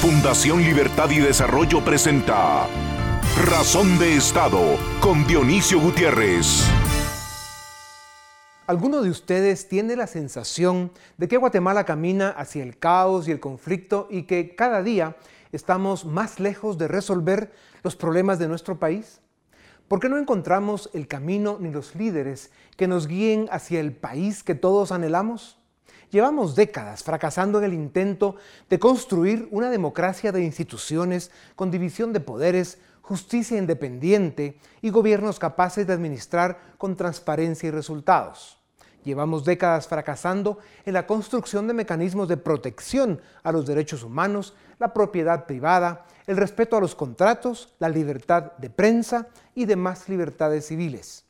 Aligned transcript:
Fundación 0.00 0.62
Libertad 0.62 1.10
y 1.10 1.18
Desarrollo 1.18 1.84
presenta 1.84 2.66
Razón 3.44 3.98
de 3.98 4.16
Estado 4.16 4.78
con 4.98 5.26
Dionisio 5.26 5.78
Gutiérrez. 5.78 6.64
¿Alguno 8.66 9.02
de 9.02 9.10
ustedes 9.10 9.68
tiene 9.68 9.96
la 9.96 10.06
sensación 10.06 10.90
de 11.18 11.28
que 11.28 11.36
Guatemala 11.36 11.84
camina 11.84 12.30
hacia 12.30 12.62
el 12.62 12.78
caos 12.78 13.28
y 13.28 13.30
el 13.30 13.40
conflicto 13.40 14.08
y 14.10 14.22
que 14.22 14.54
cada 14.54 14.82
día 14.82 15.18
estamos 15.52 16.06
más 16.06 16.40
lejos 16.40 16.78
de 16.78 16.88
resolver 16.88 17.52
los 17.82 17.94
problemas 17.94 18.38
de 18.38 18.48
nuestro 18.48 18.78
país? 18.78 19.20
¿Por 19.86 20.00
qué 20.00 20.08
no 20.08 20.16
encontramos 20.16 20.88
el 20.94 21.08
camino 21.08 21.58
ni 21.60 21.70
los 21.70 21.94
líderes 21.94 22.52
que 22.78 22.88
nos 22.88 23.06
guíen 23.06 23.50
hacia 23.52 23.80
el 23.80 23.92
país 23.92 24.44
que 24.44 24.54
todos 24.54 24.92
anhelamos? 24.92 25.59
Llevamos 26.10 26.56
décadas 26.56 27.04
fracasando 27.04 27.58
en 27.58 27.64
el 27.64 27.72
intento 27.72 28.36
de 28.68 28.80
construir 28.80 29.46
una 29.52 29.70
democracia 29.70 30.32
de 30.32 30.42
instituciones 30.42 31.30
con 31.54 31.70
división 31.70 32.12
de 32.12 32.18
poderes, 32.18 32.78
justicia 33.00 33.58
independiente 33.58 34.58
y 34.82 34.90
gobiernos 34.90 35.38
capaces 35.38 35.86
de 35.86 35.92
administrar 35.92 36.58
con 36.78 36.96
transparencia 36.96 37.68
y 37.68 37.70
resultados. 37.70 38.58
Llevamos 39.04 39.44
décadas 39.44 39.86
fracasando 39.86 40.58
en 40.84 40.94
la 40.94 41.06
construcción 41.06 41.66
de 41.66 41.74
mecanismos 41.74 42.28
de 42.28 42.36
protección 42.36 43.20
a 43.42 43.52
los 43.52 43.66
derechos 43.66 44.02
humanos, 44.02 44.54
la 44.78 44.92
propiedad 44.92 45.46
privada, 45.46 46.06
el 46.26 46.36
respeto 46.36 46.76
a 46.76 46.80
los 46.80 46.94
contratos, 46.94 47.72
la 47.78 47.88
libertad 47.88 48.52
de 48.58 48.68
prensa 48.68 49.28
y 49.54 49.64
demás 49.64 50.08
libertades 50.08 50.66
civiles. 50.66 51.24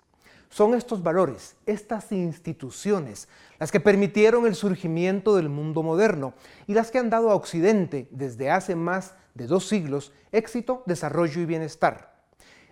Son 0.51 0.75
estos 0.75 1.01
valores, 1.05 1.55
estas 1.65 2.11
instituciones, 2.11 3.29
las 3.61 3.71
que 3.71 3.79
permitieron 3.79 4.47
el 4.47 4.57
surgimiento 4.57 5.37
del 5.37 5.49
mundo 5.49 5.85
moderno 5.85 6.35
y 6.67 6.75
las 6.75 6.91
que 6.91 6.99
han 6.99 7.09
dado 7.09 7.31
a 7.31 7.37
Occidente 7.37 8.09
desde 8.11 8.51
hace 8.51 8.75
más 8.75 9.15
de 9.35 9.47
dos 9.47 9.69
siglos 9.69 10.13
éxito, 10.33 10.83
desarrollo 10.87 11.41
y 11.41 11.47
bienestar. 11.47 12.17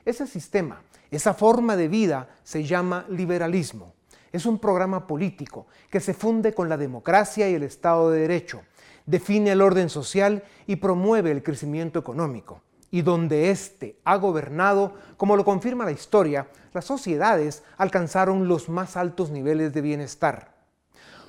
Ese 0.04 0.26
sistema, 0.26 0.82
esa 1.12 1.34
forma 1.34 1.76
de 1.76 1.86
vida 1.86 2.28
se 2.42 2.64
llama 2.64 3.06
liberalismo. 3.08 3.94
Es 4.32 4.44
un 4.44 4.58
programa 4.58 5.06
político 5.06 5.68
que 5.88 6.00
se 6.00 6.14
funde 6.14 6.52
con 6.52 6.68
la 6.68 6.76
democracia 6.76 7.48
y 7.48 7.54
el 7.54 7.62
Estado 7.62 8.10
de 8.10 8.22
Derecho, 8.22 8.62
define 9.06 9.52
el 9.52 9.62
orden 9.62 9.88
social 9.88 10.42
y 10.66 10.76
promueve 10.76 11.30
el 11.30 11.44
crecimiento 11.44 12.00
económico 12.00 12.60
y 12.90 13.02
donde 13.02 13.50
éste 13.50 13.98
ha 14.04 14.16
gobernado, 14.16 14.94
como 15.16 15.36
lo 15.36 15.44
confirma 15.44 15.84
la 15.84 15.92
historia, 15.92 16.48
las 16.72 16.84
sociedades 16.84 17.62
alcanzaron 17.76 18.48
los 18.48 18.68
más 18.68 18.96
altos 18.96 19.30
niveles 19.30 19.72
de 19.72 19.80
bienestar. 19.80 20.54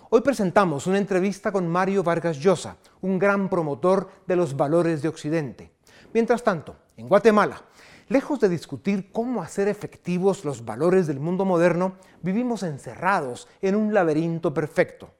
Hoy 0.09 0.21
presentamos 0.21 0.87
una 0.87 0.97
entrevista 0.97 1.51
con 1.51 1.67
Mario 1.67 2.03
Vargas 2.03 2.37
Llosa, 2.39 2.77
un 3.01 3.19
gran 3.19 3.49
promotor 3.49 4.09
de 4.25 4.35
los 4.35 4.57
valores 4.57 5.01
de 5.01 5.07
Occidente. 5.07 5.71
Mientras 6.13 6.43
tanto, 6.43 6.77
en 6.97 7.07
Guatemala, 7.07 7.61
lejos 8.07 8.39
de 8.39 8.49
discutir 8.49 9.11
cómo 9.11 9.43
hacer 9.43 9.67
efectivos 9.67 10.45
los 10.45 10.65
valores 10.65 11.05
del 11.05 11.19
mundo 11.19 11.45
moderno, 11.45 11.97
vivimos 12.23 12.63
encerrados 12.63 13.47
en 13.61 13.75
un 13.75 13.93
laberinto 13.93 14.53
perfecto. 14.53 15.11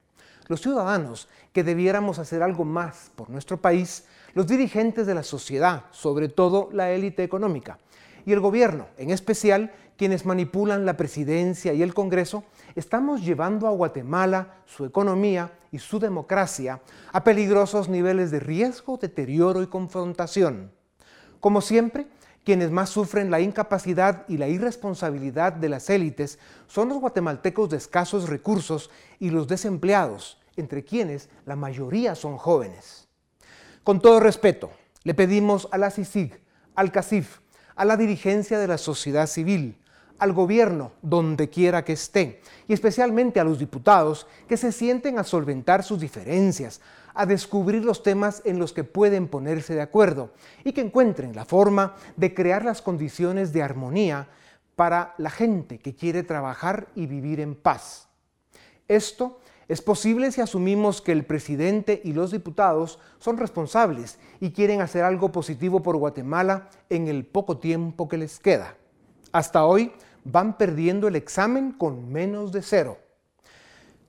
Los 0.48 0.60
ciudadanos 0.60 1.28
que 1.52 1.64
debiéramos 1.64 2.18
hacer 2.18 2.42
algo 2.42 2.64
más 2.64 3.10
por 3.14 3.30
nuestro 3.30 3.60
país 3.60 4.04
los 4.34 4.46
dirigentes 4.46 5.06
de 5.06 5.14
la 5.14 5.22
sociedad, 5.22 5.84
sobre 5.90 6.28
todo 6.28 6.68
la 6.72 6.90
élite 6.90 7.24
económica, 7.24 7.78
y 8.24 8.32
el 8.32 8.40
gobierno, 8.40 8.86
en 8.96 9.10
especial 9.10 9.72
quienes 9.96 10.24
manipulan 10.24 10.86
la 10.86 10.96
presidencia 10.96 11.72
y 11.72 11.82
el 11.82 11.94
Congreso, 11.94 12.44
estamos 12.74 13.22
llevando 13.22 13.66
a 13.66 13.72
Guatemala, 13.72 14.62
su 14.66 14.84
economía 14.84 15.52
y 15.72 15.78
su 15.78 15.98
democracia 15.98 16.80
a 17.12 17.24
peligrosos 17.24 17.88
niveles 17.88 18.30
de 18.30 18.40
riesgo, 18.40 18.96
deterioro 18.96 19.62
y 19.62 19.66
confrontación. 19.66 20.72
Como 21.40 21.60
siempre, 21.60 22.06
quienes 22.44 22.70
más 22.70 22.90
sufren 22.90 23.30
la 23.30 23.40
incapacidad 23.40 24.24
y 24.28 24.38
la 24.38 24.48
irresponsabilidad 24.48 25.52
de 25.52 25.68
las 25.68 25.90
élites 25.90 26.38
son 26.66 26.88
los 26.88 26.98
guatemaltecos 26.98 27.70
de 27.70 27.76
escasos 27.76 28.28
recursos 28.28 28.90
y 29.18 29.30
los 29.30 29.46
desempleados, 29.46 30.38
entre 30.56 30.84
quienes 30.84 31.28
la 31.46 31.56
mayoría 31.56 32.14
son 32.14 32.36
jóvenes. 32.36 33.08
Con 33.84 34.00
todo 34.00 34.20
respeto, 34.20 34.70
le 35.04 35.14
pedimos 35.14 35.68
a 35.70 35.78
la 35.78 35.90
CICIG, 35.90 36.40
al 36.74 36.92
CACIF, 36.92 37.38
a 37.76 37.84
la 37.84 37.96
dirigencia 37.96 38.58
de 38.58 38.68
la 38.68 38.78
sociedad 38.78 39.26
civil, 39.26 39.78
al 40.18 40.34
gobierno, 40.34 40.92
donde 41.00 41.48
quiera 41.48 41.82
que 41.82 41.94
esté, 41.94 42.42
y 42.68 42.74
especialmente 42.74 43.40
a 43.40 43.44
los 43.44 43.58
diputados 43.58 44.26
que 44.46 44.58
se 44.58 44.70
sienten 44.70 45.18
a 45.18 45.24
solventar 45.24 45.82
sus 45.82 45.98
diferencias, 45.98 46.80
a 47.14 47.26
descubrir 47.26 47.84
los 47.84 48.02
temas 48.02 48.42
en 48.44 48.58
los 48.58 48.72
que 48.72 48.84
pueden 48.84 49.28
ponerse 49.28 49.74
de 49.74 49.82
acuerdo 49.82 50.32
y 50.64 50.72
que 50.72 50.80
encuentren 50.80 51.34
la 51.34 51.44
forma 51.44 51.96
de 52.16 52.34
crear 52.34 52.64
las 52.64 52.82
condiciones 52.82 53.52
de 53.52 53.62
armonía 53.62 54.28
para 54.76 55.14
la 55.18 55.30
gente 55.30 55.78
que 55.78 55.94
quiere 55.94 56.22
trabajar 56.22 56.88
y 56.94 57.06
vivir 57.06 57.40
en 57.40 57.54
paz. 57.54 58.08
Esto 58.88 59.40
es 59.68 59.82
posible 59.82 60.32
si 60.32 60.40
asumimos 60.40 61.00
que 61.00 61.12
el 61.12 61.24
presidente 61.24 62.00
y 62.02 62.12
los 62.12 62.32
diputados 62.32 62.98
son 63.18 63.36
responsables 63.36 64.18
y 64.40 64.50
quieren 64.50 64.80
hacer 64.80 65.04
algo 65.04 65.30
positivo 65.30 65.80
por 65.80 65.96
Guatemala 65.96 66.70
en 66.88 67.06
el 67.06 67.24
poco 67.24 67.58
tiempo 67.58 68.08
que 68.08 68.16
les 68.16 68.40
queda. 68.40 68.74
Hasta 69.30 69.64
hoy 69.64 69.92
van 70.24 70.58
perdiendo 70.58 71.06
el 71.06 71.14
examen 71.14 71.70
con 71.70 72.10
menos 72.10 72.50
de 72.50 72.62
cero. 72.62 72.98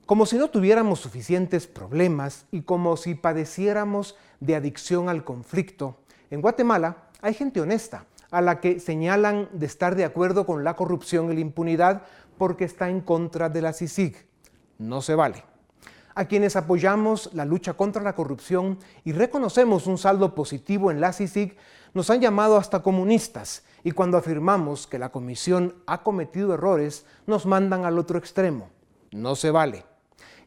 Como 0.06 0.26
si 0.26 0.36
no 0.36 0.48
tuviéramos 0.48 1.00
suficientes 1.00 1.66
problemas 1.66 2.46
y 2.50 2.62
como 2.62 2.96
si 2.96 3.14
padeciéramos 3.14 4.16
de 4.40 4.56
adicción 4.56 5.08
al 5.08 5.24
conflicto, 5.24 5.98
en 6.30 6.40
Guatemala 6.40 7.08
hay 7.20 7.34
gente 7.34 7.60
honesta 7.60 8.06
a 8.30 8.40
la 8.40 8.60
que 8.60 8.80
señalan 8.80 9.48
de 9.52 9.66
estar 9.66 9.94
de 9.94 10.04
acuerdo 10.04 10.46
con 10.46 10.64
la 10.64 10.74
corrupción 10.74 11.30
y 11.30 11.34
la 11.34 11.40
impunidad 11.40 12.02
porque 12.38 12.64
está 12.64 12.88
en 12.90 13.00
contra 13.00 13.48
de 13.48 13.62
la 13.62 13.72
CICIG. 13.72 14.16
No 14.78 15.02
se 15.02 15.14
vale 15.14 15.44
a 16.14 16.26
quienes 16.26 16.56
apoyamos 16.56 17.30
la 17.32 17.44
lucha 17.44 17.74
contra 17.74 18.02
la 18.02 18.14
corrupción 18.14 18.78
y 19.04 19.12
reconocemos 19.12 19.86
un 19.86 19.98
saldo 19.98 20.34
positivo 20.34 20.90
en 20.90 21.00
la 21.00 21.12
CICIG, 21.12 21.56
nos 21.94 22.10
han 22.10 22.20
llamado 22.20 22.56
hasta 22.56 22.82
comunistas 22.82 23.64
y 23.84 23.92
cuando 23.92 24.18
afirmamos 24.18 24.86
que 24.86 24.98
la 24.98 25.10
comisión 25.10 25.74
ha 25.86 26.02
cometido 26.02 26.54
errores, 26.54 27.06
nos 27.26 27.46
mandan 27.46 27.84
al 27.84 27.98
otro 27.98 28.18
extremo. 28.18 28.70
No 29.10 29.36
se 29.36 29.50
vale. 29.50 29.84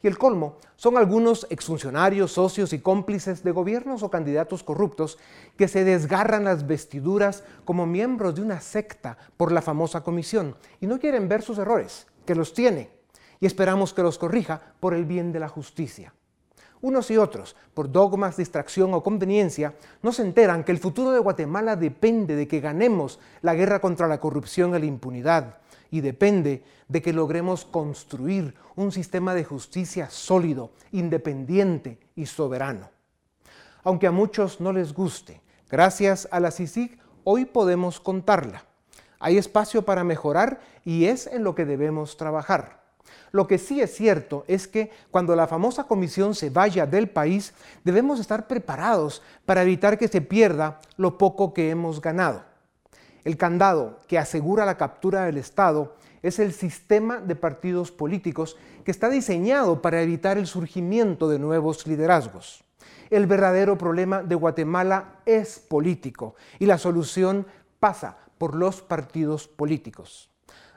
Y 0.03 0.07
el 0.07 0.17
colmo 0.17 0.57
son 0.75 0.97
algunos 0.97 1.47
exfuncionarios, 1.50 2.33
socios 2.33 2.73
y 2.73 2.79
cómplices 2.79 3.44
de 3.44 3.51
gobiernos 3.51 4.03
o 4.03 4.09
candidatos 4.09 4.63
corruptos 4.63 5.17
que 5.57 5.67
se 5.67 5.83
desgarran 5.83 6.44
las 6.44 6.67
vestiduras 6.67 7.44
como 7.63 7.85
miembros 7.85 8.35
de 8.35 8.41
una 8.41 8.61
secta 8.61 9.17
por 9.38 9.51
la 9.51 9.61
famosa 9.61 10.01
comisión 10.03 10.55
y 10.79 10.88
no 10.88 11.00
quieren 11.00 11.28
ver 11.28 11.41
sus 11.41 11.57
errores, 11.57 12.07
que 12.25 12.35
los 12.35 12.53
tiene 12.53 12.89
y 13.39 13.45
esperamos 13.45 13.94
que 13.94 14.03
los 14.03 14.17
corrija 14.17 14.61
por 14.79 14.94
el 14.94 15.05
bien 15.05 15.31
de 15.31 15.39
la 15.39 15.50
justicia. 15.50 16.13
Unos 16.81 17.09
y 17.09 17.17
otros, 17.17 17.55
por 17.73 17.91
dogmas, 17.91 18.38
distracción 18.38 18.94
o 18.94 19.01
conveniencia, 19.01 19.73
no 20.03 20.11
se 20.11 20.22
enteran 20.22 20.63
que 20.63 20.72
el 20.72 20.78
futuro 20.78 21.11
de 21.11 21.19
Guatemala 21.19 21.75
depende 21.75 22.35
de 22.35 22.47
que 22.47 22.59
ganemos 22.59 23.19
la 23.41 23.55
guerra 23.55 23.79
contra 23.79 24.07
la 24.07 24.19
corrupción 24.19 24.75
y 24.75 24.79
la 24.79 24.85
impunidad 24.85 25.57
y 25.91 26.01
depende 26.01 26.63
de 26.88 27.01
que 27.01 27.13
logremos 27.13 27.66
construir 27.66 28.56
un 28.75 28.91
sistema 28.91 29.34
de 29.34 29.44
justicia 29.44 30.09
sólido, 30.09 30.72
independiente 30.91 32.00
y 32.16 32.25
soberano. 32.25 32.90
Aunque 33.84 34.07
a 34.07 34.12
muchos 34.12 34.59
no 34.59 34.73
les 34.73 34.94
guste, 34.94 35.41
gracias 35.69 36.28
a 36.31 36.40
la 36.40 36.51
CICIG 36.51 36.97
hoy 37.23 37.46
podemos 37.46 38.00
contarla. 38.00 38.66
Hay 39.19 39.38
espacio 39.38 39.84
para 39.84 40.03
mejorar 40.03 40.59
y 40.84 41.06
es 41.06 41.28
en 41.28 41.44
lo 41.44 41.56
que 41.56 41.66
debemos 41.66 42.17
trabajar. 42.17 42.85
Lo 43.31 43.47
que 43.47 43.57
sí 43.57 43.81
es 43.81 43.94
cierto 43.94 44.46
es 44.47 44.67
que 44.67 44.91
cuando 45.12 45.35
la 45.35 45.47
famosa 45.47 45.85
comisión 45.85 46.35
se 46.35 46.49
vaya 46.49 46.85
del 46.85 47.09
país, 47.09 47.53
debemos 47.84 48.20
estar 48.20 48.47
preparados 48.47 49.22
para 49.46 49.61
evitar 49.61 49.97
que 49.97 50.08
se 50.08 50.22
pierda 50.22 50.79
lo 50.97 51.17
poco 51.17 51.53
que 51.53 51.70
hemos 51.70 52.02
ganado. 52.02 52.43
El 53.25 53.37
candado 53.37 53.99
que 54.07 54.19
asegura 54.19 54.66
la 54.66 54.77
captura 54.77 55.25
del 55.25 55.37
Estado 55.37 55.95
es 56.22 56.37
el 56.37 56.53
sistema 56.53 57.17
de 57.17 57.35
partidos 57.35 57.91
políticos 57.91 58.55
que 58.83 58.91
está 58.91 59.09
diseñado 59.09 59.81
para 59.81 60.01
evitar 60.03 60.37
el 60.37 60.45
surgimiento 60.45 61.27
de 61.27 61.39
nuevos 61.39 61.87
liderazgos. 61.87 62.63
El 63.09 63.25
verdadero 63.25 63.79
problema 63.79 64.22
de 64.22 64.35
Guatemala 64.35 65.16
es 65.25 65.57
político 65.57 66.35
y 66.59 66.67
la 66.67 66.77
solución 66.77 67.47
pasa 67.79 68.17
por 68.37 68.55
los 68.55 68.83
partidos 68.83 69.47
políticos. 69.47 70.29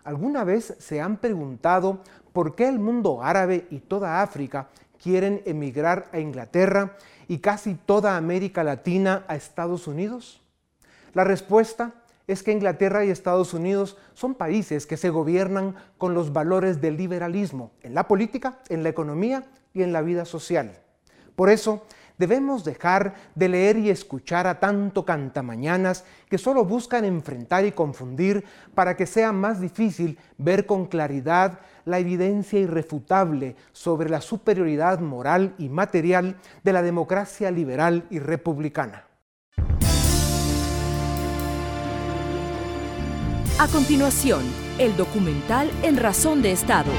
¿Alguna 0.02 0.42
vez 0.42 0.74
se 0.78 1.02
han 1.02 1.18
preguntado 1.18 2.00
por 2.32 2.54
qué 2.54 2.66
el 2.66 2.78
mundo 2.78 3.22
árabe 3.22 3.66
y 3.70 3.80
toda 3.80 4.22
África 4.22 4.68
quieren 5.02 5.42
emigrar 5.44 6.08
a 6.12 6.18
Inglaterra 6.18 6.96
y 7.26 7.38
casi 7.38 7.74
toda 7.74 8.16
América 8.16 8.64
Latina 8.64 9.24
a 9.28 9.36
Estados 9.36 9.86
Unidos? 9.86 10.40
La 11.12 11.24
respuesta 11.24 11.92
es 12.28 12.44
que 12.44 12.52
Inglaterra 12.52 13.04
y 13.04 13.10
Estados 13.10 13.52
Unidos 13.54 13.96
son 14.14 14.34
países 14.34 14.86
que 14.86 14.96
se 14.96 15.10
gobiernan 15.10 15.74
con 15.96 16.14
los 16.14 16.32
valores 16.32 16.80
del 16.80 16.96
liberalismo 16.96 17.72
en 17.82 17.94
la 17.94 18.06
política, 18.06 18.60
en 18.68 18.84
la 18.84 18.90
economía 18.90 19.44
y 19.74 19.82
en 19.82 19.92
la 19.92 20.02
vida 20.02 20.24
social. 20.24 20.78
Por 21.34 21.50
eso, 21.50 21.82
Debemos 22.18 22.64
dejar 22.64 23.14
de 23.36 23.48
leer 23.48 23.78
y 23.78 23.90
escuchar 23.90 24.48
a 24.48 24.58
tanto 24.58 25.04
cantamañanas 25.04 26.04
que 26.28 26.36
solo 26.36 26.64
buscan 26.64 27.04
enfrentar 27.04 27.64
y 27.64 27.70
confundir 27.70 28.44
para 28.74 28.96
que 28.96 29.06
sea 29.06 29.30
más 29.30 29.60
difícil 29.60 30.18
ver 30.36 30.66
con 30.66 30.86
claridad 30.86 31.60
la 31.84 32.00
evidencia 32.00 32.58
irrefutable 32.58 33.54
sobre 33.70 34.10
la 34.10 34.20
superioridad 34.20 34.98
moral 34.98 35.54
y 35.58 35.68
material 35.68 36.36
de 36.64 36.72
la 36.72 36.82
democracia 36.82 37.52
liberal 37.52 38.04
y 38.10 38.18
republicana. 38.18 39.04
A 43.60 43.66
continuación, 43.66 44.44
el 44.78 44.96
documental 44.96 45.68
En 45.82 45.96
Razón 45.96 46.42
de 46.42 46.52
Estado. 46.52 46.92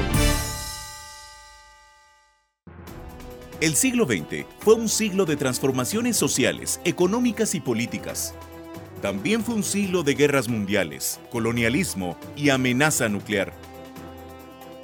El 3.62 3.74
siglo 3.74 4.04
XX 4.04 4.44
fue 4.58 4.74
un 4.74 4.90
siglo 4.90 5.24
de 5.24 5.36
transformaciones 5.36 6.18
sociales, 6.18 6.78
económicas 6.84 7.54
y 7.54 7.60
políticas. 7.60 8.34
También 9.00 9.42
fue 9.42 9.54
un 9.54 9.62
siglo 9.62 10.02
de 10.02 10.12
guerras 10.12 10.50
mundiales, 10.50 11.18
colonialismo 11.30 12.18
y 12.36 12.50
amenaza 12.50 13.08
nuclear. 13.08 13.54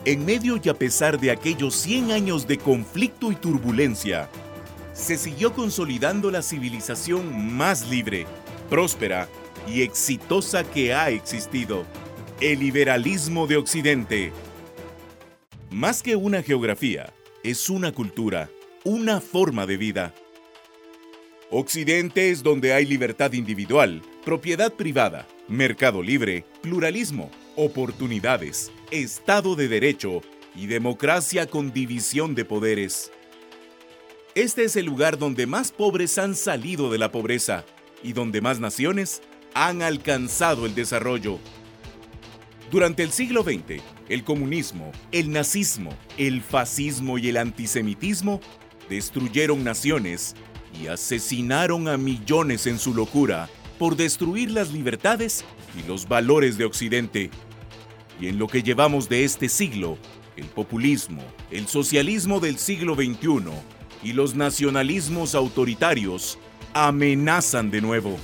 En 0.07 0.25
medio 0.25 0.59
y 0.63 0.71
a 0.71 0.75
pesar 0.79 1.21
de 1.21 1.31
aquellos 1.31 1.75
100 1.75 2.11
años 2.11 2.47
de 2.47 2.57
conflicto 2.57 3.31
y 3.31 3.35
turbulencia, 3.35 4.31
se 4.95 5.19
siguió 5.19 5.53
consolidando 5.53 6.31
la 6.31 6.41
civilización 6.41 7.55
más 7.55 7.87
libre, 7.91 8.27
próspera 8.71 9.29
y 9.67 9.83
exitosa 9.83 10.65
que 10.65 10.95
ha 10.95 11.11
existido, 11.11 11.85
el 12.41 12.61
liberalismo 12.61 13.47
de 13.47 13.57
Occidente. 13.57 14.33
Más 15.71 16.03
que 16.03 16.17
una 16.17 16.43
geografía, 16.43 17.13
es 17.43 17.69
una 17.69 17.93
cultura 17.93 18.51
una 18.87 19.21
forma 19.21 19.67
de 19.67 19.77
vida. 19.77 20.15
Occidente 21.51 22.31
es 22.31 22.45
donde 22.45 22.73
hay 22.73 22.87
libertad 22.87 23.33
individual, 23.33 24.01
propiedad 24.25 24.73
privada, 24.73 25.27
mercado 25.49 26.05
libre, 26.05 26.45
pluralismo, 26.63 27.33
oportunidades, 27.57 28.71
Estado 28.93 29.57
de 29.57 29.67
Derecho 29.67 30.21
y 30.55 30.69
democracia 30.69 31.49
con 31.49 31.73
división 31.73 32.37
de 32.37 32.45
poderes. 32.45 33.11
Este 34.37 34.63
es 34.63 34.77
el 34.77 34.87
lugar 34.87 35.19
donde 35.19 35.49
más 35.49 35.73
pobres 35.73 36.17
han 36.19 36.37
salido 36.37 36.89
de 36.89 36.99
la 36.99 37.11
pobreza 37.11 37.65
y 38.05 38.13
donde 38.13 38.41
más 38.41 38.61
naciones 38.61 39.21
han 39.57 39.81
alcanzado 39.81 40.67
el 40.67 40.75
desarrollo. 40.75 41.39
Durante 42.71 43.03
el 43.03 43.11
siglo 43.11 43.43
XX, 43.43 43.83
el 44.11 44.23
comunismo, 44.23 44.93
el 45.13 45.31
nazismo, 45.31 45.97
el 46.19 46.43
fascismo 46.43 47.17
y 47.17 47.31
el 47.31 47.39
antisemitismo 47.39 48.43
destruyeron 48.91 49.65
naciones 49.65 50.35
y 50.79 50.89
asesinaron 50.89 51.89
a 51.89 51.97
millones 51.97 52.67
en 52.67 52.79
su 52.79 52.93
locura 52.93 53.49
por 53.79 53.97
destruir 53.97 54.51
las 54.51 54.75
libertades 54.75 55.43
y 55.75 55.89
los 55.89 56.07
valores 56.07 56.59
de 56.59 56.67
Occidente. 56.67 57.31
Y 58.21 58.29
en 58.29 58.39
lo 58.39 58.49
que 58.49 58.63
llevamos 58.63 59.09
de 59.09 59.25
este 59.25 59.49
siglo, 59.49 59.97
el 60.37 60.49
populismo, 60.49 61.23
el 61.51 61.67
socialismo 61.67 62.41
del 62.41 62.59
siglo 62.59 62.95
XXI 62.95 63.53
y 64.03 64.13
los 64.13 64.35
nacionalismos 64.35 65.35
autoritarios 65.35 66.39
amenazan 66.75 67.71
de 67.71 67.81
nuevo. 67.81 68.19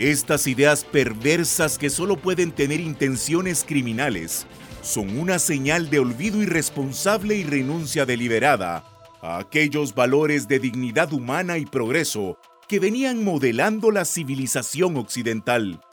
Estas 0.00 0.46
ideas 0.46 0.82
perversas 0.82 1.76
que 1.76 1.90
solo 1.90 2.16
pueden 2.16 2.52
tener 2.52 2.80
intenciones 2.80 3.66
criminales 3.68 4.46
son 4.80 5.18
una 5.18 5.38
señal 5.38 5.90
de 5.90 5.98
olvido 5.98 6.42
irresponsable 6.42 7.34
y 7.34 7.44
renuncia 7.44 8.06
deliberada 8.06 8.82
a 9.20 9.36
aquellos 9.36 9.94
valores 9.94 10.48
de 10.48 10.58
dignidad 10.58 11.12
humana 11.12 11.58
y 11.58 11.66
progreso 11.66 12.38
que 12.66 12.80
venían 12.80 13.22
modelando 13.22 13.90
la 13.90 14.06
civilización 14.06 14.96
occidental. 14.96 15.84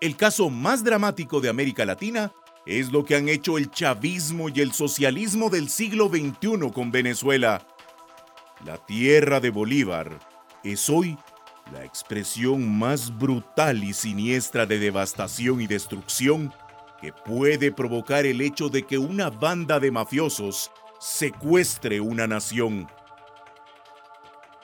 El 0.00 0.16
caso 0.16 0.50
más 0.50 0.82
dramático 0.82 1.40
de 1.40 1.50
América 1.50 1.84
Latina 1.84 2.32
es 2.66 2.90
lo 2.90 3.04
que 3.04 3.14
han 3.14 3.28
hecho 3.28 3.56
el 3.56 3.70
chavismo 3.70 4.48
y 4.48 4.62
el 4.62 4.72
socialismo 4.72 5.48
del 5.48 5.68
siglo 5.68 6.08
XXI 6.08 6.72
con 6.74 6.90
Venezuela. 6.90 7.64
La 8.64 8.78
tierra 8.78 9.38
de 9.38 9.50
Bolívar 9.50 10.18
es 10.64 10.90
hoy 10.90 11.16
la 11.72 11.84
expresión 11.84 12.78
más 12.78 13.16
brutal 13.16 13.84
y 13.84 13.92
siniestra 13.92 14.66
de 14.66 14.78
devastación 14.78 15.60
y 15.60 15.66
destrucción 15.66 16.52
que 17.00 17.12
puede 17.12 17.72
provocar 17.72 18.26
el 18.26 18.40
hecho 18.40 18.68
de 18.68 18.84
que 18.84 18.98
una 18.98 19.30
banda 19.30 19.78
de 19.78 19.90
mafiosos 19.90 20.70
secuestre 20.98 22.00
una 22.00 22.26
nación. 22.26 22.88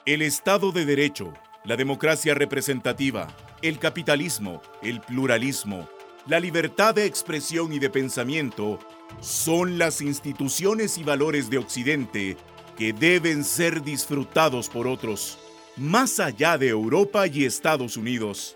El 0.05 0.21
Estado 0.21 0.71
de 0.71 0.85
Derecho, 0.85 1.33
la 1.63 1.77
democracia 1.77 2.33
representativa, 2.33 3.27
el 3.61 3.79
capitalismo, 3.79 4.61
el 4.81 5.01
pluralismo, 5.01 5.87
la 6.27 6.39
libertad 6.39 6.95
de 6.95 7.05
expresión 7.05 7.71
y 7.71 7.79
de 7.79 7.89
pensamiento 7.89 8.79
son 9.21 9.77
las 9.77 10.01
instituciones 10.01 10.97
y 10.97 11.03
valores 11.03 11.49
de 11.49 11.59
Occidente 11.59 12.37
que 12.77 12.93
deben 12.93 13.43
ser 13.43 13.83
disfrutados 13.83 14.67
por 14.67 14.87
otros, 14.87 15.39
más 15.77 16.19
allá 16.19 16.57
de 16.57 16.69
Europa 16.69 17.27
y 17.27 17.45
Estados 17.45 17.97
Unidos. 17.97 18.55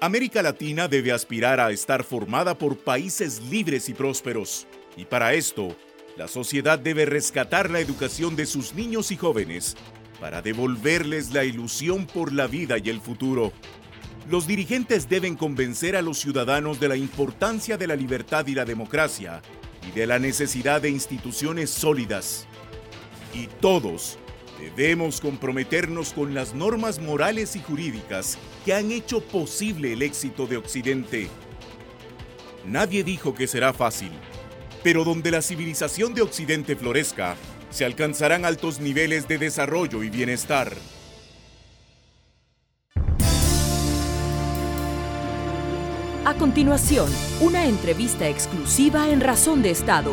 América 0.00 0.40
Latina 0.42 0.88
debe 0.88 1.12
aspirar 1.12 1.60
a 1.60 1.70
estar 1.72 2.04
formada 2.04 2.56
por 2.56 2.78
países 2.78 3.42
libres 3.50 3.88
y 3.88 3.94
prósperos, 3.94 4.66
y 4.96 5.04
para 5.04 5.34
esto 5.34 5.76
la 6.16 6.28
sociedad 6.28 6.78
debe 6.78 7.06
rescatar 7.06 7.70
la 7.70 7.80
educación 7.80 8.36
de 8.36 8.46
sus 8.46 8.74
niños 8.74 9.10
y 9.10 9.16
jóvenes 9.16 9.76
para 10.20 10.42
devolverles 10.42 11.32
la 11.32 11.44
ilusión 11.44 12.06
por 12.06 12.32
la 12.32 12.46
vida 12.46 12.78
y 12.78 12.88
el 12.88 13.00
futuro. 13.00 13.52
Los 14.28 14.46
dirigentes 14.46 15.08
deben 15.08 15.34
convencer 15.34 15.96
a 15.96 16.02
los 16.02 16.18
ciudadanos 16.18 16.78
de 16.78 16.88
la 16.88 16.96
importancia 16.96 17.76
de 17.76 17.86
la 17.86 17.96
libertad 17.96 18.46
y 18.46 18.54
la 18.54 18.64
democracia 18.64 19.42
y 19.88 19.90
de 19.92 20.06
la 20.06 20.18
necesidad 20.18 20.82
de 20.82 20.90
instituciones 20.90 21.70
sólidas. 21.70 22.46
Y 23.34 23.46
todos 23.60 24.18
debemos 24.60 25.20
comprometernos 25.20 26.12
con 26.12 26.34
las 26.34 26.54
normas 26.54 26.98
morales 26.98 27.56
y 27.56 27.60
jurídicas 27.60 28.38
que 28.64 28.74
han 28.74 28.92
hecho 28.92 29.20
posible 29.20 29.94
el 29.94 30.02
éxito 30.02 30.46
de 30.46 30.58
Occidente. 30.58 31.28
Nadie 32.66 33.02
dijo 33.02 33.34
que 33.34 33.46
será 33.46 33.72
fácil 33.72 34.12
pero 34.82 35.04
donde 35.04 35.30
la 35.30 35.42
civilización 35.42 36.14
de 36.14 36.22
Occidente 36.22 36.76
florezca, 36.76 37.36
se 37.70 37.84
alcanzarán 37.84 38.44
altos 38.44 38.80
niveles 38.80 39.28
de 39.28 39.38
desarrollo 39.38 40.02
y 40.02 40.10
bienestar. 40.10 40.74
A 46.24 46.34
continuación, 46.34 47.10
una 47.40 47.66
entrevista 47.66 48.28
exclusiva 48.28 49.08
en 49.08 49.20
Razón 49.20 49.62
de 49.62 49.70
Estado. 49.70 50.12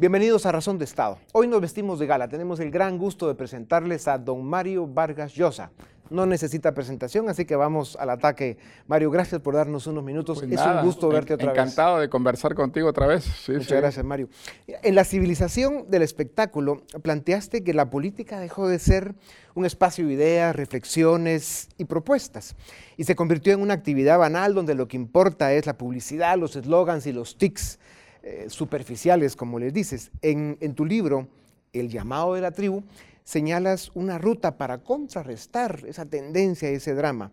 Bienvenidos 0.00 0.46
a 0.46 0.52
Razón 0.52 0.78
de 0.78 0.84
Estado. 0.84 1.18
Hoy 1.32 1.48
nos 1.48 1.60
vestimos 1.60 1.98
de 1.98 2.06
gala. 2.06 2.28
Tenemos 2.28 2.60
el 2.60 2.70
gran 2.70 2.98
gusto 2.98 3.26
de 3.26 3.34
presentarles 3.34 4.06
a 4.06 4.16
don 4.16 4.44
Mario 4.44 4.86
Vargas 4.86 5.34
Llosa, 5.34 5.72
no 6.08 6.24
necesita 6.24 6.72
presentación, 6.72 7.28
así 7.28 7.44
que 7.44 7.56
vamos 7.56 7.96
al 7.96 8.10
ataque. 8.10 8.58
Mario, 8.86 9.10
gracias 9.10 9.40
por 9.40 9.54
darnos 9.54 9.88
unos 9.88 10.04
minutos. 10.04 10.38
Pues 10.38 10.52
es 10.52 10.60
un 10.60 10.82
gusto 10.84 11.08
verte 11.08 11.34
otra 11.34 11.52
vez. 11.52 11.60
Encantado 11.60 11.98
de 11.98 12.08
conversar 12.08 12.54
contigo 12.54 12.88
otra 12.88 13.08
vez. 13.08 13.26
Muchas 13.48 13.80
gracias, 13.80 14.04
Mario. 14.04 14.28
En 14.68 14.94
la 14.94 15.02
civilización 15.02 15.90
del 15.90 16.02
espectáculo, 16.02 16.82
planteaste 17.02 17.64
que 17.64 17.74
la 17.74 17.90
política 17.90 18.38
dejó 18.38 18.68
de 18.68 18.78
ser 18.78 19.16
un 19.56 19.66
espacio 19.66 20.06
de 20.06 20.14
ideas, 20.14 20.54
reflexiones 20.54 21.70
y 21.76 21.86
propuestas, 21.86 22.54
y 22.96 23.02
se 23.02 23.16
convirtió 23.16 23.52
en 23.52 23.62
una 23.62 23.74
actividad 23.74 24.16
banal 24.16 24.54
donde 24.54 24.76
lo 24.76 24.86
que 24.86 24.96
importa 24.96 25.52
es 25.52 25.66
la 25.66 25.76
publicidad, 25.76 26.38
los 26.38 26.54
eslogans 26.54 27.04
y 27.08 27.12
los 27.12 27.36
tics 27.36 27.80
eh, 28.28 28.50
superficiales, 28.50 29.36
como 29.36 29.58
les 29.58 29.72
dices. 29.72 30.10
En, 30.20 30.58
tu 30.74 30.84
libro, 30.84 31.28
El 31.72 31.88
llamado 31.88 32.34
de 32.34 32.42
la 32.42 32.50
tribu, 32.50 32.82
señalas 33.24 33.90
una 33.94 34.18
ruta 34.18 34.58
para 34.58 34.82
contrarrestar 34.82 35.82
esa 35.86 36.04
tendencia, 36.04 36.68
ese 36.68 36.92
drama. 36.92 37.32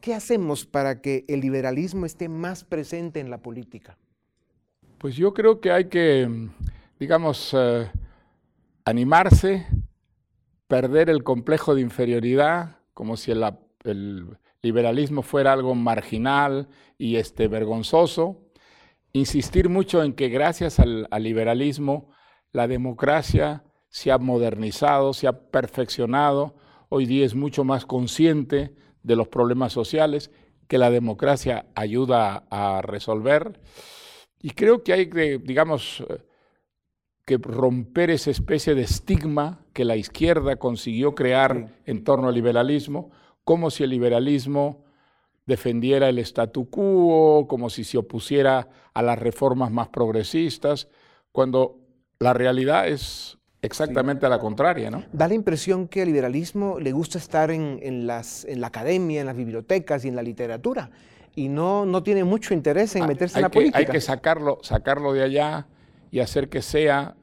¿Qué 0.00 0.14
hacemos 0.14 0.64
para 0.64 1.00
que 1.00 1.24
el 1.26 1.40
liberalismo 1.40 2.06
esté 2.06 2.28
más 2.28 2.62
presente 2.62 3.18
en 3.18 3.28
la 3.28 3.38
política? 3.38 3.98
Pues 4.98 5.16
yo 5.16 5.34
creo 5.34 5.60
que 5.60 5.72
hay 5.72 5.86
que, 5.86 6.48
digamos, 7.00 7.52
eh, 7.52 7.90
animarse, 8.84 9.66
perder 10.68 11.10
el 11.10 11.24
complejo 11.24 11.74
de 11.74 11.80
inferioridad, 11.80 12.76
como 12.94 13.16
si 13.16 13.32
el, 13.32 14.36
liberalismo 14.62 15.22
fuera 15.22 15.52
algo 15.52 15.74
marginal 15.74 16.68
y 16.98 17.16
este, 17.16 17.48
vergonzoso, 17.48 18.45
insistir 19.18 19.68
mucho 19.68 20.02
en 20.02 20.12
que 20.12 20.28
gracias 20.28 20.78
al 20.78 21.22
liberalismo 21.22 22.10
la 22.52 22.68
democracia 22.68 23.64
se 23.88 24.12
ha 24.12 24.18
modernizado, 24.18 25.12
se 25.12 25.26
ha 25.26 25.50
perfeccionado, 25.50 26.56
hoy 26.88 27.06
día 27.06 27.24
es 27.24 27.34
mucho 27.34 27.64
más 27.64 27.86
consciente 27.86 28.74
de 29.02 29.16
los 29.16 29.28
problemas 29.28 29.72
sociales 29.72 30.30
que 30.68 30.78
la 30.78 30.90
democracia 30.90 31.66
ayuda 31.74 32.46
a 32.50 32.82
resolver. 32.82 33.60
Y 34.40 34.50
creo 34.50 34.82
que 34.82 34.92
hay 34.92 35.08
que, 35.08 35.38
digamos, 35.38 36.04
que 37.24 37.38
romper 37.38 38.10
esa 38.10 38.30
especie 38.30 38.74
de 38.74 38.82
estigma 38.82 39.64
que 39.72 39.84
la 39.84 39.96
izquierda 39.96 40.56
consiguió 40.56 41.14
crear 41.14 41.80
en 41.84 42.04
torno 42.04 42.28
al 42.28 42.34
liberalismo, 42.34 43.10
como 43.44 43.70
si 43.70 43.84
el 43.84 43.90
liberalismo 43.90 44.85
defendiera 45.46 46.08
el 46.08 46.18
statu 46.18 46.68
quo, 46.68 47.46
como 47.48 47.70
si 47.70 47.84
se 47.84 47.98
opusiera 47.98 48.68
a 48.92 49.02
las 49.02 49.18
reformas 49.18 49.70
más 49.70 49.88
progresistas, 49.88 50.88
cuando 51.32 51.78
la 52.18 52.32
realidad 52.32 52.88
es 52.88 53.38
exactamente 53.62 54.28
la 54.28 54.38
contraria, 54.38 54.90
¿no? 54.90 55.04
Da 55.12 55.28
la 55.28 55.34
impresión 55.34 55.88
que 55.88 56.02
al 56.02 56.08
liberalismo 56.08 56.78
le 56.80 56.92
gusta 56.92 57.18
estar 57.18 57.50
en, 57.50 58.06
las, 58.06 58.44
en 58.44 58.60
la 58.60 58.68
academia, 58.68 59.20
en 59.20 59.26
las 59.26 59.36
bibliotecas 59.36 60.04
y 60.04 60.08
en 60.08 60.16
la 60.16 60.22
literatura, 60.22 60.90
y 61.34 61.48
no, 61.48 61.86
no 61.86 62.02
tiene 62.02 62.24
mucho 62.24 62.54
interés 62.54 62.96
en 62.96 63.04
ah, 63.04 63.06
meterse 63.06 63.38
en 63.38 63.42
la 63.42 63.50
política. 63.50 63.78
Hay 63.78 63.86
que 63.86 64.00
sacarlo, 64.00 64.58
sacarlo 64.62 65.12
de 65.12 65.22
allá 65.22 65.68
y 66.10 66.20
hacer 66.20 66.48
que 66.48 66.62
sea 66.62 67.14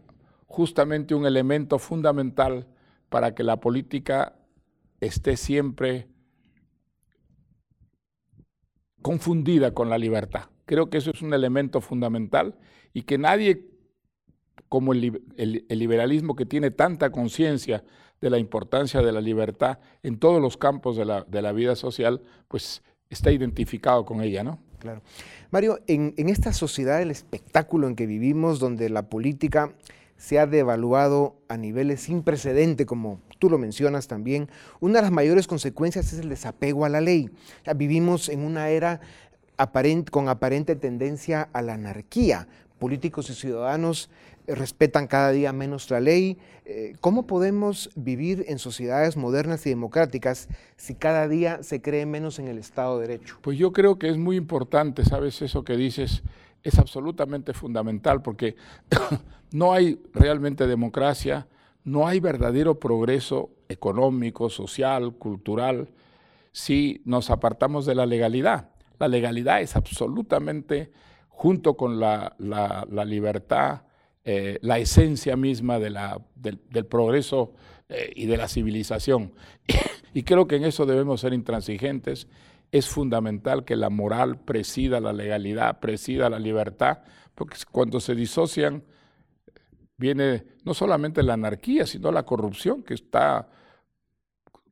justamente 0.46 1.16
un 1.16 1.26
elemento 1.26 1.80
fundamental 1.80 2.68
para 3.10 3.34
que 3.34 3.44
la 3.44 3.60
política 3.60 4.36
esté 5.02 5.36
siempre 5.36 6.08
confundida 9.04 9.76
con 9.76 9.92
la 9.92 10.00
libertad. 10.00 10.46
Creo 10.66 10.90
que 10.90 10.98
eso 10.98 11.12
es 11.12 11.22
un 11.22 11.36
elemento 11.36 11.82
fundamental 11.82 12.56
y 12.94 13.04
que 13.04 13.20
nadie, 13.20 13.68
como 14.70 14.94
el, 14.94 15.22
liberalismo 15.70 16.36
que 16.36 16.48
tiene 16.48 16.72
tanta 16.72 17.12
conciencia 17.12 17.84
de 18.22 18.30
la 18.32 18.40
importancia 18.40 19.02
de 19.02 19.12
la 19.12 19.22
libertad 19.22 19.78
en 20.02 20.18
todos 20.18 20.42
los 20.42 20.58
campos 20.58 20.98
de 20.98 21.06
la, 21.06 21.52
vida 21.52 21.76
social, 21.76 22.22
pues 22.48 22.82
está 23.10 23.32
identificado 23.32 24.06
con 24.06 24.22
ella, 24.22 24.44
¿no? 24.44 24.60
Claro. 24.80 25.02
Mario, 25.52 25.80
en, 25.88 26.14
esta 26.18 26.52
sociedad 26.52 27.00
del 27.00 27.12
espectáculo 27.12 27.88
en 27.88 27.96
que 27.96 28.08
vivimos, 28.08 28.60
donde 28.60 28.90
la 28.90 29.10
política 29.10 29.76
se 30.18 30.40
ha 30.40 30.48
devaluado 30.48 31.36
a 31.50 31.58
niveles 31.58 32.02
sin 32.02 32.24
precedente, 32.24 32.86
como 32.86 33.22
tú 33.44 33.50
lo 33.50 33.58
mencionas 33.58 34.08
también, 34.08 34.48
una 34.80 35.00
de 35.00 35.02
las 35.02 35.12
mayores 35.12 35.48
consecuencias 35.48 36.14
es 36.14 36.20
el 36.20 36.30
desapego 36.30 36.86
a 36.86 36.90
la 36.90 37.02
ley. 37.02 37.30
vivimos 37.76 38.30
en 38.30 38.40
una 38.40 38.70
era 38.70 39.02
con 40.10 40.30
aparente 40.30 40.78
tendencia 40.78 41.50
a 41.52 41.62
la 41.62 41.74
anarquía. 41.74 42.48
Políticos 42.80 43.30
y 43.30 43.34
ciudadanos 43.34 44.10
eh, 44.48 44.56
respetan 44.56 45.08
cada 45.08 45.32
día 45.32 45.52
menos 45.52 45.92
la 45.92 46.00
ley. 46.00 46.38
Eh, 46.64 46.96
¿Cómo 47.02 47.28
podemos 47.28 47.90
vivir 47.98 48.46
en 48.48 48.60
sociedades 48.60 49.18
modernas 49.18 49.66
y 49.66 49.72
democráticas 49.72 50.48
si 50.78 50.96
cada 50.96 51.28
día 51.28 51.64
se 51.64 51.82
cree 51.82 52.06
menos 52.06 52.40
en 52.40 52.48
el 52.48 52.58
Estado 52.58 52.98
de 52.98 53.10
Derecho? 53.10 53.40
Pues 53.42 53.58
yo 53.58 53.74
creo 53.74 54.00
que 54.00 54.08
es 54.08 54.18
muy 54.18 54.38
importante, 54.38 55.04
¿sabes? 55.04 55.42
Eso 55.42 55.66
que 55.66 55.76
dices 55.76 56.24
es 56.64 56.80
absolutamente 56.80 57.52
fundamental 57.52 58.22
porque 58.22 58.56
no 59.52 59.74
hay 59.74 60.02
realmente 60.14 60.66
democracia, 60.66 61.46
no 61.84 62.08
hay 62.08 62.20
verdadero 62.20 62.80
progreso 62.80 63.52
económico, 63.68 64.50
social, 64.50 65.16
cultural, 65.16 65.90
si 66.52 67.02
nos 67.06 67.30
apartamos 67.30 67.86
de 67.86 67.96
la 67.96 68.06
legalidad. 68.06 68.70
La 69.00 69.08
legalidad 69.08 69.62
es 69.62 69.76
absolutamente, 69.76 70.92
junto 71.28 71.76
con 71.76 72.00
la, 72.00 72.36
libertad, 73.06 73.82
eh, 74.24 74.60
la 74.62 74.78
esencia 74.80 75.36
misma 75.36 75.80
de 75.80 75.90
la, 75.90 76.22
del, 76.36 76.86
progreso 76.86 77.54
eh, 77.90 78.12
y 78.16 78.28
de 78.28 78.38
la 78.38 78.48
civilización. 78.48 79.34
y 80.14 80.24
creo 80.24 80.48
que 80.48 80.56
en 80.58 80.66
eso 80.66 80.86
debemos 80.86 81.22
ser 81.22 81.34
intransigentes 81.34 82.28
es 82.74 82.90
fundamental 82.90 83.66
que 83.66 83.76
la 83.76 83.92
moral 83.92 84.40
presida 84.40 85.00
la 85.00 85.14
legalidad, 85.14 85.80
presida 85.80 86.28
la 86.28 86.40
libertad, 86.40 87.02
porque 87.36 87.56
cuando 87.72 88.00
se 88.00 88.16
disocian 88.16 88.84
viene 89.98 90.46
no 90.64 90.74
solamente 90.74 91.24
la 91.24 91.34
anarquía, 91.34 91.86
sino 91.86 92.12
la 92.12 92.24
corrupción 92.24 92.84
que 92.84 92.94
está 92.94 93.50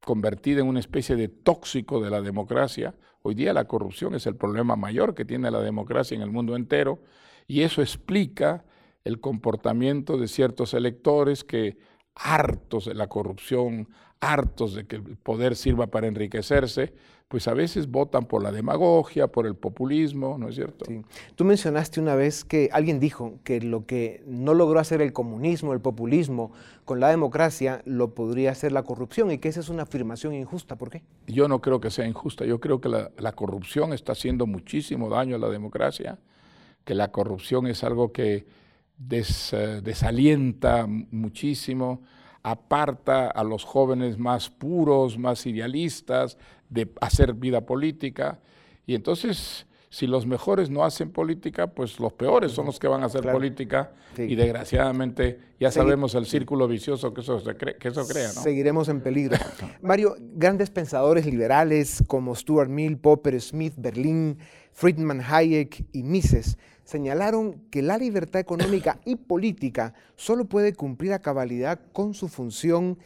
convertida 0.04 0.62
en 0.62 0.68
una 0.68 0.80
especie 0.80 1.16
de 1.16 1.28
tóxico 1.28 2.02
de 2.02 2.10
la 2.10 2.22
democracia. 2.22 2.96
Hoy 3.22 3.36
día 3.36 3.54
la 3.54 3.66
corrupción 3.66 4.16
es 4.16 4.26
el 4.26 4.36
problema 4.36 4.76
mayor 4.76 5.14
que 5.14 5.26
tiene 5.26 5.52
la 5.52 5.62
democracia 5.62 6.16
en 6.16 6.22
el 6.22 6.32
mundo 6.32 6.56
entero 6.56 7.00
y 7.48 7.62
eso 7.62 7.82
explica 7.82 8.66
el 9.04 9.20
comportamiento 9.20 10.18
de 10.18 10.28
ciertos 10.28 10.74
electores 10.74 11.44
que 11.44 11.78
hartos 12.16 12.86
de 12.86 12.96
la 12.96 13.08
corrupción, 13.08 13.90
hartos 14.20 14.76
de 14.76 14.86
que 14.86 14.98
el 14.98 15.18
poder 15.18 15.56
sirva 15.56 15.88
para 15.88 16.08
enriquecerse, 16.08 16.94
pues 17.32 17.48
a 17.48 17.54
veces 17.54 17.90
votan 17.90 18.26
por 18.26 18.44
la 18.44 18.52
demagogia, 18.52 19.28
por 19.28 19.48
el 19.48 19.56
populismo, 19.56 20.38
¿no 20.38 20.50
es 20.50 20.56
cierto? 20.56 20.84
Sí. 20.86 21.02
Tú 21.36 21.46
mencionaste 21.46 22.02
una 22.02 22.14
vez 22.14 22.44
que 22.44 22.70
alguien 22.74 23.00
dijo 23.00 23.36
que 23.46 23.62
lo 23.62 23.86
que 23.86 24.22
no 24.28 24.54
logró 24.54 24.82
hacer 24.82 25.02
el 25.02 25.14
comunismo, 25.14 25.72
el 25.72 25.80
populismo 25.80 26.52
con 26.84 27.00
la 27.00 27.08
democracia, 27.08 27.84
lo 27.86 28.14
podría 28.14 28.52
hacer 28.52 28.74
la 28.74 28.84
corrupción 28.84 29.32
y 29.32 29.38
que 29.38 29.48
esa 29.48 29.62
es 29.62 29.70
una 29.70 29.84
afirmación 29.84 30.34
injusta. 30.34 30.76
¿Por 30.76 30.90
qué? 30.90 31.04
Yo 31.26 31.48
no 31.48 31.62
creo 31.62 31.80
que 31.80 31.90
sea 31.90 32.06
injusta. 32.06 32.44
Yo 32.44 32.60
creo 32.60 32.82
que 32.82 32.90
la, 32.90 33.32
corrupción 33.32 33.94
está 33.94 34.12
haciendo 34.12 34.46
muchísimo 34.46 35.08
daño 35.08 35.38
a 35.38 35.40
la 35.40 35.48
democracia, 35.48 36.20
que 36.84 36.96
la 36.96 37.14
corrupción 37.14 37.66
es 37.66 37.86
algo 37.86 38.12
que 38.12 38.46
eh, 39.10 39.82
desalienta 39.82 40.86
muchísimo 40.86 42.02
aparta 42.44 43.28
a 43.28 43.44
los 43.44 43.64
jóvenes 43.64 44.18
más 44.18 44.50
puros, 44.50 45.18
más 45.18 45.46
idealistas 45.46 46.38
de 46.72 46.92
hacer 47.02 47.34
vida 47.34 47.62
política. 47.62 48.40
Y 48.88 48.96
entonces, 48.96 49.68
si 49.90 50.08
los 50.08 50.26
mejores 50.26 50.72
no 50.72 50.84
hacen 50.84 51.12
política, 51.12 51.68
pues 51.68 52.00
los 52.00 52.14
peores 52.14 52.54
son 52.54 52.66
los 52.66 52.80
que 52.80 52.88
van 52.88 53.04
a 53.04 53.06
hacer 53.06 53.30
política. 53.32 53.92
Y 54.18 54.34
desgraciadamente 54.36 55.40
ya 55.60 55.70
sabemos 55.70 56.16
el 56.16 56.26
círculo 56.26 56.68
vicioso 56.68 57.14
que 57.14 57.22
eso, 57.22 57.44
que 57.44 57.88
eso 57.88 58.08
crea. 58.08 58.30
Seguiremos 58.30 58.90
en 58.90 59.02
peligro. 59.02 59.38
Mario, 59.84 60.16
grandes 60.20 60.72
pensadores 60.72 61.28
liberales 61.28 62.04
como 62.08 62.34
Stuart 62.34 62.70
Mill, 62.70 62.98
Popper, 62.98 63.40
Smith, 63.40 63.74
Berlín, 63.78 64.40
Friedman 64.72 65.22
Hayek 65.22 65.86
y 65.92 66.02
Mises 66.02 66.58
señalaron 66.92 67.62
que 67.70 67.82
la 67.82 67.98
libertad 67.98 68.42
económica 68.42 69.00
y 69.06 69.16
política 69.16 69.94
solo 70.18 70.46
puede 70.46 70.74
cumplir 70.74 71.14
a 71.14 71.20
cabalidad 71.20 71.80
con 71.94 72.14
su 72.14 72.28
función 72.28 72.98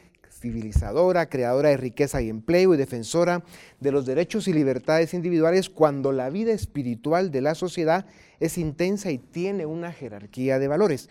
civilizadora, 0.46 1.28
creadora 1.28 1.70
de 1.70 1.78
riqueza 1.78 2.22
y 2.22 2.30
empleo 2.30 2.76
y 2.76 2.78
defensora 2.78 3.44
de 3.80 3.92
los 3.92 4.06
derechos 4.06 4.48
y 4.48 4.54
libertades 4.54 5.16
individuales 5.16 5.72
cuando 5.72 6.12
la 6.12 6.30
vida 6.30 6.52
espiritual 6.52 7.32
de 7.32 7.42
la 7.42 7.56
sociedad 7.56 8.06
es 8.40 8.60
intensa 8.60 9.10
y 9.10 9.18
tiene 9.18 9.66
una 9.66 9.92
jerarquía 9.92 10.60
de 10.60 10.68
valores. 10.68 11.10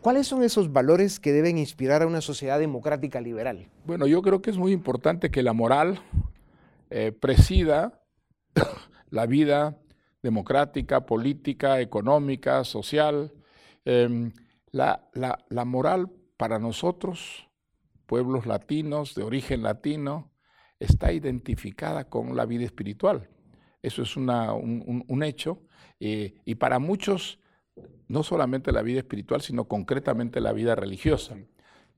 ¿Cuáles 0.00 0.26
son 0.26 0.42
esos 0.42 0.72
valores 0.72 1.20
que 1.20 1.32
deben 1.32 1.58
inspirar 1.58 2.02
a 2.02 2.08
una 2.08 2.20
sociedad 2.20 2.58
democrática 2.58 3.20
liberal? 3.20 3.68
Bueno, 3.86 4.08
yo 4.08 4.20
creo 4.20 4.42
que 4.42 4.50
es 4.50 4.58
muy 4.58 4.72
importante 4.72 5.30
que 5.30 5.44
la 5.44 5.52
moral 5.52 6.00
eh, 6.90 7.12
presida 7.12 8.02
la 9.10 9.26
vida 9.26 9.78
democrática, 10.24 11.06
política, 11.06 11.80
económica, 11.80 12.64
social. 12.64 13.32
Em, 13.84 14.32
la, 14.72 15.08
moral 15.64 16.10
para 16.36 16.58
nosotros, 16.58 17.48
pueblos 18.12 18.44
latinos, 18.44 19.14
de 19.14 19.22
origen 19.22 19.62
latino, 19.62 20.34
está 20.78 21.14
identificada 21.14 22.10
con 22.10 22.36
la 22.36 22.44
vida 22.44 22.66
espiritual. 22.66 23.30
Eso 23.80 24.02
es 24.02 24.18
un, 24.18 25.22
hecho. 25.22 25.62
Eh, 25.98 26.34
y 26.44 26.56
para 26.56 26.78
muchos, 26.78 27.38
no 28.08 28.22
solamente 28.22 28.70
la 28.70 28.82
vida 28.82 28.98
espiritual, 28.98 29.40
sino 29.40 29.64
concretamente 29.64 30.42
la 30.42 30.52
vida 30.52 30.74
religiosa. 30.74 31.38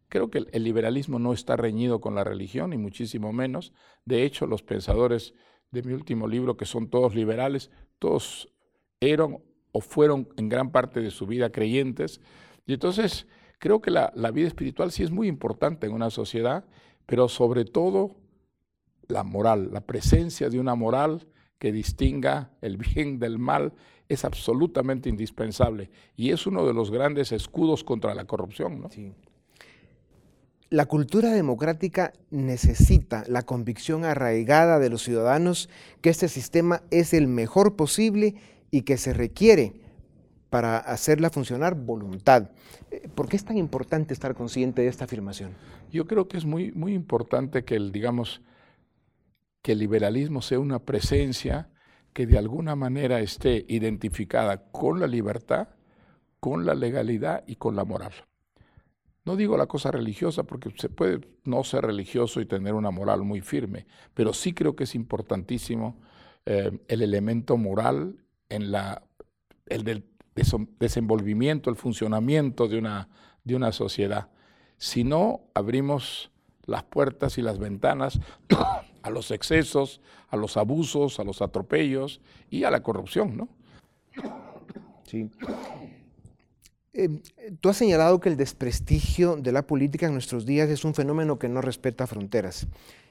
Creo 0.08 0.30
que 0.30 0.46
el 0.52 0.62
liberalismo 0.62 1.18
no 1.18 1.32
está 1.32 1.56
reñido 1.56 2.00
con 2.00 2.14
la 2.14 2.22
religión, 2.22 2.70
ni 2.70 2.78
muchísimo 2.78 3.32
menos. 3.32 3.72
De 4.04 4.22
hecho, 4.22 4.46
los 4.46 4.62
pensadores 4.62 5.34
de 5.72 5.82
mi 5.82 5.94
último 5.94 6.28
libro, 6.28 6.56
que 6.56 6.64
son 6.64 6.90
todos 6.90 7.16
liberales, 7.16 7.72
todos 7.98 8.54
eran 9.00 9.38
o 9.72 9.80
fueron 9.80 10.28
en 10.36 10.48
gran 10.48 10.70
parte 10.70 11.00
de 11.00 11.10
su 11.10 11.26
vida 11.26 11.50
creyentes. 11.50 12.20
Y 12.66 12.74
entonces 12.74 13.26
creo 13.64 13.80
que 13.80 13.90
la, 13.90 14.12
vida 14.30 14.46
espiritual 14.46 14.92
sí 14.92 15.04
es 15.04 15.10
muy 15.10 15.26
importante 15.26 15.86
en 15.86 15.94
una 15.94 16.10
sociedad, 16.10 16.66
pero 17.06 17.30
sobre 17.30 17.64
todo 17.64 18.14
la 19.08 19.24
moral, 19.24 19.70
la 19.72 19.80
presencia 19.80 20.50
de 20.50 20.60
una 20.60 20.74
moral 20.74 21.26
que 21.58 21.72
distinga 21.72 22.50
el 22.60 22.76
bien 22.76 23.18
del 23.18 23.38
mal 23.38 23.72
es 24.06 24.26
absolutamente 24.26 25.08
indispensable 25.08 25.88
y 26.14 26.32
es 26.32 26.46
uno 26.46 26.66
de 26.66 26.74
los 26.74 26.90
grandes 26.90 27.32
escudos 27.32 27.84
contra 27.84 28.14
la 28.14 28.26
corrupción. 28.26 28.82
¿no? 28.82 28.90
Sí. 28.90 29.14
La 30.68 30.84
cultura 30.84 31.32
democrática 31.32 32.12
necesita 32.30 33.24
la 33.28 33.44
convicción 33.44 34.04
arraigada 34.04 34.78
de 34.78 34.90
los 34.90 35.02
ciudadanos 35.02 35.70
que 36.02 36.10
este 36.10 36.28
sistema 36.28 36.82
es 36.90 37.14
el 37.14 37.28
mejor 37.28 37.76
posible 37.76 38.34
y 38.70 38.82
que 38.82 38.98
se 38.98 39.14
requiere 39.14 39.83
para 40.54 40.78
hacerla 40.78 41.30
funcionar 41.30 41.74
voluntad. 41.74 42.52
Eh, 42.92 43.08
¿Por 43.12 43.28
qué 43.28 43.34
es 43.34 43.44
tan 43.44 43.58
importante 43.58 44.14
estar 44.14 44.36
consciente 44.36 44.82
de 44.82 44.88
esta 44.88 45.04
afirmación? 45.04 45.50
Yo 45.90 46.06
creo 46.06 46.28
que 46.28 46.36
es 46.36 46.44
muy, 46.44 46.70
muy 46.70 46.94
importante 46.94 47.64
que 47.64 47.74
el, 47.74 47.90
digamos, 47.90 48.40
que 49.62 49.72
el 49.72 49.80
liberalismo 49.80 50.42
sea 50.42 50.60
una 50.60 50.78
presencia 50.78 51.70
que 52.12 52.28
de 52.28 52.38
alguna 52.38 52.76
manera 52.76 53.18
esté 53.18 53.66
identificada 53.66 54.70
con 54.70 55.00
la 55.00 55.08
libertad, 55.08 55.70
con 56.38 56.64
la 56.64 56.74
legalidad 56.74 57.42
y 57.48 57.56
con 57.56 57.74
la 57.74 57.84
moral. 57.84 58.12
no 59.24 59.34
digo 59.34 59.56
la 59.56 59.66
cosa 59.66 59.90
religiosa 59.90 60.44
porque 60.44 60.72
se 60.78 60.88
puede 60.88 61.18
no 61.42 61.64
ser 61.64 61.84
religioso 61.84 62.40
y 62.40 62.46
tener 62.46 62.74
una 62.74 62.92
moral 62.92 63.24
muy 63.24 63.40
firme, 63.40 63.86
pero 64.14 64.32
sí 64.32 64.52
creo 64.52 64.76
que 64.76 64.84
es 64.84 64.94
importantísimo 64.94 66.00
eh, 66.46 66.70
el 66.86 67.02
elemento 67.02 67.56
moral 67.56 68.24
en 68.48 68.70
la, 68.70 69.02
el 69.66 69.82
del 69.82 70.13
desenvolvimiento, 70.34 71.70
el 71.70 71.76
funcionamiento 71.76 72.68
de 72.68 72.78
una, 72.78 73.08
de 73.44 73.56
una 73.56 73.72
sociedad. 73.72 74.28
Si 74.78 75.04
no 75.04 75.42
abrimos 75.54 76.30
las 76.66 76.82
puertas 76.82 77.38
y 77.38 77.42
las 77.42 77.58
ventanas 77.58 78.20
a 79.02 79.10
los 79.10 79.30
excesos, 79.30 80.00
a 80.28 80.36
los 80.36 80.56
abusos, 80.56 81.20
a 81.20 81.24
los 81.24 81.42
atropellos 81.42 82.20
y 82.50 82.64
a 82.64 82.70
la 82.70 82.82
corrupción, 82.82 83.36
¿no? 83.36 83.48
Sí. 85.04 85.30
Em, 86.94 87.20
tú 87.60 87.68
has 87.68 87.76
señalado 87.76 88.20
que 88.20 88.28
el 88.28 88.36
desprestigio 88.36 89.36
de 89.36 89.52
la 89.52 89.66
política 89.66 90.06
en 90.06 90.12
nuestros 90.12 90.46
días 90.46 90.70
es 90.70 90.84
un 90.84 90.94
fenómeno 90.94 91.38
que 91.38 91.48
no 91.48 91.60
respeta 91.60 92.06
fronteras. 92.06 92.66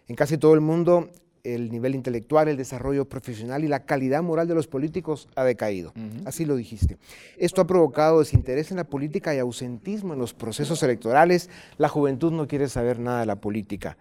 En 0.07 0.15
casi 0.15 0.37
todo 0.37 0.53
el 0.53 0.61
mundo, 0.61 1.11
el 1.43 1.69
nivel 1.69 1.93
intelectual, 1.93 2.47
el 2.47 2.57
desarrollo 2.57 3.05
profesional 3.05 3.63
y 3.63 3.67
la 3.67 3.85
calidad 3.85 4.23
moral 4.23 4.47
de 4.47 4.55
los 4.55 4.67
políticos 4.67 5.27
ha 5.35 5.43
decaído. 5.43 5.93
Así 6.25 6.45
lo 6.45 6.55
dijiste. 6.55 6.97
Esto 7.38 7.62
ha 7.62 7.67
provocado 7.67 8.19
desinterés 8.19 8.71
en 8.71 8.77
la 8.77 8.85
política 8.85 9.35
y 9.35 9.39
ausentismo 9.39 10.13
en 10.13 10.19
los 10.19 10.33
procesos 10.33 10.81
electorales. 10.83 11.50
La 11.77 11.89
juventud 11.89 12.31
no 12.31 12.47
quiere 12.47 12.69
saber 12.69 13.00
nada 13.00 13.21
de 13.21 13.25
la 13.25 13.41
política. 13.41 13.97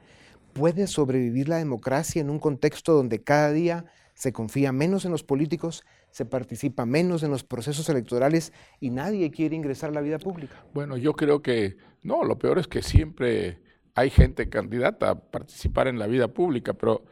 ¿Puede 0.52 0.86
sobrevivir 0.86 1.48
la 1.48 1.56
democracia 1.56 2.20
en 2.20 2.30
un 2.30 2.38
contexto 2.38 2.92
donde 2.92 3.22
cada 3.22 3.50
día 3.50 3.86
se 4.14 4.32
confía 4.32 4.70
menos 4.70 5.04
en 5.04 5.10
los 5.10 5.24
políticos, 5.24 5.84
se 6.10 6.26
participa 6.26 6.86
menos 6.86 7.22
en 7.22 7.30
los 7.30 7.42
procesos 7.42 7.88
electorales 7.88 8.52
y 8.78 8.90
nadie 8.90 9.30
quiere 9.30 9.56
ingresar 9.56 9.90
a 9.90 9.94
la 9.94 10.00
vida 10.00 10.18
pública. 10.18 10.64
Bueno, 10.74 10.96
yo 10.96 11.14
creo 11.14 11.42
que 11.42 11.76
no, 12.02 12.22
lo 12.22 12.38
peor 12.38 12.58
es 12.58 12.68
que 12.68 12.82
siempre 12.82 13.58
hay 13.94 14.10
gente 14.10 14.48
candidata 14.48 15.10
a 15.10 15.14
participar 15.18 15.88
en 15.88 15.98
la 15.98 16.06
vida 16.06 16.28
pública, 16.28 16.74
pero 16.74 17.02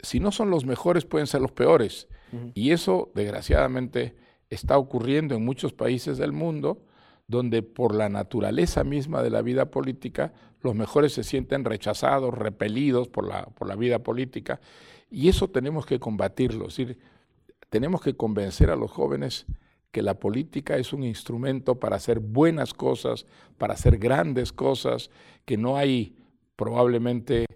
si 0.00 0.20
no 0.20 0.32
son 0.32 0.50
los 0.50 0.64
mejores 0.64 1.04
pueden 1.04 1.26
ser 1.26 1.40
los 1.40 1.52
peores. 1.52 2.08
Y 2.54 2.72
eso, 2.72 3.10
desgraciadamente, 3.14 4.16
está 4.50 4.76
ocurriendo 4.76 5.34
en 5.34 5.44
muchos 5.44 5.72
países 5.72 6.18
del 6.18 6.32
mundo 6.32 6.82
donde 7.26 7.62
por 7.62 7.94
la 7.94 8.08
naturaleza 8.08 8.84
misma 8.84 9.22
de 9.22 9.30
la 9.30 9.42
vida 9.42 9.70
política, 9.70 10.32
los 10.62 10.74
mejores 10.74 11.12
se 11.12 11.22
sienten 11.22 11.64
rechazados, 11.64 12.34
repelidos 12.34 13.08
por 13.08 13.28
la, 13.28 13.44
por 13.44 13.68
la 13.68 13.76
vida 13.76 13.98
política. 13.98 14.60
Y 15.10 15.28
eso 15.28 15.48
tenemos 15.48 15.84
que 15.84 16.00
combatirlo. 16.00 16.68
Es 16.68 16.76
decir, 16.76 16.98
tenemos 17.68 18.00
que 18.00 18.16
convencer 18.16 18.70
a 18.70 18.76
los 18.76 18.90
jóvenes 18.90 19.46
que 19.90 20.02
la 20.02 20.14
política 20.14 20.76
es 20.76 20.92
un 20.92 21.04
instrumento 21.04 21.78
para 21.78 21.96
hacer 21.96 22.18
buenas 22.20 22.72
cosas, 22.72 23.26
para 23.58 23.74
hacer 23.74 23.98
grandes 23.98 24.52
cosas, 24.52 25.10
que 25.44 25.58
no 25.58 25.76
hay 25.76 26.16
probablemente 26.56 27.46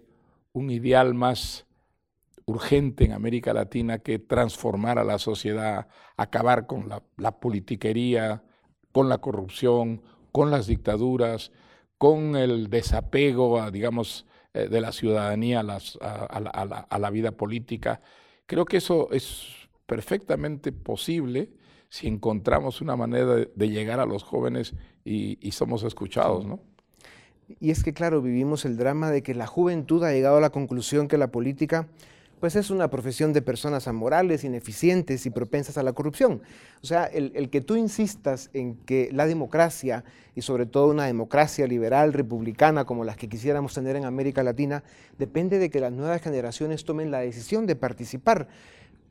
un 0.51 0.69
ideal 0.69 1.15
más 1.15 1.65
urgente 2.45 3.05
en 3.05 3.13
América 3.13 3.53
Latina 3.53 3.99
que 3.99 4.19
transformar 4.19 4.99
a 4.99 5.03
la 5.03 5.19
sociedad, 5.19 5.87
acabar 6.17 6.67
con 6.67 6.89
la, 6.89 7.39
politiquería, 7.39 8.43
con 8.91 9.09
la 9.09 9.19
corrupción, 9.19 10.01
con 10.31 10.51
las 10.51 10.67
dictaduras, 10.67 11.51
con 11.97 12.35
el 12.35 12.69
desapego, 12.69 13.69
digamos, 13.71 14.25
eh, 14.53 14.67
de 14.67 14.81
la 14.81 14.91
ciudadanía 14.91 15.61
a 15.61 16.99
la 16.99 17.09
vida 17.09 17.31
política. 17.31 18.01
Creo 18.45 18.65
que 18.65 18.77
eso 18.77 19.09
es 19.11 19.47
perfectamente 19.85 20.71
posible 20.71 21.51
si 21.93 22.07
encontramos 22.07 22.81
una 22.81 22.95
manera 22.95 23.35
de, 23.35 23.69
llegar 23.69 23.99
a 23.99 24.07
los 24.07 24.23
jóvenes 24.23 24.73
y, 25.05 25.51
somos 25.51 25.83
escuchados, 25.83 26.43
¿no? 26.43 26.59
Y 27.59 27.69
es 27.69 27.83
que, 27.83 27.93
claro, 27.93 28.23
vivimos 28.23 28.65
el 28.65 28.77
drama 28.77 29.11
de 29.11 29.21
que 29.21 29.35
la 29.35 29.45
juventud 29.45 30.03
ha 30.03 30.11
llegado 30.11 30.37
a 30.37 30.41
la 30.41 30.49
conclusión 30.49 31.07
que 31.07 31.19
la 31.19 31.29
política 31.29 31.89
pues 32.43 32.57
es 32.57 32.71
una 32.71 32.89
profesión 32.89 33.31
de 33.31 33.41
personas 33.41 33.87
amorales, 33.87 34.43
ineficientes 34.43 35.25
y 35.25 35.29
propensas 35.29 35.77
a 35.77 35.81
la 35.81 35.93
corrupción. 35.93 36.41
O 36.81 36.85
sea, 36.85 37.05
el, 37.05 37.49
que 37.49 37.61
tú 37.61 37.77
insistas 37.77 38.49
en 38.51 38.75
que 38.75 39.07
la 39.13 39.25
democracia, 39.25 40.03
y 40.35 40.41
sobre 40.41 40.65
todo 40.65 40.89
una 40.89 41.05
democracia 41.05 41.65
liberal, 41.67 42.11
republicana, 42.11 42.83
como 42.83 43.05
las 43.05 43.15
que 43.15 43.29
quisiéramos 43.29 43.73
tener 43.73 43.95
en 43.95 44.03
América 44.03 44.43
Latina, 44.43 44.83
depende 45.17 45.57
de 45.57 45.69
que 45.69 45.79
las 45.79 45.93
nuevas 45.93 46.21
generaciones 46.21 46.83
tomen 46.83 47.11
la 47.11 47.19
decisión 47.19 47.65
de 47.65 47.77
participar. 47.77 48.49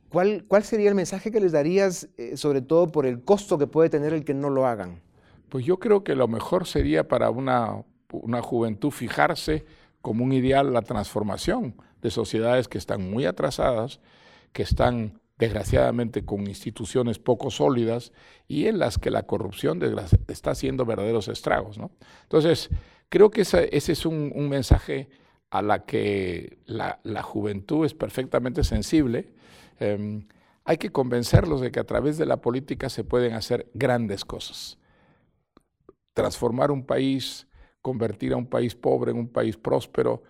¿Cuál, 0.09 0.45
sería 0.61 0.89
el 0.89 0.95
mensaje 0.95 1.31
que 1.31 1.39
les 1.39 1.53
darías, 1.53 2.09
eh, 2.17 2.37
sobre 2.37 2.61
todo 2.61 2.91
por 2.91 3.07
el 3.07 3.23
costo 3.23 3.57
que 3.57 3.65
puede 3.65 3.89
tener 3.89 4.13
el 4.13 4.25
que 4.25 4.35
no 4.35 4.51
lo 4.51 4.67
hagan? 4.67 5.01
Pues 5.49 5.65
yo 5.65 5.79
creo 5.79 6.03
que 6.03 6.13
lo 6.13 6.27
mejor 6.27 6.67
sería 6.67 7.07
para 7.07 7.31
una, 7.31 7.83
una 8.11 8.43
juventud 8.43 8.91
fijarse 8.91 9.65
como 10.03 10.23
un 10.23 10.33
ideal 10.33 10.71
la 10.71 10.83
transformación 10.83 11.75
de 12.03 12.11
sociedades 12.11 12.67
que 12.67 12.77
están 12.77 13.09
muy 13.09 13.25
atrasadas, 13.25 13.99
que 14.51 14.61
están 14.61 15.19
desgraciadamente 15.39 16.23
con 16.23 16.41
instituciones 16.41 17.17
poco 17.17 17.49
sólidas 17.49 18.11
y 18.47 18.67
en 18.67 18.77
las 18.77 18.99
que 18.99 19.09
la 19.09 19.23
corrupción 19.23 19.81
está 20.27 20.51
haciendo 20.51 20.85
verdaderos 20.85 21.27
estragos. 21.27 21.79
¿no? 21.79 21.89
Entonces, 22.21 22.69
creo 23.09 23.31
que 23.31 23.41
ese, 23.41 23.69
es 23.71 24.05
un, 24.05 24.31
mensaje 24.47 25.09
a 25.49 25.63
la 25.63 25.85
que 25.85 26.59
la, 26.65 27.23
juventud 27.23 27.83
es 27.83 27.95
perfectamente 27.95 28.63
sensible 28.63 29.33
Em, 29.79 30.27
hay 30.65 30.77
que 30.77 30.91
convencerlos 30.91 31.61
de 31.61 31.71
que 31.71 31.79
a 31.79 31.83
través 31.83 32.17
de 32.17 32.25
la 32.25 32.37
política 32.37 32.89
se 32.89 33.03
pueden 33.03 33.33
hacer 33.33 33.69
grandes 33.73 34.23
cosas. 34.23 34.77
Transformar 36.13 36.71
un 36.71 36.85
país, 36.85 37.47
convertir 37.83 38.33
a 38.33 38.37
un 38.37 38.47
país 38.47 38.73
pobre 38.73 39.11
en 39.11 39.17
un 39.17 39.27
país 39.27 39.57
próspero, 39.57 40.23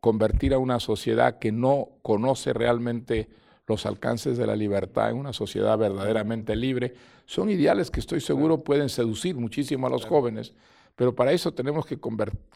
convertir 0.00 0.54
a 0.54 0.58
una 0.58 0.80
sociedad 0.80 1.38
que 1.38 1.52
no 1.52 1.88
conoce 2.02 2.54
realmente 2.54 3.28
los 3.66 3.84
alcances 3.84 4.38
de 4.38 4.46
la 4.46 4.54
libertad 4.54 5.10
en 5.10 5.16
una 5.16 5.32
sociedad 5.32 5.76
verdaderamente 5.76 6.54
libre, 6.54 6.94
son 7.26 7.50
ideales 7.50 7.90
que 7.90 7.98
estoy 7.98 8.20
seguro 8.20 8.62
pueden 8.62 8.88
seducir 8.88 9.34
muchísimo 9.36 9.88
a 9.88 9.90
los 9.90 10.06
jóvenes, 10.06 10.54
pero 10.94 11.16
para 11.16 11.32
eso 11.32 11.52
tenemos 11.52 11.84
que 11.84 11.98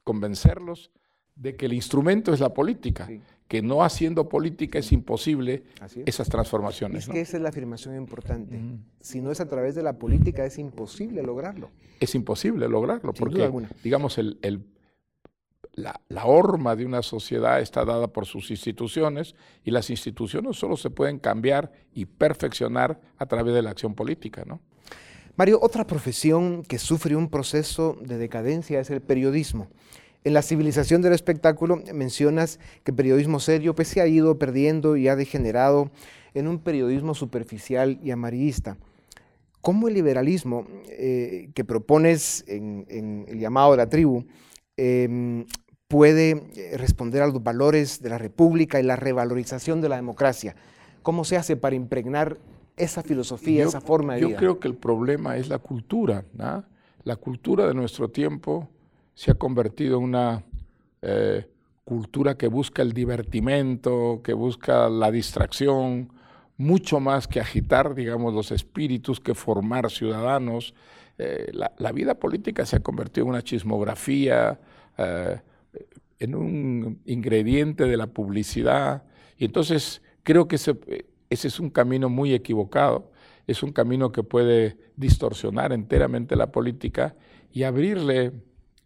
convencerlos 0.05 0.93
de 1.41 1.57
que 1.57 1.67
el 1.67 1.73
instrumento 1.73 2.35
es 2.35 2.41
la 2.41 2.53
política, 2.53 3.09
que 3.49 3.63
no 3.63 3.83
haciendo 3.83 4.29
política 4.29 4.79
es 4.79 4.93
imposible 4.93 5.65
esas 6.05 6.29
transformaciones. 6.29 7.05
Es 7.05 7.09
que 7.09 7.21
esa 7.23 7.39
es 7.39 7.43
la 7.43 7.49
afirmación 7.49 7.97
importante. 7.97 8.61
Si 9.01 9.23
no 9.23 9.33
es 9.33 9.41
a 9.41 9.49
través 9.49 9.75
de 9.75 9.83
la 9.83 9.95
política, 9.95 10.45
es 10.45 10.59
imposible 10.59 11.23
lograrlo. 11.23 11.71
Es 11.99 12.15
imposible 12.15 12.69
lograrlo, 12.69 13.15
porque, 13.15 13.51
digamos, 13.83 14.19
el, 14.19 14.39
la, 15.73 15.99
la, 16.09 16.27
horma 16.27 16.77
de 16.77 16.85
una 16.85 17.01
sociedad 17.01 17.61
está 17.61 17.87
dada 17.87 18.09
por 18.09 18.27
sus 18.27 18.51
instituciones 18.51 19.35
y 19.65 19.71
las 19.71 19.89
instituciones 19.89 20.57
solo 20.57 20.77
se 20.77 20.91
pueden 20.91 21.19
cambiar 21.19 21.73
y 21.95 22.05
perfeccionar 22.05 23.01
a 23.17 23.27
través 23.27 23.55
de 23.55 23.63
la 23.63 23.71
acción 23.71 23.95
política, 23.95 24.45
¿no? 24.47 24.61
Mario, 25.37 25.59
otra 25.63 25.87
profesión 25.87 26.65
que 26.65 26.79
sufre 26.79 27.17
un 27.17 27.31
proceso 27.31 27.97
de 28.03 28.19
decadencia 28.19 28.79
es 28.79 28.91
el 28.91 29.01
periodismo. 29.01 29.69
En 30.23 30.35
la 30.35 30.43
civilización 30.43 31.01
del 31.01 31.15
espectáculo 31.15 31.83
mencionas 31.95 32.59
que 32.85 32.91
el 32.91 32.97
periodismo 32.97 33.41
serio 33.41 33.75
pues, 33.75 33.89
se 33.89 34.01
ha 34.01 34.07
ido 34.07 34.39
perdiendo 34.39 34.97
y 34.97 35.09
ha 35.09 35.17
degenerado 35.17 35.91
en 36.35 36.47
un 36.47 36.59
periodismo 36.59 37.15
superficial 37.15 37.99
y 38.03 38.11
amarillista. 38.11 38.77
¿Cómo 39.63 39.89
el 39.89 39.95
liberalismo 39.95 40.67
eh, 40.89 41.51
que 41.55 41.65
propones 41.65 42.45
en, 42.49 43.25
el 43.29 43.39
llamado 43.39 43.73
de 43.73 43.77
la 43.79 43.89
tribu 43.89 44.25
em, 44.77 45.47
puede 45.89 46.31
eh, 46.55 46.77
responder 46.77 47.23
a 47.23 47.27
los 47.27 47.43
valores 47.43 48.03
de 48.03 48.11
la 48.11 48.19
república 48.19 48.79
y 48.79 48.83
la 48.83 48.97
revalorización 48.97 49.81
de 49.81 49.89
la 49.89 49.97
democracia? 49.97 50.55
¿Cómo 51.03 51.25
se 51.25 51.37
hace 51.37 51.57
para 51.57 51.77
impregnar 51.77 52.39
esa 52.77 53.03
filosofía, 53.03 53.65
esa 53.65 53.81
forma 53.81 54.15
de 54.15 54.21
vida? 54.21 54.31
Yo 54.31 54.37
creo 54.37 54.61
que 54.61 54.69
el 54.69 54.77
problema 54.77 55.37
es 55.39 55.49
la 55.49 55.59
cultura. 55.59 56.25
La 57.05 57.17
cultura 57.17 57.67
de 57.67 57.75
nuestro 57.75 58.11
tiempo 58.11 58.69
se 59.21 59.33
ha 59.33 59.35
convertido 59.35 59.99
en 59.99 60.05
una 60.05 60.45
eh, 61.03 61.47
cultura 61.85 62.39
que 62.39 62.49
busca 62.49 62.81
el 62.81 62.95
divertimento, 62.95 64.23
que 64.25 64.33
busca 64.33 64.89
la 64.89 65.11
distracción, 65.11 66.11
mucho 66.57 67.01
más 67.01 67.29
que 67.29 67.39
agitar, 67.39 67.95
digamos, 67.95 68.33
los 68.33 68.51
espíritus, 68.51 69.21
que 69.21 69.35
formar 69.35 69.91
ciudadanos. 69.91 70.73
Eh, 71.19 71.53
la, 71.53 71.93
vida 71.93 72.15
política 72.15 72.65
se 72.65 72.77
ha 72.77 72.81
convertido 72.81 73.27
en 73.27 73.33
una 73.33 73.43
chismografía, 73.43 74.59
eh, 74.97 75.39
en 76.19 76.35
un 76.35 77.03
ingrediente 77.05 77.85
de 77.85 77.99
la 77.99 78.07
publicidad. 78.07 79.03
Y 79.37 79.45
entonces 79.45 80.01
creo 80.23 80.49
que 80.49 80.57
ese, 80.57 80.79
ese 81.29 81.49
es 81.49 81.61
un 81.61 81.69
camino 81.69 82.09
muy 82.09 82.33
equivocado, 82.33 83.13
es 83.47 83.63
un 83.63 83.73
camino 83.73 84.13
que 84.13 84.23
puede 84.23 84.79
distorsionar 84.97 85.75
enteramente 85.75 86.37
la 86.37 86.51
política 86.51 87.15
y 87.53 87.65
abrirle 87.65 88.33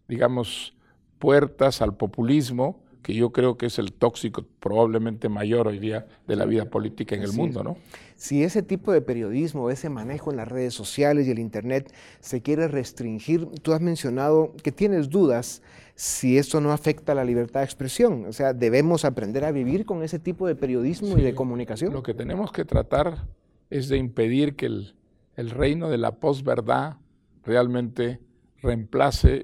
digamos, 0.07 0.75
puertas 1.19 1.81
al 1.81 1.95
populismo 1.95 2.83
que 3.05 3.13
yo 3.13 3.31
creo 3.31 3.55
que 3.55 3.67
es 3.67 3.77
el 3.77 3.93
tóxico 3.93 4.43
probablemente 4.59 5.29
mayor 5.29 5.67
hoy 5.67 5.77
día 5.77 6.07
de 6.27 6.35
la 6.35 6.45
vida 6.45 6.65
política 6.65 7.13
en 7.13 7.21
el 7.21 7.33
mundo, 7.33 7.63
¿no? 7.63 7.77
Si 8.15 8.43
ese 8.43 8.63
tipo 8.63 8.91
de 8.91 9.01
periodismo, 9.01 9.69
ese 9.69 9.89
manejo 9.89 10.31
en 10.31 10.37
las 10.37 10.47
redes 10.47 10.73
sociales 10.73 11.27
y 11.27 11.29
el 11.29 11.37
Internet 11.37 11.93
se 12.19 12.41
quiere 12.41 12.67
restringir, 12.67 13.45
tú 13.61 13.73
has 13.73 13.81
mencionado 13.81 14.55
que 14.63 14.71
tienes 14.71 15.11
dudas 15.11 15.61
si 15.93 16.39
esto 16.39 16.61
no 16.61 16.71
afecta 16.71 17.11
a 17.11 17.15
la 17.15 17.25
libertad 17.25 17.59
de 17.59 17.65
expresión. 17.65 18.25
O 18.25 18.33
sea, 18.33 18.53
debemos 18.53 19.05
aprender 19.05 19.45
a 19.45 19.51
vivir 19.51 19.85
con 19.85 20.01
ese 20.01 20.17
tipo 20.17 20.47
de 20.47 20.55
periodismo 20.55 21.15
y 21.15 21.21
de 21.21 21.35
comunicación. 21.35 21.93
Lo 21.93 22.01
que 22.01 22.15
tenemos 22.15 22.51
que 22.51 22.65
tratar 22.65 23.27
es 23.69 23.87
de 23.87 23.97
impedir 23.97 24.55
que 24.55 24.65
el, 24.65 24.95
el 25.35 25.51
reino 25.51 25.91
de 25.91 25.99
la 25.99 26.15
posverdad 26.15 26.97
realmente 27.43 28.19
reemplace 28.63 29.43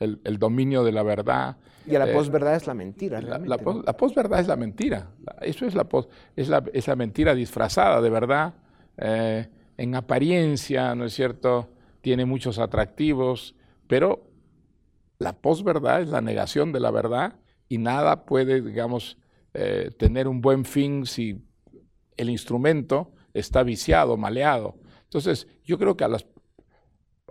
el, 0.00 0.38
dominio 0.38 0.84
de 0.84 0.92
la 0.92 1.02
verdad. 1.02 1.56
Y 1.86 1.94
a 1.94 2.00
la 2.00 2.10
eh, 2.10 2.12
posverdad 2.12 2.56
es 2.56 2.66
la 2.66 2.74
mentira. 2.74 3.20
La, 3.20 3.38
la, 3.38 3.58
posverdad 3.96 4.40
es 4.40 4.48
la 4.48 4.56
mentira. 4.56 5.10
Eso 5.40 5.66
es 5.66 5.74
la, 5.74 5.86
es 6.34 6.48
la, 6.48 6.64
es 6.72 6.88
la 6.88 6.96
mentira 6.96 7.34
disfrazada 7.34 8.00
de 8.00 8.10
verdad. 8.10 8.54
Eh, 8.98 9.48
en 9.76 9.94
apariencia, 9.94 10.94
¿no 10.94 11.04
es 11.04 11.14
cierto? 11.14 11.70
Tiene 12.00 12.24
muchos 12.24 12.58
atractivos, 12.58 13.54
pero 13.86 14.30
la 15.18 15.34
posverdad 15.34 16.02
es 16.02 16.08
la 16.08 16.20
negación 16.20 16.72
de 16.72 16.80
la 16.80 16.90
verdad 16.90 17.34
y 17.68 17.78
nada 17.78 18.24
puede, 18.24 18.62
digamos, 18.62 19.18
eh, 19.54 19.90
tener 19.98 20.28
un 20.28 20.40
buen 20.40 20.64
fin 20.64 21.06
si 21.06 21.42
el 22.16 22.30
instrumento 22.30 23.12
está 23.34 23.62
viciado, 23.62 24.16
maleado. 24.16 24.76
Entonces, 25.04 25.46
yo 25.64 25.78
creo 25.78 25.96
que 25.96 26.04
a 26.04 26.08
las 26.08 26.26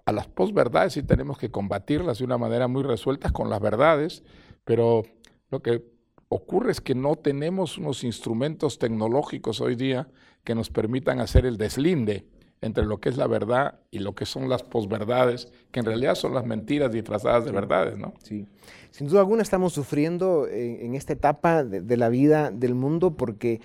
a 0.06 0.12
las 0.12 0.28
posverdades 0.28 0.94
sí 0.94 1.04
tenemos 1.04 1.38
que 1.38 1.52
combatirlas 1.52 2.20
de 2.20 2.26
una 2.26 2.38
manera 2.38 2.68
muy 2.68 2.84
resuelta 2.84 3.32
con 3.32 3.50
las 3.50 3.60
verdades, 3.60 4.24
pero 4.64 5.04
lo 5.50 5.62
que 5.62 5.84
ocurre 6.30 6.72
es 6.72 6.82
que 6.82 6.96
no 6.96 7.16
tenemos 7.16 7.78
unos 7.78 8.04
instrumentos 8.04 8.78
tecnológicos 8.78 9.62
hoy 9.62 9.76
día 9.76 10.08
que 10.44 10.56
nos 10.56 10.70
permitan 10.70 11.20
hacer 11.20 11.46
el 11.46 11.58
deslinde 11.58 12.28
entre 12.62 12.86
lo 12.86 13.00
que 13.00 13.10
es 13.10 13.18
la 13.18 13.28
verdad 13.28 13.80
y 13.92 14.00
lo 14.00 14.16
que 14.16 14.26
son 14.26 14.50
las 14.50 14.64
posverdades, 14.64 15.52
que 15.72 15.82
en 15.82 15.86
realidad 15.86 16.16
son 16.16 16.34
las 16.34 16.46
mentiras 16.46 16.92
disfrazadas 16.92 17.46
de 17.46 17.52
verdades, 17.52 17.98
¿no? 17.98 18.14
Sí. 18.24 18.48
Sin 18.92 19.08
duda 19.08 19.20
alguna 19.20 19.44
estamos 19.44 19.74
sufriendo 19.74 20.48
en, 20.48 20.96
esta 20.96 21.14
etapa 21.14 21.64
de, 21.64 21.98
la 21.98 22.10
vida 22.10 22.50
del 22.52 22.74
mundo 22.74 23.18
porque 23.18 23.60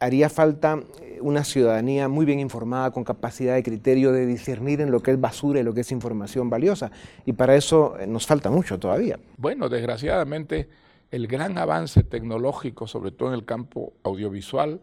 haría 0.00 0.28
falta 0.28 0.80
eh, 1.00 1.18
una 1.20 1.44
ciudadanía 1.44 2.08
muy 2.08 2.24
bien 2.24 2.40
informada, 2.40 2.90
con 2.90 3.04
capacidad 3.04 3.54
de 3.54 3.62
criterio 3.62 4.12
de 4.12 4.26
discernir 4.26 4.80
en 4.80 4.90
lo 4.90 5.00
que 5.00 5.12
es 5.12 5.20
basura 5.20 5.60
y 5.60 5.62
lo 5.62 5.74
que 5.74 5.80
es 5.82 5.92
información 5.92 6.50
valiosa. 6.50 6.90
Y 7.26 7.32
para 7.32 7.54
eso 7.56 7.98
eh, 7.98 8.06
nos 8.06 8.26
falta 8.26 8.50
mucho 8.50 8.78
todavía. 8.78 9.18
Bueno, 9.36 9.68
desgraciadamente 9.68 10.68
el 11.10 11.26
gran 11.26 11.58
avance 11.58 12.02
tecnológico, 12.04 12.86
sobre 12.86 13.10
todo 13.10 13.28
en 13.28 13.34
el 13.34 13.44
campo 13.44 13.94
audiovisual, 14.02 14.80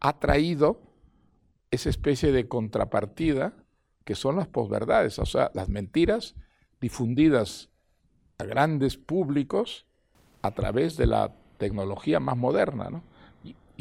ha 0.00 0.18
traído 0.18 0.80
esa 1.70 1.90
especie 1.90 2.32
de 2.32 2.46
contrapartida 2.48 3.52
que 4.04 4.14
son 4.14 4.36
las 4.36 4.46
posverdades, 4.46 5.18
o 5.18 5.26
sea, 5.26 5.50
las 5.54 5.68
mentiras 5.68 6.36
difundidas 6.80 7.70
a 8.38 8.44
grandes 8.44 8.96
públicos 8.96 9.86
a 10.42 10.52
través 10.52 10.96
de 10.96 11.06
la 11.06 11.34
tecnología 11.58 12.20
más 12.20 12.36
moderna, 12.36 12.88
¿no? 12.88 13.02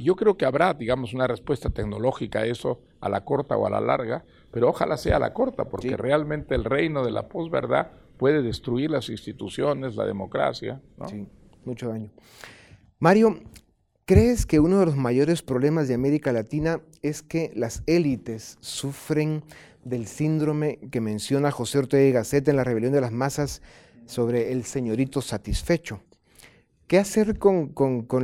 Yo 0.03 0.15
creo 0.15 0.37
que 0.37 0.45
habrá, 0.45 0.73
digamos, 0.73 1.13
una 1.13 1.27
respuesta 1.27 1.69
tecnológica 1.69 2.39
a 2.39 2.45
eso, 2.45 2.81
a 2.99 3.09
la 3.09 3.23
corta 3.23 3.55
o 3.57 3.65
a 3.65 3.69
la 3.69 3.79
larga, 3.79 4.25
pero 4.51 4.69
ojalá 4.69 4.97
sea 4.97 5.17
a 5.17 5.19
la 5.19 5.33
corta, 5.33 5.65
porque 5.65 5.95
realmente 5.97 6.55
el 6.55 6.63
reino 6.63 7.05
de 7.05 7.11
la 7.11 7.27
posverdad 7.27 7.91
puede 8.17 8.41
destruir 8.41 8.91
las 8.91 9.09
instituciones, 9.09 9.95
la 9.95 10.05
democracia. 10.05 10.81
Sí, 11.07 11.27
mucho 11.65 11.89
daño. 11.89 12.11
Mario, 12.99 13.39
¿crees 14.05 14.45
que 14.45 14.59
uno 14.59 14.79
de 14.79 14.85
los 14.85 14.95
mayores 14.95 15.41
problemas 15.41 15.87
de 15.87 15.93
América 15.93 16.31
Latina 16.31 16.81
es 17.01 17.21
que 17.21 17.51
las 17.55 17.83
élites 17.85 18.57
sufren 18.61 19.43
del 19.83 20.07
síndrome 20.07 20.79
que 20.91 21.01
menciona 21.01 21.51
José 21.51 21.77
Ortega 21.77 22.03
y 22.07 22.11
Gasset 22.11 22.47
en 22.47 22.55
la 22.55 22.63
rebelión 22.63 22.93
de 22.93 23.01
las 23.01 23.11
masas 23.11 23.61
sobre 24.05 24.51
el 24.51 24.63
señorito 24.63 25.21
satisfecho? 25.21 26.01
¿Qué 26.87 26.99
hacer 26.99 27.39
con, 27.39 27.73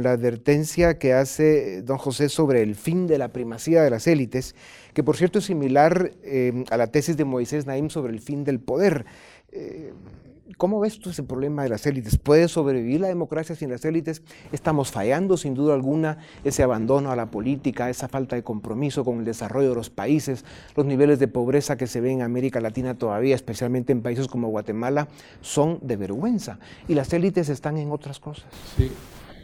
la 0.04 0.12
advertencia 0.12 1.00
que 1.00 1.14
hace 1.14 1.82
don 1.82 1.98
José 1.98 2.30
sobre 2.30 2.62
el 2.62 2.76
fin 2.76 3.08
de 3.08 3.18
la 3.18 3.34
primacía 3.34 3.82
de 3.82 3.90
las 3.90 4.06
élites, 4.06 4.54
que 4.94 5.04
por 5.04 5.18
cierto 5.18 5.40
es 5.40 5.46
similar 5.46 6.12
eh, 6.22 6.64
a 6.70 6.78
la 6.78 6.86
tesis 6.86 7.18
de 7.18 7.26
Moisés 7.26 7.66
Naim 7.66 7.90
sobre 7.90 8.14
el 8.14 8.20
fin 8.20 8.44
del 8.44 8.60
poder? 8.60 9.06
Eh, 9.52 9.94
¿Cómo 10.58 10.80
ves 10.80 11.00
tú 11.00 11.10
ese 11.10 11.24
problema 11.24 11.64
de 11.64 11.70
las 11.70 11.86
élites? 11.86 12.18
¿Puede 12.18 12.48
sobrevivir 12.48 13.02
la 13.02 13.08
democracia 13.08 13.56
sin 13.56 13.70
las 13.70 13.84
élites? 13.86 14.22
Estamos 14.52 14.92
fallando 14.92 15.38
sin 15.38 15.54
duda 15.54 15.74
alguna 15.74 16.18
ese 16.44 16.64
abandono 16.64 17.12
a 17.12 17.16
la 17.16 17.32
política, 17.32 17.90
esa 17.90 18.08
falta 18.08 18.36
de 18.36 18.44
compromiso 18.44 19.04
con 19.04 19.20
el 19.20 19.26
desarrollo 19.26 19.70
de 19.70 19.76
los 19.76 19.90
países, 19.90 20.46
los 20.76 20.86
niveles 20.86 21.20
de 21.20 21.28
pobreza 21.28 21.78
que 21.78 21.88
se 21.88 22.02
ven 22.02 22.20
en 22.20 22.22
América 22.24 22.62
Latina 22.62 22.98
todavía, 22.98 23.36
especialmente 23.36 23.92
en 23.92 24.02
países 24.02 24.28
como 24.28 24.50
Guatemala, 24.50 25.08
son 25.42 25.80
de 25.82 25.98
vergüenza. 25.98 26.60
Y 26.88 26.96
las 26.96 27.14
élites 27.14 27.50
están 27.50 27.78
en 27.78 27.92
otras 27.92 28.20
cosas. 28.20 28.46
Sí. 28.78 28.92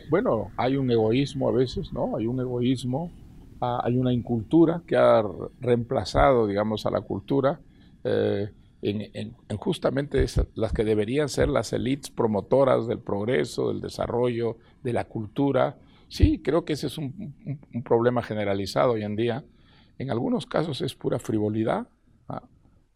Bueno, 0.10 0.52
hay 0.56 0.78
un 0.78 0.90
egoísmo 0.90 1.50
a 1.50 1.52
veces, 1.52 1.92
¿no? 1.92 2.16
Hay 2.16 2.28
un 2.28 2.40
egoísmo, 2.40 3.12
ah, 3.60 3.82
hay 3.84 3.98
una 3.98 4.14
incultura 4.14 4.82
que 4.88 4.96
ha 4.96 5.22
reemplazado, 5.60 6.48
digamos, 6.48 6.86
a 6.86 6.92
la 6.92 7.02
cultura. 7.02 7.60
Eh, 8.04 8.50
en, 8.82 9.34
justamente 9.58 10.26
las 10.56 10.74
que 10.74 10.84
deberían 10.84 11.30
ser 11.30 11.50
las 11.50 11.74
élites 11.74 12.12
promotoras 12.12 12.88
del 12.88 13.00
progreso, 13.00 13.70
del 13.70 13.82
desarrollo, 13.82 14.58
de 14.84 14.94
la 14.94 15.06
cultura. 15.06 15.78
Sí, 16.08 16.40
creo 16.40 16.64
que 16.64 16.74
ese 16.74 16.88
es 16.88 16.98
un, 16.98 17.36
problema 17.84 18.22
generalizado 18.22 18.94
hoy 18.94 19.04
en 19.04 19.16
día. 19.16 19.44
En 19.98 20.12
algunos 20.12 20.46
casos 20.46 20.82
es 20.82 20.94
pura 20.94 21.20
frivolidad, 21.20 21.88
¿ah? 22.30 22.44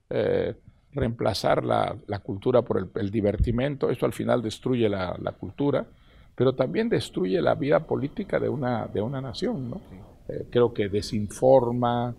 eh, 0.10 0.56
reemplazar 0.94 1.64
la, 1.64 1.98
cultura 2.24 2.62
por 2.62 2.92
el, 2.96 3.12
divertimento, 3.12 3.90
eso 3.90 4.06
al 4.06 4.14
final 4.14 4.42
destruye 4.42 4.88
la, 4.88 5.36
cultura, 5.40 5.88
pero 6.36 6.54
también 6.54 6.90
destruye 6.90 7.42
la 7.42 7.56
vida 7.56 7.86
política 7.88 8.40
de 8.40 8.50
una, 8.50 8.88
de 8.88 9.02
una 9.02 9.20
nación. 9.20 9.82
Eh, 10.28 10.46
creo 10.50 10.74
que 10.74 10.90
desinforma, 10.90 12.16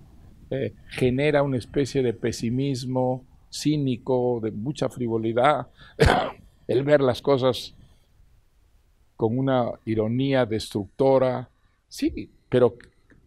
eh, 0.50 0.74
genera 0.88 1.42
una 1.42 1.58
especie 1.58 2.02
de 2.02 2.12
pesimismo, 2.12 3.24
cínico, 3.52 4.40
de 4.42 4.50
mucha 4.50 4.88
frivolidad, 4.88 5.68
el 6.66 6.82
ver 6.82 7.00
las 7.00 7.20
cosas 7.20 7.74
con 9.16 9.38
una 9.38 9.70
ironía 9.84 10.46
destructora. 10.46 11.48
Sí, 11.88 12.30
pero 12.48 12.76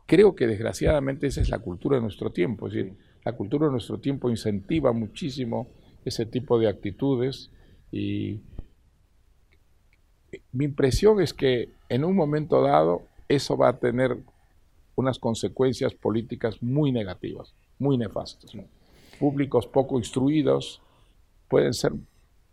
creo 0.05 0.35
que 0.35 0.47
desgraciadamente 0.47 1.27
esa 1.27 1.41
es 1.41 1.49
la 1.49 1.59
cultura 1.59 1.97
de 1.97 2.01
nuestro 2.01 2.31
tiempo. 2.31 2.67
Es 2.67 2.73
decir, 2.73 2.93
la 3.23 3.33
cultura 3.33 3.67
de 3.67 3.71
nuestro 3.71 3.99
tiempo 3.99 4.29
incentiva 4.29 4.91
muchísimo 4.91 5.67
ese 6.03 6.25
tipo 6.25 6.59
de 6.59 6.67
actitudes 6.67 7.49
y 7.91 8.39
mi 10.51 10.65
impresión 10.65 11.21
es 11.21 11.33
que 11.33 11.69
en 11.89 12.03
un 12.03 12.15
momento 12.15 12.61
dado 12.61 13.03
eso 13.27 13.57
va 13.57 13.69
a 13.69 13.79
tener 13.79 14.17
unas 14.95 15.19
consecuencias 15.19 15.93
políticas 15.93 16.61
muy 16.61 16.91
negativas, 16.91 17.53
muy 17.79 17.97
nefastas 17.97 18.53
públicos 19.19 19.67
poco 19.67 19.97
instruidos 19.97 20.81
pueden 21.47 21.73
ser 21.73 21.93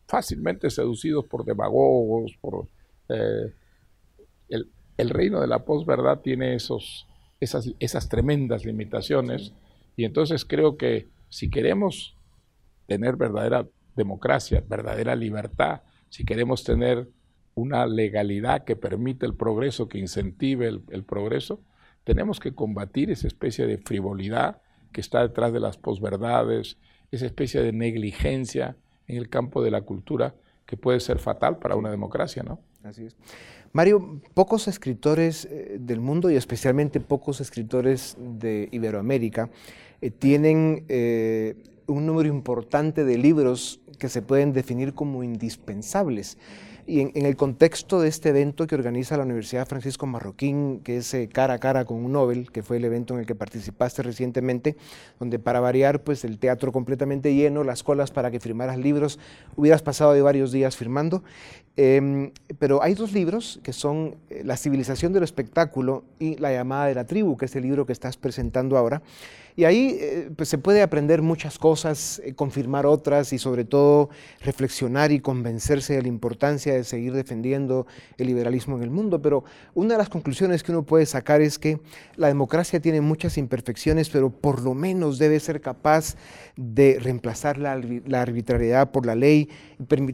fácilmente 0.07 0.70
seducidos 0.70 1.25
por 1.27 1.44
demagogos, 1.44 2.37
por 2.40 2.68
eh, 3.09 3.53
el, 4.48 5.11
reino 5.11 5.40
de 5.40 5.46
la 5.46 5.64
posverdad 5.64 6.20
tiene 6.20 6.55
esos, 6.55 7.09
esas, 7.40 7.72
esas 7.81 8.09
tremendas 8.09 8.64
limitaciones. 8.64 9.53
Y 9.96 10.05
entonces 10.05 10.44
creo 10.44 10.77
que 10.77 11.09
si 11.29 11.51
queremos 11.51 12.16
tener 12.87 13.16
verdadera 13.16 13.66
democracia, 13.96 14.62
verdadera 14.68 15.16
libertad, 15.16 15.83
si 16.09 16.25
queremos 16.25 16.62
tener 16.62 17.09
una 17.55 17.87
legalidad 17.87 18.64
que 18.64 18.77
permite 18.77 19.27
el 19.27 19.35
progreso, 19.35 19.88
que 19.88 19.98
incentive 19.98 20.68
el 20.68 21.05
progreso, 21.05 21.61
tenemos 22.05 22.40
que 22.40 22.55
combatir 22.55 23.11
esa 23.11 23.27
especie 23.27 23.66
de 23.66 23.79
frivolidad 23.79 24.61
que 24.93 25.01
está 25.01 25.23
detrás 25.23 25.53
de 25.53 25.61
las 25.61 25.77
posverdades, 25.77 26.79
esa 27.11 27.27
especie 27.27 27.63
de 27.63 27.73
negligencia 27.73 28.77
en 29.07 29.17
el 29.17 29.29
campo 29.29 29.63
de 29.63 29.71
la 29.71 29.83
cultura 29.83 30.35
que 30.67 30.77
puede 30.77 31.01
ser 31.01 31.19
fatal 31.19 31.59
para 31.59 31.77
una 31.77 31.91
democracia, 31.91 32.43
¿no? 32.43 32.61
Así 32.83 33.05
es. 33.05 33.17
Mario, 33.73 34.21
pocos 34.35 34.69
escritores 34.69 35.47
eh, 35.47 35.79
del 35.81 36.01
mundo 36.01 36.31
y 36.31 36.37
especialmente 36.37 37.01
pocos 37.01 37.41
escritores 37.41 38.17
de 38.19 38.69
Iberoamérica 38.71 39.51
eh, 40.01 40.11
tienen 40.11 40.85
eh, 40.89 41.57
un 41.87 42.07
número 42.07 42.29
importante 42.29 43.05
de 43.05 43.19
libros 43.19 43.81
que 43.99 44.09
se 44.09 44.21
pueden 44.21 44.53
definir 44.53 44.95
como 44.95 45.23
indispensables. 45.23 46.39
Y 46.85 47.01
en, 47.01 47.27
el 47.27 47.37
contexto 47.37 48.01
de 48.01 48.09
este 48.09 48.31
evento 48.31 48.66
que 48.66 48.75
organiza 48.75 49.16
la 49.16 49.23
Universidad 49.23 49.68
Francisco 49.68 50.07
Marroquín, 50.07 50.81
que 50.81 50.97
es 50.97 51.14
eh, 51.14 51.29
cara 51.33 51.55
a 51.55 51.59
cara 51.59 51.85
con 51.85 52.05
un 52.05 52.12
Nobel, 52.12 52.51
que 52.51 52.62
fue 52.64 52.79
el 52.79 52.85
evento 52.85 53.14
en 53.14 53.21
el 53.21 53.27
que 53.27 53.37
participaste 53.37 54.03
recientemente, 54.03 54.77
donde 55.21 55.38
para 55.38 55.61
variar, 55.61 56.03
pues 56.03 56.25
el 56.25 56.38
teatro 56.38 56.73
completamente 56.73 57.35
lleno, 57.35 57.62
las 57.62 57.85
colas 57.85 58.11
para 58.11 58.33
que 58.33 58.40
firmaras 58.40 58.79
libros, 58.79 59.21
hubieras 59.55 59.81
pasado 59.81 60.12
de 60.12 60.23
varios 60.23 60.51
días 60.51 60.77
firmando. 60.77 61.23
Em, 61.77 62.33
pero 62.59 62.83
hay 62.83 62.95
dos 62.95 63.12
libros 63.12 63.61
que 63.62 63.73
son 63.73 64.16
eh, 64.29 64.42
La 64.45 64.57
civilización 64.57 65.12
del 65.12 65.23
espectáculo 65.23 66.05
y 66.18 66.37
La 66.37 66.53
llamada 66.53 66.87
de 66.87 66.95
la 66.95 67.07
tribu, 67.07 67.37
que 67.37 67.47
es 67.47 67.57
el 67.57 67.62
libro 67.62 67.87
que 67.87 67.92
estás 67.92 68.16
presentando 68.16 68.77
ahora. 68.77 69.03
Y 69.55 69.65
ahí 69.65 69.99
eh, 70.01 70.31
pues 70.35 70.49
se 70.49 70.59
puede 70.59 70.83
aprender 70.83 71.21
muchas 71.21 71.59
cosas, 71.59 72.23
eh, 72.25 72.35
confirmar 72.35 72.87
otras 72.87 73.33
y 73.33 73.38
sobre 73.38 73.65
todo 73.65 74.09
reflexionar 74.41 75.12
y 75.12 75.21
convencerse 75.21 75.95
de 75.95 76.03
la 76.03 76.09
importancia 76.09 76.73
de 76.73 76.85
seguir 76.85 77.12
defendiendo 77.12 77.87
el 78.17 78.29
liberalismo 78.29 78.77
en 78.77 78.83
el 78.83 78.91
mundo. 78.91 79.21
Pero 79.21 79.45
una 79.75 79.95
de 79.95 79.99
las 79.99 80.09
conclusiones 80.09 80.62
que 80.62 80.73
uno 80.73 80.85
puede 80.85 81.05
sacar 81.05 81.43
es 81.43 81.59
que 81.59 81.81
la 82.17 82.29
democracia 82.29 82.81
tiene 82.81 83.01
muchas 83.01 83.37
imperfecciones, 83.37 84.09
pero 84.09 84.31
por 84.31 84.62
lo 84.62 84.75
menos 84.75 85.19
debe 85.19 85.38
ser 85.38 85.61
capaz 85.61 86.17
de 86.57 86.99
reemplazar 87.01 87.59
la, 87.59 87.73
arbitrariedad 87.73 88.91
por 88.91 89.05
la 89.07 89.15
ley, 89.15 89.49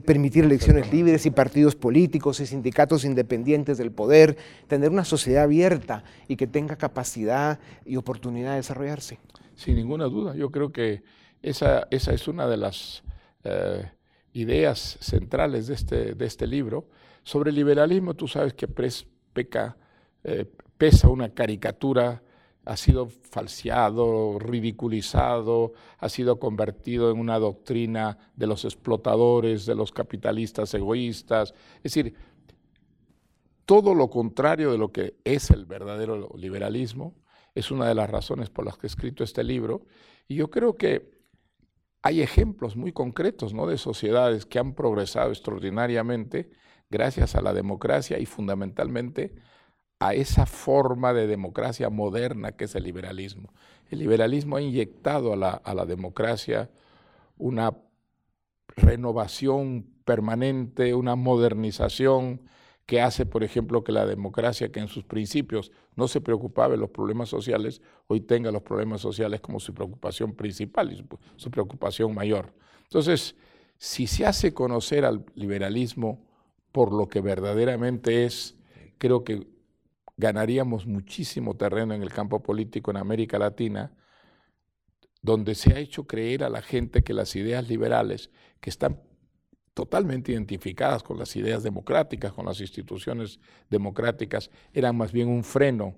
permitir 0.04 0.44
elecciones 0.44 0.92
libres 0.92 1.26
y 1.26 1.30
partidos 1.30 1.76
políticos 1.76 2.40
y 2.40 2.46
sindicatos 2.46 3.04
independientes 3.04 3.78
del 3.78 3.92
poder, 3.92 4.36
tener 4.66 4.90
una 4.90 5.04
sociedad 5.04 5.44
abierta 5.44 6.04
y 6.26 6.36
que 6.36 6.46
tenga 6.46 6.76
capacidad 6.76 7.58
y 7.84 7.96
oportunidad 7.96 8.50
de 8.50 8.56
desarrollarse. 8.56 9.18
Sin 9.58 9.74
ninguna 9.74 10.04
duda, 10.04 10.36
yo 10.36 10.52
creo 10.52 10.70
que 10.70 11.02
esa, 11.42 11.88
esa 11.90 12.12
es 12.12 12.28
una 12.28 12.46
de 12.46 12.56
las 12.56 13.02
eh, 13.42 13.90
ideas 14.32 14.98
centrales 15.00 15.66
de 15.66 15.74
este, 15.74 16.14
de 16.14 16.26
este 16.26 16.46
libro. 16.46 16.86
Sobre 17.24 17.50
el 17.50 17.56
liberalismo, 17.56 18.14
tú 18.14 18.28
sabes 18.28 18.54
que 18.54 18.68
peca, 18.68 19.76
eh, 20.22 20.44
pesa 20.76 21.08
una 21.08 21.34
caricatura, 21.34 22.22
ha 22.66 22.76
sido 22.76 23.08
falseado, 23.08 24.38
ridiculizado, 24.38 25.72
ha 25.98 26.08
sido 26.08 26.38
convertido 26.38 27.10
en 27.10 27.18
una 27.18 27.40
doctrina 27.40 28.16
de 28.36 28.46
los 28.46 28.64
explotadores, 28.64 29.66
de 29.66 29.74
los 29.74 29.90
capitalistas 29.90 30.72
egoístas. 30.72 31.52
Es 31.78 31.94
decir, 31.94 32.14
todo 33.64 33.92
lo 33.92 34.08
contrario 34.08 34.70
de 34.70 34.78
lo 34.78 34.92
que 34.92 35.16
es 35.24 35.50
el 35.50 35.66
verdadero 35.66 36.30
liberalismo 36.36 37.16
es 37.58 37.70
una 37.70 37.86
de 37.86 37.94
las 37.94 38.08
razones 38.08 38.50
por 38.50 38.64
las 38.64 38.76
que 38.76 38.86
he 38.86 38.88
escrito 38.88 39.24
este 39.24 39.44
libro. 39.44 39.82
Y 40.26 40.36
yo 40.36 40.50
creo 40.50 40.76
que 40.76 41.10
hay 42.02 42.20
ejemplos 42.20 42.76
muy 42.76 42.92
concretos 42.92 43.54
¿no? 43.54 43.66
de 43.66 43.78
sociedades 43.78 44.46
que 44.46 44.58
han 44.58 44.74
progresado 44.74 45.30
extraordinariamente 45.30 46.50
gracias 46.90 47.34
a 47.34 47.42
la 47.42 47.52
democracia 47.52 48.18
y 48.18 48.26
fundamentalmente 48.26 49.34
a 50.00 50.14
esa 50.14 50.46
forma 50.46 51.12
de 51.12 51.26
democracia 51.26 51.90
moderna 51.90 52.52
que 52.52 52.64
es 52.64 52.74
el 52.74 52.84
liberalismo. 52.84 53.52
El 53.90 53.98
liberalismo 53.98 54.56
ha 54.56 54.62
inyectado 54.62 55.32
a 55.32 55.36
la, 55.36 55.50
a 55.50 55.74
la 55.74 55.86
democracia 55.86 56.70
una 57.36 57.76
renovación 58.76 59.86
permanente, 60.04 60.94
una 60.94 61.16
modernización, 61.16 62.42
que 62.88 63.02
hace, 63.02 63.26
por 63.26 63.44
ejemplo, 63.44 63.84
que 63.84 63.92
la 63.92 64.06
democracia, 64.06 64.72
que 64.72 64.80
en 64.80 64.88
sus 64.88 65.04
principios 65.04 65.72
no 65.94 66.08
se 66.08 66.22
preocupaba 66.22 66.70
de 66.70 66.78
los 66.78 66.88
problemas 66.88 67.28
sociales, 67.28 67.82
hoy 68.06 68.22
tenga 68.22 68.50
los 68.50 68.62
problemas 68.62 69.02
sociales 69.02 69.42
como 69.42 69.60
su 69.60 69.74
preocupación 69.74 70.34
principal 70.34 70.90
y 70.90 71.06
su, 71.36 71.50
preocupación 71.50 72.14
mayor. 72.14 72.54
Entonces, 72.84 73.36
si 73.76 74.06
se 74.06 74.24
hace 74.24 74.54
conocer 74.54 75.04
al 75.04 75.26
liberalismo 75.34 76.26
por 76.72 76.94
lo 76.94 77.10
que 77.10 77.20
verdaderamente 77.20 78.24
es, 78.24 78.56
creo 78.96 79.22
que 79.22 79.46
ganaríamos 80.16 80.86
muchísimo 80.86 81.58
terreno 81.58 81.92
en 81.92 82.02
el 82.02 82.10
campo 82.10 82.42
político 82.42 82.90
en 82.90 82.96
América 82.96 83.38
Latina, 83.38 83.92
donde 85.20 85.54
se 85.54 85.74
ha 85.74 85.78
hecho 85.78 86.06
creer 86.06 86.42
a 86.42 86.48
la 86.48 86.62
gente 86.62 87.02
que 87.02 87.12
las 87.12 87.36
ideas 87.36 87.68
liberales, 87.68 88.30
que 88.62 88.70
están 88.70 89.02
totalmente 89.78 90.32
identificadas 90.32 91.04
con 91.04 91.20
las 91.20 91.36
ideas 91.36 91.62
democráticas, 91.62 92.32
con 92.32 92.44
las 92.46 92.60
instituciones 92.60 93.38
democráticas, 93.70 94.50
eran 94.72 94.96
más 94.96 95.12
bien 95.12 95.28
un 95.28 95.44
freno 95.44 95.94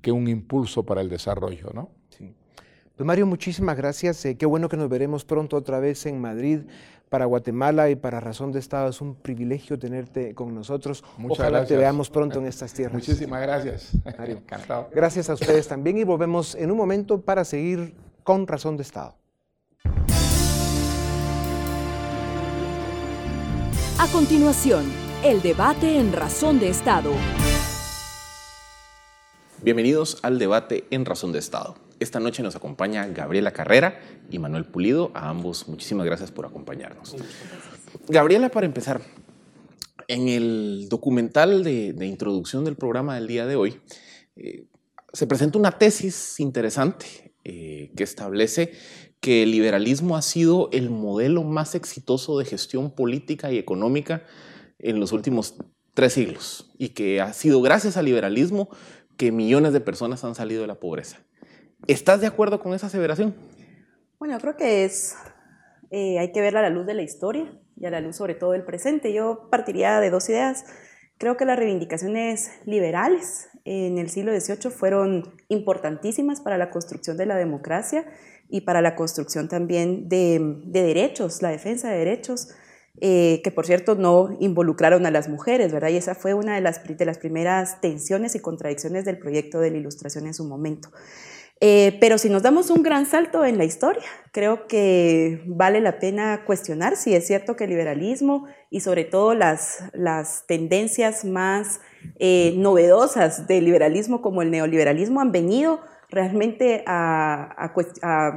que 0.00 0.10
un 0.10 0.26
impulso 0.26 0.86
para 0.86 1.02
el 1.02 1.10
desarrollo, 1.10 1.68
¿no? 1.74 1.90
Sí. 2.08 2.34
Pues 2.96 3.06
Mario, 3.06 3.26
muchísimas 3.26 3.76
gracias. 3.76 4.24
Eh, 4.24 4.38
qué 4.38 4.46
bueno 4.46 4.70
que 4.70 4.78
nos 4.78 4.88
veremos 4.88 5.26
pronto 5.26 5.58
otra 5.58 5.80
vez 5.80 6.06
en 6.06 6.18
Madrid 6.18 6.60
para 7.10 7.26
Guatemala 7.26 7.90
y 7.90 7.96
para 7.96 8.20
Razón 8.20 8.52
de 8.52 8.60
Estado. 8.60 8.88
Es 8.88 9.02
un 9.02 9.16
privilegio 9.16 9.78
tenerte 9.78 10.34
con 10.34 10.54
nosotros. 10.54 11.04
Muchas 11.18 11.40
Ojalá 11.40 11.66
te 11.66 11.76
veamos 11.76 12.08
pronto 12.08 12.38
en 12.38 12.46
estas 12.46 12.72
tierras. 12.72 12.94
Muchísimas 12.94 13.42
gracias. 13.42 13.92
Mario. 14.18 14.36
Encantado. 14.38 14.88
Gracias 14.94 15.28
a 15.28 15.34
ustedes 15.34 15.68
también 15.68 15.98
y 15.98 16.04
volvemos 16.04 16.54
en 16.54 16.70
un 16.70 16.78
momento 16.78 17.20
para 17.20 17.44
seguir 17.44 17.94
con 18.22 18.46
Razón 18.46 18.78
de 18.78 18.82
Estado. 18.84 19.14
A 23.96 24.08
continuación, 24.08 24.90
el 25.22 25.40
debate 25.40 25.98
en 26.00 26.12
Razón 26.12 26.58
de 26.58 26.68
Estado. 26.68 27.12
Bienvenidos 29.62 30.18
al 30.22 30.40
debate 30.40 30.84
en 30.90 31.04
Razón 31.04 31.30
de 31.30 31.38
Estado. 31.38 31.76
Esta 32.00 32.18
noche 32.18 32.42
nos 32.42 32.56
acompaña 32.56 33.06
Gabriela 33.06 33.52
Carrera 33.52 34.00
y 34.30 34.40
Manuel 34.40 34.64
Pulido. 34.64 35.12
A 35.14 35.28
ambos, 35.28 35.68
muchísimas 35.68 36.06
gracias 36.06 36.32
por 36.32 36.44
acompañarnos. 36.44 37.14
Gabriela, 38.08 38.48
para 38.48 38.66
empezar, 38.66 39.00
en 40.08 40.28
el 40.28 40.88
documental 40.88 41.62
de, 41.62 41.94
introducción 42.04 42.64
del 42.64 42.74
programa 42.74 43.14
del 43.14 43.28
día 43.28 43.46
de 43.46 43.54
hoy, 43.54 43.80
eh, 44.34 44.66
se 45.12 45.28
presenta 45.28 45.56
una 45.56 45.78
tesis 45.78 46.40
interesante 46.40 47.32
eh, 47.44 47.92
que 47.96 48.02
establece 48.02 48.72
que 49.24 49.42
el 49.42 49.52
liberalismo 49.52 50.18
ha 50.18 50.22
sido 50.22 50.68
el 50.70 50.90
modelo 50.90 51.44
más 51.44 51.74
exitoso 51.74 52.38
de 52.38 52.44
gestión 52.44 52.90
política 52.90 53.50
y 53.50 53.56
económica 53.56 54.22
en 54.78 55.00
los 55.00 55.12
últimos 55.12 55.56
tres 55.94 56.12
siglos 56.12 56.74
y 56.76 56.90
que 56.90 57.22
ha 57.22 57.32
sido 57.32 57.62
gracias 57.62 57.96
al 57.96 58.04
liberalismo 58.04 58.68
que 59.16 59.32
millones 59.32 59.72
de 59.72 59.80
personas 59.80 60.24
han 60.24 60.34
salido 60.34 60.60
de 60.60 60.66
la 60.66 60.74
pobreza. 60.74 61.20
¿Estás 61.86 62.20
de 62.20 62.26
acuerdo 62.26 62.60
con 62.60 62.74
esa 62.74 62.88
aseveración? 62.88 63.34
Bueno, 64.18 64.38
creo 64.40 64.58
que 64.58 64.84
es, 64.84 65.16
eh, 65.90 66.18
hay 66.18 66.30
que 66.30 66.42
verla 66.42 66.60
a 66.60 66.64
la 66.64 66.68
luz 66.68 66.84
de 66.84 66.92
la 66.92 67.02
historia 67.02 67.50
y 67.80 67.86
a 67.86 67.90
la 67.90 68.02
luz 68.02 68.16
sobre 68.16 68.34
todo 68.34 68.52
del 68.52 68.66
presente. 68.66 69.14
Yo 69.14 69.48
partiría 69.50 70.00
de 70.00 70.10
dos 70.10 70.28
ideas. 70.28 70.66
Creo 71.16 71.38
que 71.38 71.46
las 71.46 71.58
reivindicaciones 71.58 72.50
liberales 72.66 73.48
en 73.64 73.96
el 73.96 74.10
siglo 74.10 74.38
XVIII 74.38 74.70
fueron 74.70 75.34
importantísimas 75.48 76.42
para 76.42 76.58
la 76.58 76.68
construcción 76.68 77.16
de 77.16 77.24
la 77.24 77.36
democracia 77.36 78.04
y 78.48 78.62
para 78.62 78.82
la 78.82 78.94
construcción 78.94 79.48
también 79.48 80.08
de, 80.08 80.40
derechos, 80.64 81.42
la 81.42 81.50
defensa 81.50 81.90
de 81.90 81.98
derechos, 81.98 82.48
eh, 83.00 83.40
que 83.42 83.50
por 83.50 83.66
cierto 83.66 83.96
no 83.96 84.36
involucraron 84.38 85.06
a 85.06 85.10
las 85.10 85.28
mujeres, 85.28 85.72
¿verdad? 85.72 85.88
Y 85.88 85.96
esa 85.96 86.14
fue 86.14 86.34
una 86.34 86.54
de 86.54 86.60
las, 86.60 86.80
de 86.86 87.04
las 87.04 87.18
primeras 87.18 87.80
tensiones 87.80 88.34
y 88.36 88.40
contradicciones 88.40 89.04
del 89.04 89.18
proyecto 89.18 89.58
de 89.60 89.70
la 89.70 89.78
Ilustración 89.78 90.26
en 90.26 90.34
su 90.34 90.44
momento. 90.44 90.90
Eh, 91.60 91.96
pero 92.00 92.18
si 92.18 92.28
nos 92.28 92.42
damos 92.42 92.68
un 92.70 92.82
gran 92.82 93.06
salto 93.06 93.44
en 93.44 93.58
la 93.58 93.64
historia, 93.64 94.04
creo 94.32 94.66
que 94.66 95.42
vale 95.46 95.80
la 95.80 95.98
pena 95.98 96.44
cuestionar 96.44 96.96
si 96.96 97.14
es 97.14 97.26
cierto 97.26 97.56
que 97.56 97.64
el 97.64 97.70
liberalismo 97.70 98.46
y 98.70 98.80
sobre 98.80 99.04
todo 99.04 99.34
las, 99.34 99.84
las 99.92 100.46
tendencias 100.46 101.24
más 101.24 101.80
eh, 102.18 102.54
novedosas 102.56 103.46
del 103.46 103.64
liberalismo 103.64 104.20
como 104.20 104.42
el 104.42 104.50
neoliberalismo 104.50 105.20
han 105.20 105.32
venido 105.32 105.80
realmente 106.14 106.84
a, 106.86 107.72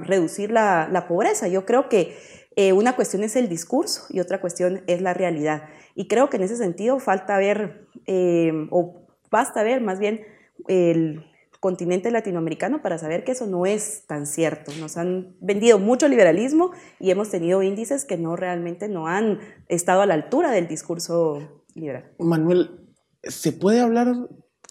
reducir 0.04 0.52
la, 0.52 1.06
pobreza. 1.08 1.48
Yo 1.48 1.66
creo 1.66 1.90
que 1.90 2.18
eh, 2.56 2.74
una 2.74 2.96
cuestión 2.96 3.24
es 3.24 3.36
el 3.36 3.48
discurso 3.48 4.06
y 4.10 4.20
otra 4.20 4.42
cuestión 4.42 4.82
es 4.88 5.02
la 5.02 5.14
realidad. 5.14 5.64
Y 5.96 6.08
creo 6.08 6.30
que 6.30 6.38
en 6.38 6.44
ese 6.44 6.58
sentido 6.58 7.00
falta 7.00 7.38
ver, 7.38 7.88
eh, 8.08 8.52
o 8.72 9.08
basta 9.30 9.64
ver 9.64 9.82
más 9.82 10.00
bien 10.00 10.22
el 10.68 11.24
continente 11.60 12.12
latinoamericano 12.12 12.82
para 12.82 12.98
saber 12.98 13.24
que 13.24 13.32
eso 13.32 13.48
no 13.48 13.66
es 13.66 14.06
tan 14.08 14.26
cierto. 14.26 14.72
Nos 14.80 14.98
han 14.98 15.36
vendido 15.40 15.80
mucho 15.80 16.08
liberalismo 16.08 16.72
y 17.00 17.12
hemos 17.12 17.30
tenido 17.30 17.64
índices 17.64 18.06
que 18.06 18.18
no 18.18 18.36
realmente 18.36 18.88
no 18.88 19.08
han 19.08 19.40
estado 19.68 20.02
a 20.02 20.06
la 20.06 20.14
altura 20.14 20.52
del 20.52 20.68
discurso 20.68 21.64
liberal. 21.74 22.12
Manuel, 22.20 22.88
¿se 23.24 23.52
puede 23.52 23.80
hablar 23.80 24.16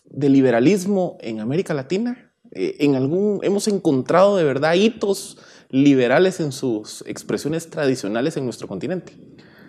de 0.04 0.28
liberalismo 0.28 1.16
en 1.20 1.40
América 1.40 1.74
Latina? 1.74 2.25
Eh, 2.56 2.76
en 2.80 2.94
algún, 2.94 3.40
hemos 3.42 3.68
encontrado 3.68 4.36
de 4.36 4.44
verdad 4.44 4.74
hitos 4.74 5.38
liberales 5.68 6.40
en 6.40 6.52
sus 6.52 7.04
expresiones 7.06 7.68
tradicionales 7.68 8.36
en 8.36 8.44
nuestro 8.44 8.66
continente. 8.66 9.12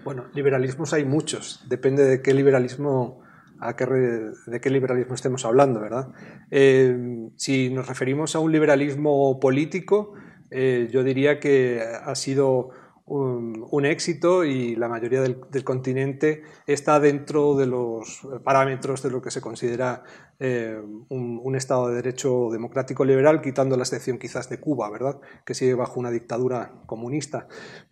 Bueno, 0.06 0.26
liberalismos 0.34 0.94
hay 0.94 1.04
muchos, 1.04 1.62
depende 1.68 2.04
de 2.04 2.22
qué 2.22 2.34
liberalismo, 2.34 3.22
a 3.60 3.76
qué, 3.76 3.86
de 3.86 4.62
qué 4.62 4.70
liberalismo 4.70 5.16
estemos 5.16 5.44
hablando, 5.44 5.82
¿verdad? 5.82 6.08
Eh, 6.50 7.30
si 7.36 7.70
nos 7.70 7.88
referimos 7.88 8.36
a 8.36 8.40
un 8.40 8.54
liberalismo 8.54 9.38
político, 9.42 10.14
eh, 10.50 10.88
yo 10.92 11.04
diría 11.04 11.42
que 11.42 11.82
ha 11.82 12.16
sido 12.16 12.70
un, 13.08 13.86
éxito 13.86 14.44
y 14.44 14.76
la 14.76 14.90
mayoría 14.90 15.22
del, 15.22 15.64
continente 15.64 16.44
está 16.66 17.00
dentro 17.00 17.56
de 17.56 17.66
los 17.66 18.28
parámetros 18.44 19.02
de 19.02 19.12
lo 19.12 19.22
que 19.22 19.32
se 19.32 19.40
considera 19.40 20.04
eh, 20.40 20.80
un, 21.10 21.56
Estado 21.56 21.88
de 21.88 21.96
Derecho 21.96 22.50
democrático 22.52 23.06
liberal, 23.06 23.42
quitando 23.42 23.78
la 23.78 23.84
excepción 23.84 24.20
quizás 24.20 24.50
de 24.50 24.60
Cuba, 24.60 24.90
¿verdad? 24.90 25.20
que 25.46 25.54
sigue 25.54 25.74
bajo 25.74 26.00
una 26.00 26.12
dictadura 26.12 26.74
comunista. 26.86 27.48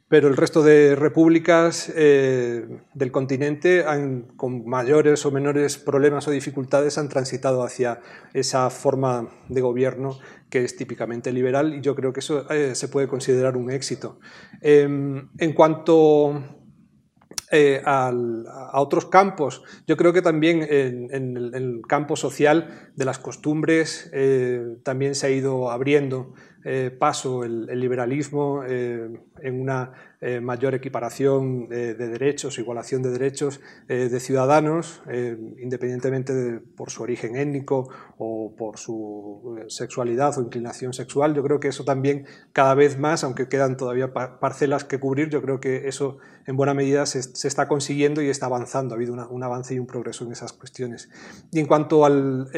Pero 0.07 0.27
el 0.27 0.37
resto 0.37 0.61
de 0.61 0.95
repúblicas 0.95 1.91
eh, 1.95 2.67
del 2.93 3.11
continente, 3.11 3.83
con 4.37 4.67
mayores 4.67 5.25
o 5.25 5.31
menores 5.31 5.79
problemas 5.79 6.27
o 6.27 6.31
dificultades, 6.31 6.99
han 6.99 7.09
transitado 7.09 7.63
hacia 7.63 8.01
esa 8.33 8.69
forma 8.69 9.29
de 9.49 9.61
gobierno 9.61 10.19
que 10.55 10.63
es 10.63 10.77
típicamente 10.77 11.33
liberal 11.33 11.73
y 11.73 11.81
yo 11.81 11.93
creo 11.95 12.13
que 12.13 12.21
eso 12.21 12.49
eh, 12.49 12.75
se 12.75 12.87
puede 12.87 13.09
considerar 13.09 13.57
un 13.57 13.69
éxito. 13.69 14.21
Em, 14.61 15.27
en 15.37 15.51
cuanto 15.51 16.41
eh, 17.51 17.81
a 17.85 18.09
otros 18.75 19.07
campos. 19.07 19.63
Yo 19.85 19.97
creo 19.97 20.13
que 20.13 20.21
también 20.21 20.65
en, 20.69 21.11
el, 21.53 21.81
campo 21.89 22.15
social 22.15 22.89
de 22.95 23.03
las 23.03 23.19
costumbres 23.19 24.09
eh, 24.13 24.77
también 24.83 25.13
se 25.13 25.27
ha 25.27 25.29
ido 25.29 25.69
abriendo 25.69 26.33
paso 26.97 27.43
el, 27.43 27.67
liberalismo 27.79 28.63
en 28.65 29.61
una 29.61 29.91
eh, 30.27 30.41
mayor 30.41 30.73
equiparación 30.73 31.69
de 31.69 31.93
derechos, 31.93 32.57
igualación 32.57 33.03
de 33.03 33.11
derechos 33.11 33.61
eh, 33.87 34.09
de 34.09 34.19
ciudadanos, 34.19 35.03
eh, 35.07 35.37
independientemente 35.61 36.61
por 36.75 36.89
su 36.89 37.03
origen 37.03 37.35
étnico 37.35 37.89
o 38.17 38.55
por 38.57 38.79
su 38.79 39.59
sexualidad 39.67 40.35
o 40.39 40.41
inclinación 40.41 40.93
sexual. 40.93 41.35
Yo 41.35 41.43
creo 41.43 41.59
que 41.59 41.67
eso 41.67 41.85
también 41.85 42.25
cada 42.53 42.73
vez 42.73 42.97
más, 42.97 43.23
aunque 43.23 43.47
quedan 43.47 43.77
todavía 43.77 44.13
parcelas 44.13 44.83
que 44.83 44.99
cubrir, 44.99 45.29
yo 45.29 45.43
creo 45.43 45.59
que 45.59 45.87
eso 45.87 46.17
en 46.47 46.57
buena 46.57 46.73
medida 46.73 47.05
se, 47.05 47.47
está 47.47 47.67
consiguiendo 47.67 48.23
y 48.23 48.29
está 48.29 48.47
avanzando. 48.47 48.95
Ha 48.95 48.97
habido 48.97 49.13
un 49.13 49.43
avance 49.43 49.75
y 49.75 49.79
un 49.79 49.85
progreso 49.85 50.25
en 50.25 50.31
esas 50.31 50.53
cuestiones. 50.53 51.11
Y 51.51 51.59
en 51.59 51.67
cuanto 51.67 52.03
al 52.03 52.49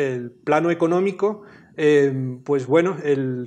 plano 0.45 0.71
económico, 0.71 1.43
Em, 1.79 2.41
pues 2.41 2.65
bueno, 2.65 2.97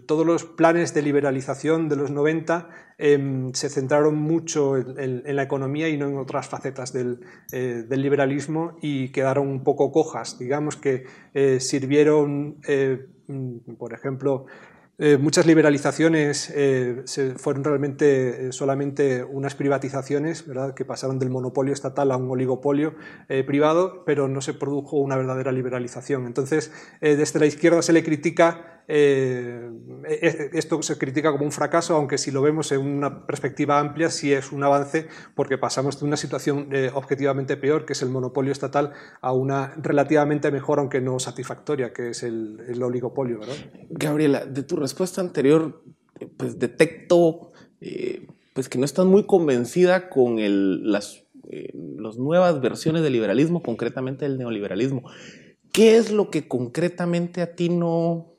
todos 0.06 0.24
los 0.24 0.44
planes 0.44 0.94
de 0.94 1.02
liberalización 1.02 1.88
de 1.88 1.96
los 1.96 2.12
90 2.12 2.68
em, 2.96 3.52
se 3.54 3.68
centraron 3.68 4.14
mucho 4.16 4.76
en, 4.76 5.34
la 5.34 5.42
economía 5.42 5.88
y 5.88 5.96
no 5.96 6.06
en 6.06 6.16
otras 6.16 6.48
facetas 6.48 6.92
del, 6.92 7.18
eh, 7.50 7.84
liberalismo 7.90 8.78
y 8.80 9.08
quedaron 9.10 9.48
un 9.48 9.64
poco 9.64 9.90
cojas. 9.90 10.38
Digamos 10.38 10.76
que 10.76 11.06
eh, 11.34 11.58
sirvieron, 11.58 12.58
eh, 12.68 13.04
mm, 13.26 13.74
por 13.76 13.94
ejemplo, 13.94 14.46
eh, 15.02 15.16
muchas 15.16 15.46
liberalizaciones 15.46 16.52
eh, 16.54 17.04
fueron 17.38 17.64
realmente 17.64 18.48
eh, 18.48 18.52
solamente 18.52 19.24
unas 19.24 19.54
privatizaciones 19.54 20.46
¿verdad? 20.46 20.74
que 20.74 20.84
pasaron 20.84 21.18
del 21.18 21.30
monopolio 21.30 21.72
estatal 21.72 22.12
a 22.12 22.18
un 22.18 22.30
oligopolio 22.30 22.94
privado, 23.46 24.04
pero 24.04 24.28
no 24.28 24.42
se 24.42 24.52
produjo 24.52 24.98
una 24.98 25.16
verdadera 25.16 25.52
liberalización. 25.52 26.26
Entonces, 26.26 26.70
desde 27.00 27.40
la 27.40 27.46
izquierda 27.46 27.80
se 27.80 27.92
le 27.92 28.04
critica 28.04 28.79
eh, 28.92 29.70
eh, 30.08 30.50
esto 30.54 30.82
se 30.82 30.98
critica 30.98 31.30
como 31.30 31.44
un 31.44 31.52
fracaso, 31.52 31.94
aunque 31.94 32.18
si 32.18 32.32
lo 32.32 32.42
vemos 32.42 32.72
en 32.72 32.80
una 32.80 33.24
perspectiva 33.24 33.78
amplia, 33.78 34.10
sí 34.10 34.32
es 34.32 34.50
un 34.50 34.64
avance, 34.64 35.06
porque 35.36 35.58
pasamos 35.58 36.00
de 36.00 36.06
una 36.06 36.16
situación 36.16 36.70
eh, 36.72 36.90
objetivamente 36.92 37.56
peor, 37.56 37.86
que 37.86 37.92
es 37.92 38.02
el 38.02 38.08
monopolio 38.08 38.50
estatal, 38.50 38.92
a 39.20 39.32
una 39.32 39.74
relativamente 39.76 40.50
mejor, 40.50 40.80
aunque 40.80 41.00
no 41.00 41.20
satisfactoria, 41.20 41.92
que 41.92 42.10
es 42.10 42.24
el, 42.24 42.82
oligopolio. 42.82 43.38
Gabriela, 43.90 44.44
de 44.44 44.64
tu 44.64 44.74
respuesta 44.74 45.20
anterior, 45.20 45.84
pues 46.36 46.58
detecto 46.58 47.52
pues 48.52 48.68
que 48.68 48.78
no 48.78 48.84
estás 48.84 49.06
muy 49.06 49.24
convencida 49.24 50.10
con 50.10 50.36
las, 50.90 51.22
las 51.44 52.16
nuevas 52.16 52.60
versiones 52.60 53.02
del 53.02 53.12
liberalismo, 53.12 53.62
concretamente 53.62 54.26
el 54.26 54.36
neoliberalismo. 54.36 55.04
¿Qué 55.72 55.96
es 55.96 56.10
lo 56.10 56.30
que 56.30 56.48
concretamente 56.48 57.40
a 57.40 57.54
ti 57.54 57.68
no, 57.68 58.30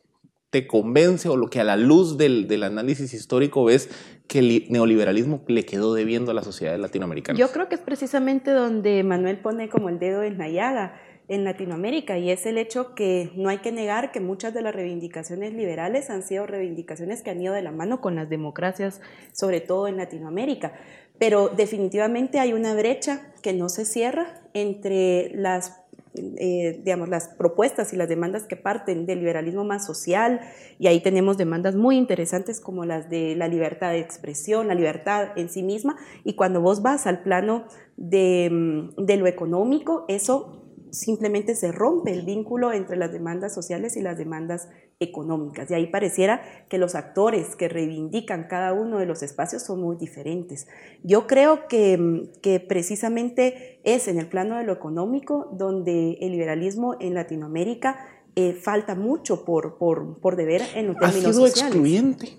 te 0.51 0.67
convence 0.67 1.29
o 1.29 1.37
lo 1.37 1.49
que 1.49 1.61
a 1.61 1.63
la 1.63 1.77
luz 1.77 2.17
del, 2.17 2.63
análisis 2.63 3.13
histórico 3.13 3.63
ves 3.63 3.89
que 4.27 4.39
el 4.39 4.65
neoliberalismo 4.69 5.41
le 5.47 5.63
quedó 5.63 5.93
debiendo 5.93 6.31
a 6.31 6.33
la 6.33 6.43
sociedad 6.43 6.77
latinoamericana? 6.77 7.39
Yo 7.39 7.51
creo 7.51 7.69
que 7.69 7.75
es 7.75 7.81
precisamente 7.81 8.51
donde 8.51 9.01
Manuel 9.03 9.39
pone 9.39 9.69
como 9.69 9.89
el 9.89 9.97
dedo 9.97 10.23
en 10.23 10.37
la 10.37 10.49
llaga 10.49 11.01
en 11.29 11.45
Latinoamérica 11.45 12.17
y 12.17 12.29
es 12.29 12.45
el 12.45 12.57
hecho 12.57 12.93
que 12.93 13.31
no 13.35 13.47
hay 13.47 13.59
que 13.59 13.71
negar 13.71 14.11
que 14.11 14.19
muchas 14.19 14.53
de 14.53 14.61
las 14.61 14.75
reivindicaciones 14.75 15.53
liberales 15.53 16.09
han 16.09 16.23
sido 16.23 16.45
reivindicaciones 16.45 17.21
que 17.21 17.29
han 17.29 17.41
ido 17.41 17.53
de 17.53 17.61
la 17.61 17.71
mano 17.71 18.01
con 18.01 18.15
las 18.15 18.29
democracias, 18.29 18.99
sobre 19.31 19.61
todo 19.61 19.87
en 19.87 19.95
Latinoamérica. 19.95 20.73
Pero 21.17 21.47
definitivamente 21.47 22.39
hay 22.39 22.51
una 22.51 22.73
brecha 22.73 23.31
que 23.41 23.53
no 23.53 23.69
se 23.69 23.85
cierra 23.85 24.41
entre 24.53 25.31
las 25.33 25.80
eh, 26.13 26.81
digamos, 26.83 27.07
las 27.07 27.29
propuestas 27.29 27.93
y 27.93 27.95
las 27.95 28.09
demandas 28.09 28.43
que 28.43 28.57
parten 28.57 29.05
del 29.05 29.19
liberalismo 29.19 29.63
más 29.63 29.85
social, 29.85 30.41
y 30.77 30.87
ahí 30.87 31.01
tenemos 31.01 31.37
demandas 31.37 31.75
muy 31.75 31.97
interesantes 31.97 32.59
como 32.59 32.85
las 32.85 33.09
de 33.09 33.35
la 33.35 33.47
libertad 33.47 33.91
de 33.91 33.99
expresión, 33.99 34.67
la 34.67 34.75
libertad 34.75 35.29
en 35.37 35.49
sí 35.49 35.63
misma, 35.63 35.95
y 36.23 36.33
cuando 36.33 36.61
vos 36.61 36.81
vas 36.81 37.07
al 37.07 37.23
plano 37.23 37.65
de, 37.95 38.49
mm, 38.51 39.05
de 39.05 39.17
lo 39.17 39.27
económico, 39.27 40.05
eso 40.07 40.61
simplemente 40.91 41.55
se 41.55 41.71
rompe 41.71 42.11
el 42.11 42.25
vínculo 42.25 42.73
entre 42.73 42.97
las 42.97 43.13
demandas 43.13 43.53
sociales 43.53 43.95
y 43.95 44.01
las 44.01 44.17
demandas 44.17 44.67
económicas. 45.01 45.69
Y 45.69 45.73
ahí 45.73 45.87
pareciera 45.87 46.41
que 46.69 46.77
los 46.77 46.95
actores 46.95 47.55
que 47.57 47.67
reivindican 47.67 48.47
cada 48.47 48.71
uno 48.71 48.99
de 48.99 49.05
los 49.05 49.23
espacios 49.23 49.63
son 49.63 49.81
muy 49.81 49.97
diferentes. 49.97 50.67
Yo 51.03 51.27
creo 51.27 51.67
que, 51.67 52.29
que 52.41 52.61
precisamente 52.61 53.81
es 53.83 54.07
en 54.07 54.19
el 54.19 54.27
plano 54.27 54.57
de 54.57 54.63
lo 54.63 54.71
económico 54.71 55.49
donde 55.51 56.17
el 56.21 56.31
liberalismo 56.31 56.95
en 56.99 57.15
Latinoamérica 57.15 57.97
eh, 58.35 58.53
falta 58.53 58.95
mucho 58.95 59.43
por, 59.43 59.77
por, 59.77 60.19
por, 60.19 60.37
deber 60.37 60.61
en 60.75 60.87
los 60.87 60.97
términos 60.97 61.31
¿Ha 61.31 61.33
sido 61.33 61.47
excluyente? 61.47 62.37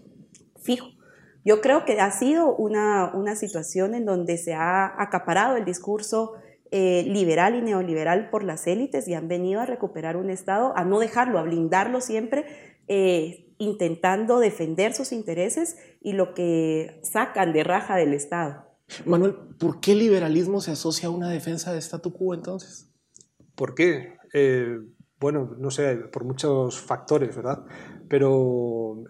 Fijo. 0.63 0.87
Yo 1.45 1.61
creo 1.61 1.85
que 1.85 2.01
ha 2.01 2.11
sido 2.13 2.55
una, 2.55 3.13
una 3.15 3.37
situación 3.37 3.95
en 3.95 4.07
donde 4.07 4.39
se 4.39 4.55
ha 4.55 4.87
acaparado 5.03 5.57
el 5.57 5.65
discurso 5.65 6.35
eh, 6.75 7.05
liberal 7.07 7.55
y 7.55 7.61
neoliberal 7.61 8.31
por 8.31 8.45
las 8.45 8.67
élites 8.67 9.07
y 9.07 9.13
han 9.13 9.29
venido 9.29 9.61
a 9.61 9.67
recuperar 9.67 10.17
un 10.17 10.31
Estado, 10.31 10.73
a 10.75 10.87
no 10.87 11.01
dejarlo, 11.01 11.39
a 11.39 11.43
blindarlo 11.43 12.01
siempre, 12.01 12.47
eh, 12.89 13.53
intentando 13.59 14.41
defender 14.41 14.95
sus 14.95 15.13
intereses 15.13 15.77
y 16.01 16.15
lo 16.15 16.33
que 16.33 16.99
sacan 17.03 17.53
de 17.53 17.63
raja 17.63 17.97
del 17.97 18.15
Estado. 18.15 18.65
Manuel, 19.05 19.35
¿por 19.59 19.81
qué 19.81 19.93
el 19.93 19.99
liberalismo 19.99 20.63
se 20.63 20.71
asocia 20.71 21.09
a 21.09 21.13
una 21.13 21.29
defensa 21.29 21.75
de 21.75 21.79
statu 21.79 22.15
quo 22.15 22.33
entonces? 22.33 22.91
¿Por 23.55 23.75
qué? 23.75 24.17
Eh, 24.33 24.79
bueno, 25.21 25.55
no 25.59 25.71
sé, 25.71 25.97
por 25.97 26.25
muchos 26.25 26.81
factores, 26.81 27.37
¿verdad? 27.37 27.67
Pero 28.09 29.05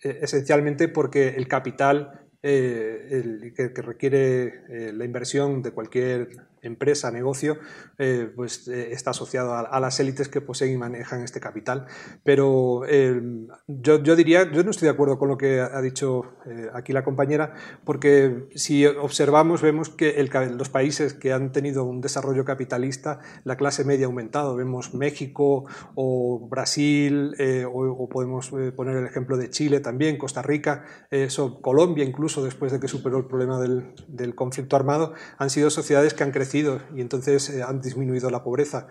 esencialmente 0.00 0.88
porque 0.88 1.28
el 1.28 1.46
capital 1.46 2.21
eh, 2.42 3.52
que, 3.54 3.82
requiere 3.82 4.64
eh, 4.68 4.92
la 4.92 5.04
inversión 5.04 5.62
de 5.62 5.72
cualquier 5.72 6.28
empresa, 6.62 7.10
negocio, 7.10 7.58
eh, 7.98 8.30
pues 8.34 8.68
eh, 8.68 8.92
está 8.92 9.10
asociado 9.10 9.54
a, 9.54 9.80
las 9.80 9.98
élites 9.98 10.28
que 10.28 10.40
poseen 10.40 10.72
y 10.72 10.76
manejan 10.76 11.22
este 11.22 11.40
capital. 11.40 11.86
Pero 12.22 12.82
eh, 12.88 13.20
yo, 13.66 13.98
diría, 13.98 14.50
yo 14.50 14.62
no 14.62 14.70
estoy 14.70 14.86
de 14.86 14.92
acuerdo 14.92 15.18
con 15.18 15.28
lo 15.28 15.36
que 15.36 15.60
ha 15.60 15.80
dicho 15.82 16.34
aquí 16.72 16.92
la 16.92 17.04
compañera, 17.04 17.54
porque 17.84 18.48
si 18.54 18.86
observamos, 18.86 19.60
vemos 19.60 19.90
que 19.90 20.22
los 20.56 20.68
países 20.68 21.14
que 21.14 21.32
han 21.32 21.52
tenido 21.52 21.84
un 21.84 22.00
desarrollo 22.00 22.44
capitalista, 22.44 23.20
la 23.44 23.56
clase 23.56 23.84
media 23.84 24.06
ha 24.06 24.08
aumentado. 24.08 24.54
Vemos 24.54 24.94
México 24.94 25.64
o 25.94 26.48
Brasil, 26.48 27.34
o, 27.72 28.08
podemos 28.08 28.52
poner 28.76 28.96
el 28.96 29.06
ejemplo 29.06 29.36
de 29.36 29.50
Chile 29.50 29.80
también, 29.80 30.16
Costa 30.16 30.42
Rica, 30.42 30.84
Colombia 31.60 32.04
incluso 32.04 32.44
después 32.44 32.70
de 32.70 32.78
que 32.78 32.88
superó 32.88 33.18
el 33.18 33.26
problema 33.26 33.60
del, 33.60 33.94
del 34.06 34.34
conflicto 34.34 34.76
armado, 34.76 35.14
han 35.38 35.50
sido 35.50 35.70
sociedades 35.70 36.14
que 36.14 36.22
han 36.22 36.30
crecido 36.30 36.51
y 36.54 37.00
entonces 37.00 37.48
eh, 37.50 37.62
han 37.62 37.80
disminuido 37.80 38.30
la 38.30 38.42
pobreza. 38.42 38.86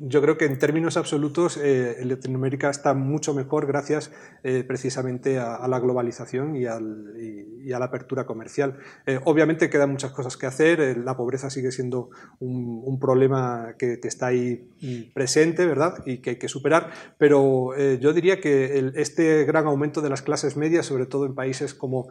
yo 0.00 0.22
creo 0.22 0.36
que 0.36 0.46
en 0.46 0.58
términos 0.58 0.96
absolutos 0.96 1.56
eh, 1.56 1.96
Latinoamérica 2.04 2.70
está 2.70 2.94
mucho 2.94 3.32
mejor 3.32 3.66
gracias 3.66 4.10
eh, 4.42 4.64
precisamente 4.66 5.38
a, 5.38 5.66
la 5.68 5.78
globalización 5.78 6.56
y, 6.56 6.66
al, 6.66 7.14
y, 7.16 7.72
a 7.72 7.78
la 7.78 7.86
apertura 7.86 8.26
comercial. 8.26 8.78
Obviamente 9.24 9.70
quedan 9.70 9.90
muchas 9.90 10.10
cosas 10.12 10.36
que 10.36 10.46
hacer, 10.46 10.98
la 10.98 11.16
pobreza 11.16 11.50
sigue 11.50 11.70
siendo 11.70 12.10
un, 12.40 12.98
problema 13.00 13.74
que, 13.78 14.00
está 14.02 14.26
ahí 14.28 14.68
mm, 14.82 15.12
presente 15.14 15.64
¿verdad? 15.66 15.94
y 16.04 16.18
que 16.18 16.30
hay 16.30 16.36
que 16.36 16.48
superar, 16.48 16.90
pero 17.18 17.76
yo 17.98 18.12
diría 18.12 18.40
que 18.40 18.92
este 18.96 19.44
gran 19.44 19.66
aumento 19.66 20.00
de 20.00 20.10
las 20.10 20.22
clases 20.22 20.56
medias, 20.56 20.86
sobre 20.86 21.06
todo 21.06 21.26
en 21.26 21.34
países 21.34 21.72
como 21.72 22.08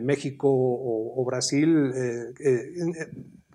México 0.00 0.48
o 0.50 1.24
Brasil, 1.24 1.92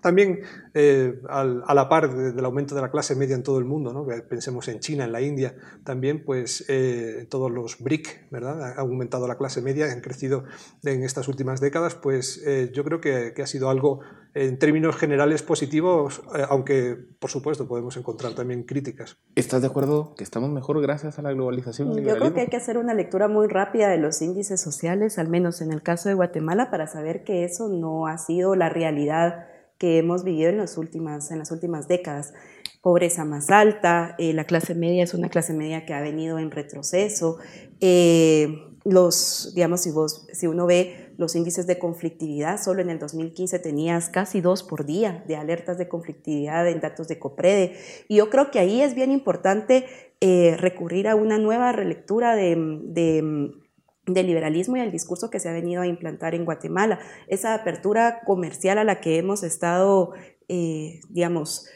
también 0.04 0.40
eh, 0.74 1.18
a 1.30 1.74
la 1.74 1.88
par 1.88 2.14
del 2.14 2.44
aumento 2.44 2.74
de 2.74 2.82
la 2.82 2.90
clase 2.90 3.16
media 3.16 3.34
en 3.34 3.42
todo 3.42 3.58
el 3.58 3.64
mundo, 3.64 3.94
¿no? 3.94 4.06
pensemos 4.28 4.68
en 4.68 4.78
China, 4.78 5.04
en 5.04 5.12
la 5.12 5.22
India, 5.22 5.54
también 5.82 6.26
pues 6.26 6.62
eh, 6.68 7.26
todos 7.30 7.50
los 7.50 7.82
BRIC, 7.82 8.30
¿verdad? 8.30 8.74
Ha 8.76 8.80
aumentado 8.82 9.26
la 9.26 9.38
clase 9.38 9.62
media, 9.62 9.90
han 9.90 10.02
crecido 10.02 10.44
en 10.82 11.04
estas 11.04 11.26
últimas 11.26 11.62
décadas, 11.62 11.94
pues 11.94 12.42
eh, 12.46 12.70
yo 12.74 12.84
creo 12.84 13.00
que, 13.00 13.32
ha 13.42 13.46
sido 13.46 13.70
algo 13.70 14.00
en 14.34 14.58
términos 14.58 14.96
generales 14.96 15.42
positivos, 15.42 16.20
aunque 16.50 16.98
por 17.18 17.30
supuesto 17.30 17.66
podemos 17.66 17.96
encontrar 17.96 18.34
también 18.34 18.64
críticas. 18.64 19.16
¿Estás 19.36 19.62
de 19.62 19.68
acuerdo 19.68 20.14
que 20.16 20.24
estamos 20.24 20.50
mejor 20.50 20.82
gracias 20.82 21.18
a 21.18 21.22
la 21.22 21.32
globalización? 21.32 21.96
Yo 21.96 22.16
creo 22.16 22.34
que 22.34 22.42
hay 22.42 22.48
que 22.48 22.58
hacer 22.58 22.76
una 22.76 22.92
lectura 22.92 23.26
muy 23.28 23.46
rápida 23.46 23.88
de 23.88 23.96
los 23.96 24.20
índices 24.20 24.60
sociales, 24.60 25.18
al 25.18 25.28
menos 25.28 25.62
en 25.62 25.72
el 25.72 25.80
caso 25.82 26.10
de 26.10 26.14
Guatemala, 26.14 26.70
para 26.70 26.88
saber 26.88 27.24
que 27.24 27.44
eso 27.44 27.68
no 27.68 28.06
ha 28.06 28.18
sido 28.18 28.54
la 28.54 28.68
realidad 28.68 29.46
que 29.78 29.98
hemos 29.98 30.24
vivido 30.24 30.50
en, 30.50 30.58
las 30.58 30.78
últimas, 30.78 31.30
en 31.30 31.38
las 31.38 31.50
últimas 31.50 31.88
décadas. 31.88 32.32
Pobreza 32.80 33.24
más 33.24 33.50
alta, 33.50 34.14
eh, 34.18 34.32
la 34.32 34.44
clase 34.44 34.74
media 34.74 35.02
es 35.02 35.14
una 35.14 35.28
clase 35.28 35.54
media 35.54 35.86
que 35.86 35.94
ha 35.94 36.00
venido 36.00 36.38
en 36.38 36.50
retroceso. 36.50 37.38
Eh, 37.80 38.68
los, 38.84 39.52
digamos, 39.54 39.80
si, 39.80 39.90
vos, 39.90 40.26
si 40.32 40.46
uno 40.46 40.66
ve 40.66 41.14
los 41.16 41.34
índices 41.34 41.66
de 41.66 41.78
conflictividad, 41.78 42.60
solo 42.60 42.82
en 42.82 42.90
el 42.90 42.98
2015 42.98 43.58
tenías 43.58 44.10
casi 44.10 44.42
dos 44.42 44.62
por 44.62 44.84
día 44.84 45.24
de 45.26 45.36
alertas 45.36 45.78
de 45.78 45.88
conflictividad 45.88 46.68
en 46.68 46.80
datos 46.80 47.08
de 47.08 47.18
COPREDE. 47.18 47.76
Y 48.08 48.16
yo 48.16 48.28
creo 48.28 48.50
que 48.50 48.58
ahí 48.58 48.82
es 48.82 48.94
bien 48.94 49.10
importante 49.10 49.86
eh, 50.20 50.56
recurrir 50.58 51.08
a 51.08 51.14
una 51.14 51.38
nueva 51.38 51.72
relectura 51.72 52.36
de 52.36 53.63
del 54.06 54.26
liberalismo 54.26 54.76
y 54.76 54.80
el 54.80 54.92
discurso 54.92 55.30
que 55.30 55.40
se 55.40 55.48
ha 55.48 55.52
venido 55.52 55.82
a 55.82 55.86
implantar 55.86 56.34
en 56.34 56.44
Guatemala. 56.44 56.98
Esa 57.28 57.54
apertura 57.54 58.20
comercial 58.24 58.78
a 58.78 58.84
la 58.84 59.00
que 59.00 59.18
hemos 59.18 59.42
estado, 59.42 60.12
eh, 60.48 61.00
digamos, 61.08 61.66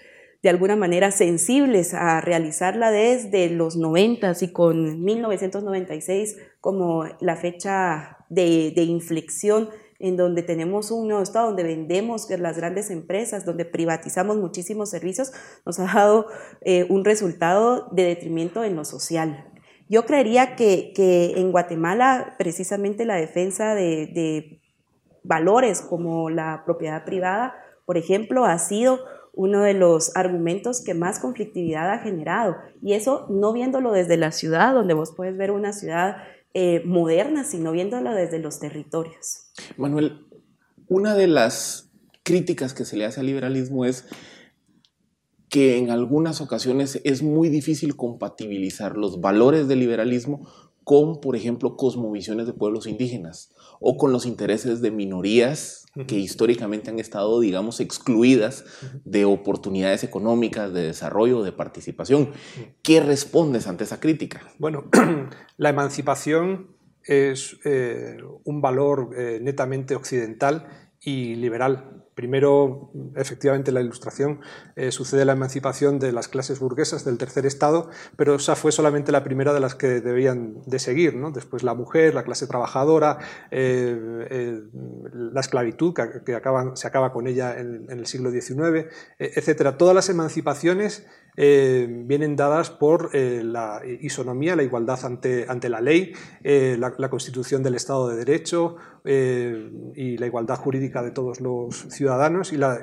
de 0.43 0.51
alguna 0.51 0.77
manera 0.77 1.11
sensibles 1.11 1.95
a 1.95 2.21
realizarla 2.21 2.91
desde 2.91 3.51
los 3.51 3.77
90 3.77 4.35
y 4.41 4.53
con 4.53 5.03
1996 5.03 6.37
como 6.61 7.05
la 7.21 7.37
fecha 7.37 8.19
de, 8.29 8.73
inflexión 8.77 9.69
en 9.99 10.17
donde 10.17 10.45
tenemos 10.45 10.93
un 10.93 11.09
nuevo 11.09 11.25
estado, 11.25 11.49
donde 11.49 11.65
vendemos 11.65 12.31
las 12.31 12.57
grandes 12.57 12.91
empresas, 12.91 13.45
donde 13.45 13.65
privatizamos 13.65 14.37
muchísimos 14.37 14.91
servicios, 14.91 15.33
nos 15.67 15.81
ha 15.81 15.87
dado 15.87 16.27
eh, 16.61 16.87
un 16.89 17.05
resultado 17.05 17.89
de 17.91 18.05
detrimento 18.05 18.63
en 18.63 18.77
lo 18.77 18.85
social. 18.85 19.48
Yo 19.89 20.05
creería 20.05 20.55
que, 20.55 20.93
en 21.37 21.51
Guatemala 21.51 22.35
precisamente 22.39 23.05
la 23.05 23.17
defensa 23.17 23.75
de, 23.75 24.61
valores 25.25 25.83
como 25.83 26.31
la 26.31 26.63
propiedad 26.65 27.05
privada, 27.05 27.55
por 27.85 27.99
ejemplo, 27.99 28.45
ha 28.47 28.59
sido 28.59 29.01
uno 29.35 29.63
de 29.63 29.75
los 29.75 30.17
argumentos 30.17 30.83
que 30.83 30.95
más 30.95 31.19
conflictividad 31.19 31.93
ha 31.93 31.99
generado. 31.99 32.57
Y 32.83 32.95
eso 32.95 33.27
no 33.29 33.53
viéndolo 33.53 33.93
desde 33.93 34.17
la 34.17 34.33
ciudad, 34.33 34.73
donde 34.73 34.95
vos 34.95 35.13
puedes 35.15 35.37
ver 35.37 35.51
una 35.51 35.73
ciudad 35.73 36.17
eh, 36.55 36.83
moderna, 36.85 37.45
sino 37.45 37.73
viéndolo 37.73 38.13
desde 38.15 38.39
los 38.39 38.59
territorios. 38.59 39.53
Manuel, 39.77 40.27
una 40.89 41.15
de 41.15 41.27
las 41.27 41.91
críticas 42.23 42.75
que 42.75 42.85
se 42.85 42.97
le 42.97 43.05
hace 43.05 43.21
al 43.21 43.27
liberalismo 43.27 43.85
es 43.85 44.09
que 45.49 45.79
en 45.79 45.91
algunas 45.91 46.41
ocasiones 46.41 47.01
es 47.05 47.23
muy 47.23 47.49
difícil 47.49 47.97
compatibilizar 47.97 48.97
los 48.97 49.21
valores 49.21 49.69
del 49.69 49.81
liberalismo 49.81 50.49
con, 50.85 51.21
por 51.21 51.37
ejemplo, 51.37 51.77
cosmovisiones 51.77 52.47
de 52.47 52.55
pueblos 52.55 52.87
indígenas 52.87 53.53
o 53.79 53.99
con 53.99 54.11
los 54.11 54.25
intereses 54.25 54.81
de 54.81 54.91
minorías 54.91 55.87
que 56.07 56.17
históricamente 56.17 56.91
han 56.91 56.99
estado, 56.99 57.41
digamos, 57.41 57.81
excluidas 57.81 58.65
de 59.05 59.25
oportunidades 59.25 60.05
económicas, 60.05 60.73
de 60.73 60.83
desarrollo, 60.83 61.43
de 61.43 61.53
participación. 61.53 62.31
¿Qué 62.83 63.01
respondes 63.01 63.67
ante 63.67 63.85
esa 63.85 64.01
crítica? 64.01 64.41
Bueno, 64.59 64.85
la 65.57 65.69
emancipación 65.69 66.69
es 67.05 67.59
eh, 67.65 68.19
un 68.45 68.61
valor 68.61 69.11
eh, 69.17 69.41
netamente 69.43 69.95
occidental 69.95 70.69
y 71.01 71.35
liberal 71.35 71.98
Primero, 72.19 72.91
efectivamente, 73.15 73.71
la 73.71 73.81
ilustración 73.81 74.41
eh, 74.75 74.91
sucede 74.91 75.25
la 75.25 75.35
emancipación 75.35 76.01
de 76.01 76.11
las 76.11 76.27
clases 76.27 76.59
burguesas 76.59 77.05
del 77.05 77.17
tercer 77.17 77.47
estado, 77.47 77.91
pero 78.17 78.35
esa 78.35 78.57
fue 78.57 78.73
solamente 78.73 79.13
la 79.13 79.23
primera 79.23 79.53
de 79.53 79.61
las 79.61 79.77
que 79.77 80.01
debían 80.01 80.61
de 80.67 80.81
seguir. 80.81 81.15
¿no? 81.15 81.31
Después 81.31 81.63
la 81.63 81.75
mujer, 81.75 82.17
la 82.17 82.25
clase 82.25 82.49
trabajadora, 82.49 83.19
eh, 83.53 84.27
eh, 84.31 84.61
la 85.13 85.41
esclavitud, 85.41 85.95
que, 85.95 86.35
se 86.75 86.87
acaba 86.89 87.13
con 87.13 87.29
ella 87.29 87.57
en, 87.57 87.87
en 87.89 88.01
el 88.01 88.07
siglo 88.07 88.33
XIX, 88.33 88.89
etc. 89.21 89.77
Todas 89.79 89.95
las 89.95 90.09
emancipaciones 90.09 91.07
eh, 91.41 91.87
vienen 91.89 92.35
dadas 92.35 92.69
por 92.69 93.11
eh, 93.13 93.43
la 93.45 93.81
isonomía, 94.01 94.57
la 94.57 94.65
igualdad 94.65 94.99
ante, 95.05 95.47
ante 95.49 95.69
la 95.69 95.81
ley, 95.81 96.13
eh, 96.43 96.77
la, 96.77 97.09
constitución 97.09 97.63
del 97.63 97.77
Estado 97.77 98.09
de 98.09 98.17
Derecho 98.17 98.75
y 99.05 100.19
la 100.19 100.27
igualdad 100.27 100.57
jurídica 100.57 101.01
de 101.01 101.13
todos 101.13 101.41
los 101.41 101.87
ciudadanos. 101.91 102.53
Y, 102.53 102.57
la, 102.57 102.81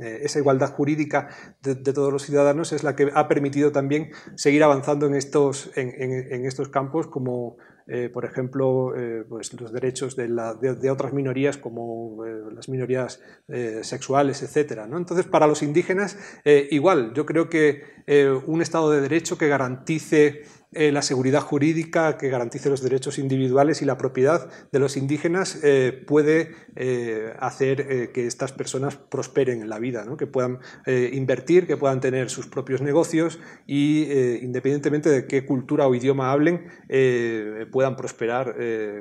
esa 0.00 0.38
igualdad 0.38 0.72
jurídica 0.72 1.28
de, 1.62 1.74
todos 1.76 2.10
los 2.10 2.22
ciudadanos 2.22 2.72
es 2.72 2.82
la 2.82 2.96
que 2.96 3.10
ha 3.14 3.28
permitido 3.28 3.72
también 3.72 4.10
seguir 4.36 4.64
avanzando 4.64 5.06
en 5.06 5.14
estos, 5.14 5.70
en 5.76 6.46
estos 6.46 6.70
campos 6.70 7.08
como 7.08 7.58
eh, 7.86 8.08
por 8.08 8.24
ejemplo, 8.24 8.96
eh, 8.96 9.24
pues 9.28 9.52
los 9.60 9.70
derechos 9.70 10.16
de, 10.16 10.90
otras 10.90 11.12
minorías 11.12 11.58
como 11.58 12.24
eh, 12.24 12.42
las 12.54 12.68
minorías 12.68 13.20
sexuales, 13.82 14.42
etc. 14.42 14.86
¿no? 14.88 14.96
Entonces, 14.96 15.26
para 15.26 15.46
los 15.46 15.62
indígenas, 15.62 16.18
igual, 16.70 17.12
yo 17.14 17.26
creo 17.26 17.48
que 17.48 17.82
un 18.46 18.62
Estado 18.62 18.90
de 18.90 19.00
Derecho 19.00 19.36
que 19.36 19.48
garantice 19.48 20.42
eh, 20.74 20.92
la 20.92 21.02
seguridad 21.02 21.40
jurídica 21.40 22.18
que 22.18 22.28
garantice 22.28 22.68
los 22.68 22.82
derechos 22.82 23.18
individuales 23.18 23.82
y 23.82 23.84
la 23.84 23.96
propiedad 23.96 24.48
de 24.72 24.78
los 24.78 24.96
indígenas 24.96 25.60
eh, 25.62 26.04
puede 26.06 26.54
eh, 26.76 27.32
hacer 27.38 28.12
que 28.12 28.26
estas 28.26 28.52
personas 28.52 28.96
prosperen 28.96 29.62
en 29.62 29.68
la 29.68 29.78
vida, 29.78 30.04
que 30.18 30.26
puedan 30.26 30.58
invertir, 30.86 31.66
que 31.66 31.76
puedan 31.76 32.00
tener 32.00 32.30
sus 32.30 32.46
propios 32.46 32.80
negocios 32.80 33.38
y 33.66 34.04
independientemente 34.42 35.08
de 35.08 35.26
qué 35.26 35.44
cultura 35.44 35.86
o 35.86 35.94
idioma 35.94 36.32
hablen, 36.32 36.66
puedan 37.70 37.96
prosperar 37.96 38.56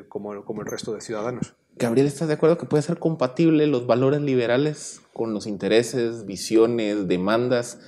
como, 0.09 0.43
como 0.45 0.61
el 0.61 0.67
resto 0.67 0.93
de 0.93 1.01
ciudadanos. 1.01 1.55
Gabriel, 1.75 2.07
¿estás 2.07 2.27
de 2.27 2.35
acuerdo 2.35 2.57
que 2.57 2.65
puede 2.65 2.83
ser 2.83 2.99
compatible 2.99 3.67
los 3.67 3.87
valores 3.87 4.21
liberales 4.21 5.01
con 5.13 5.33
los 5.33 5.47
intereses, 5.47 6.25
visiones, 6.25 7.07
demandas? 7.07 7.79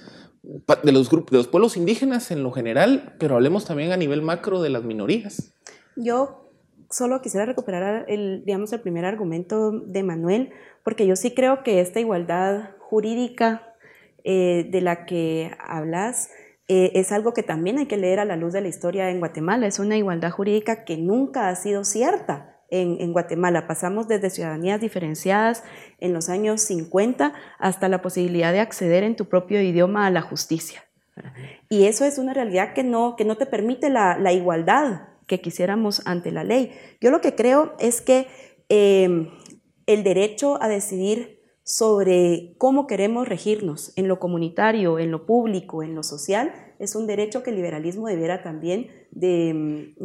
De 0.83 0.91
los 0.91 1.09
grupos, 1.09 1.31
de 1.31 1.37
los 1.37 1.47
pueblos 1.47 1.77
indígenas 1.77 2.31
en 2.31 2.43
lo 2.43 2.51
general, 2.51 3.15
pero 3.19 3.35
hablemos 3.35 3.65
también 3.65 3.91
a 3.91 3.97
nivel 3.97 4.21
macro 4.21 4.61
de 4.61 4.69
las 4.69 4.83
minorías. 4.83 5.53
Yo 5.95 6.49
solo 6.89 7.21
quisiera 7.21 7.45
recuperar 7.45 8.05
el, 8.07 8.43
digamos, 8.45 8.71
el 8.73 8.81
primer 8.81 9.05
argumento 9.05 9.71
de 9.71 10.03
Manuel, 10.03 10.51
porque 10.83 11.07
yo 11.07 11.15
sí 11.15 11.33
creo 11.33 11.63
que 11.63 11.81
esta 11.81 11.99
igualdad 11.99 12.71
jurídica 12.79 13.73
eh, 14.23 14.67
de 14.69 14.81
la 14.81 15.05
que 15.05 15.51
hablas 15.59 16.29
eh, 16.67 16.91
es 16.95 17.11
algo 17.11 17.33
que 17.33 17.43
también 17.43 17.77
hay 17.77 17.85
que 17.85 17.97
leer 17.97 18.19
a 18.19 18.25
la 18.25 18.35
luz 18.35 18.53
de 18.53 18.61
la 18.61 18.67
historia 18.67 19.09
en 19.09 19.19
Guatemala. 19.19 19.67
Es 19.67 19.79
una 19.79 19.97
igualdad 19.97 20.31
jurídica 20.31 20.83
que 20.83 20.97
nunca 20.97 21.49
ha 21.49 21.55
sido 21.55 21.83
cierta 21.83 22.54
en, 22.69 23.13
Guatemala. 23.13 23.67
Pasamos 23.67 24.07
desde 24.07 24.29
ciudadanías 24.29 24.81
diferenciadas 24.81 25.63
en 25.99 26.13
los 26.13 26.29
años 26.29 26.61
50 26.61 27.33
hasta 27.59 27.89
la 27.89 28.01
posibilidad 28.01 28.51
de 28.51 28.59
acceder 28.59 29.03
en 29.03 29.15
tu 29.15 29.25
propio 29.25 29.61
idioma 29.61 30.05
a 30.05 30.11
la 30.11 30.21
justicia. 30.21 30.83
Y 31.69 31.85
eso 31.85 32.05
es 32.05 32.17
una 32.17 32.33
realidad 32.33 32.73
que 32.73 32.83
no, 32.83 33.15
que 33.15 33.25
no 33.25 33.37
te 33.37 33.45
permite 33.45 33.89
la, 33.89 34.33
igualdad 34.33 35.09
que 35.27 35.41
quisiéramos 35.41 36.05
ante 36.05 36.31
la 36.31 36.43
ley. 36.43 36.71
Yo 37.01 37.09
lo 37.09 37.21
que 37.21 37.35
creo 37.35 37.73
es 37.79 38.01
que 38.01 38.27
em, 38.69 39.29
el 39.85 40.03
derecho 40.03 40.61
a 40.61 40.67
decidir 40.67 41.41
sobre 41.63 42.53
cómo 42.59 42.85
queremos 42.85 43.27
regirnos 43.27 43.91
en 43.95 44.07
lo 44.07 44.19
comunitario, 44.19 44.99
en 44.99 45.09
lo 45.11 45.25
público, 45.25 45.81
en 45.81 45.95
lo 45.95 46.03
social, 46.03 46.53
es 46.79 46.95
un 46.95 47.07
derecho 47.07 47.43
que 47.43 47.49
el 47.49 47.55
liberalismo 47.55 48.07
debiera 48.07 48.43
también 48.43 48.89
de, 49.11 49.95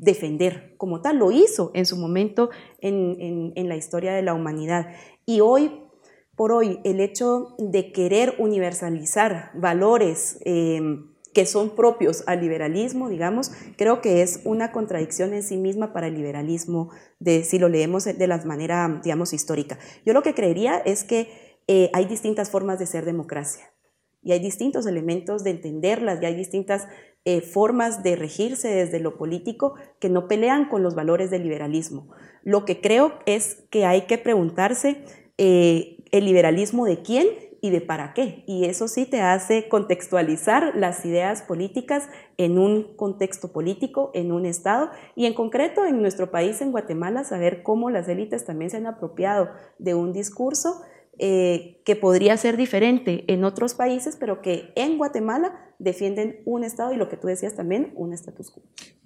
defender. 0.00 0.74
Como 0.76 1.00
tal, 1.00 1.18
lo 1.18 1.32
hizo 1.32 1.70
en 1.74 1.86
su 1.86 1.96
momento 1.96 2.50
en, 2.80 3.52
la 3.68 3.76
historia 3.76 4.14
de 4.14 4.22
la 4.22 4.34
humanidad. 4.34 4.88
Y 5.24 5.40
hoy 5.40 5.82
por 6.36 6.52
hoy, 6.52 6.80
el 6.84 7.00
hecho 7.00 7.54
de 7.58 7.92
querer 7.92 8.34
universalizar 8.38 9.52
valores 9.54 10.38
eh, 10.44 10.80
que 11.32 11.46
son 11.46 11.74
propios 11.74 12.24
al 12.26 12.40
liberalismo, 12.40 13.08
digamos, 13.08 13.52
creo 13.76 14.00
que 14.00 14.22
es 14.22 14.40
una 14.44 14.70
contradicción 14.72 15.32
en 15.32 15.42
sí 15.42 15.56
misma 15.56 15.92
para 15.92 16.08
el 16.08 16.14
liberalismo, 16.14 16.90
de, 17.18 17.42
si 17.44 17.58
lo 17.58 17.68
leemos 17.68 18.04
de 18.04 18.26
la 18.26 18.38
manera, 18.44 19.00
digamos, 19.02 19.32
histórica. 19.32 19.78
Yo 20.04 20.12
lo 20.12 20.22
que 20.22 20.34
creería 20.34 20.78
es 20.78 21.04
que 21.04 21.60
eh, 21.68 21.90
hay 21.92 22.04
distintas 22.04 22.50
formas 22.50 22.78
de 22.78 22.86
ser 22.86 23.04
democracia 23.04 23.70
y 24.26 24.32
hay 24.32 24.40
distintos 24.40 24.86
elementos 24.86 25.44
de 25.44 25.50
entenderlas 25.50 26.20
y 26.20 26.26
hay 26.26 26.34
distintas 26.34 26.88
eh, 27.24 27.40
formas 27.40 28.02
de 28.02 28.16
regirse 28.16 28.66
desde 28.68 28.98
lo 28.98 29.16
político 29.16 29.76
que 30.00 30.08
no 30.08 30.26
pelean 30.26 30.68
con 30.68 30.82
los 30.82 30.96
valores 30.96 31.30
del 31.30 31.44
liberalismo. 31.44 32.08
Lo 32.42 32.64
que 32.64 32.80
creo 32.80 33.12
es 33.24 33.64
que 33.70 33.86
hay 33.86 34.02
que 34.02 34.18
preguntarse 34.18 35.04
eh, 35.38 36.04
el 36.10 36.24
liberalismo 36.24 36.86
de 36.86 37.02
quién 37.02 37.28
y 37.60 37.70
de 37.70 37.80
para 37.80 38.14
qué. 38.14 38.42
Y 38.48 38.64
eso 38.64 38.88
sí 38.88 39.06
te 39.06 39.20
hace 39.20 39.68
contextualizar 39.68 40.74
las 40.74 41.04
ideas 41.04 41.42
políticas 41.42 42.08
en 42.36 42.58
un 42.58 42.96
contexto 42.96 43.52
político, 43.52 44.10
en 44.12 44.32
un 44.32 44.44
Estado 44.44 44.90
y 45.14 45.26
en 45.26 45.34
concreto 45.34 45.84
en 45.84 46.02
nuestro 46.02 46.32
país, 46.32 46.60
en 46.60 46.72
Guatemala, 46.72 47.22
saber 47.22 47.62
cómo 47.62 47.90
las 47.90 48.08
élites 48.08 48.44
también 48.44 48.72
se 48.72 48.78
han 48.78 48.86
apropiado 48.86 49.50
de 49.78 49.94
un 49.94 50.12
discurso 50.12 50.82
eh, 51.18 51.80
que 51.84 51.96
podría 51.96 52.36
ser 52.36 52.56
diferente 52.56 53.24
en 53.26 53.44
otros 53.44 53.74
países, 53.74 54.16
pero 54.16 54.42
que 54.42 54.72
en 54.76 54.98
Guatemala 54.98 55.74
defienden 55.78 56.42
un 56.44 56.64
Estado 56.64 56.92
y 56.92 56.96
lo 56.96 57.08
que 57.08 57.16
tú 57.16 57.26
decías 57.26 57.54
también, 57.54 57.92
un 57.94 58.12
status 58.12 58.50
quo. 58.50 58.62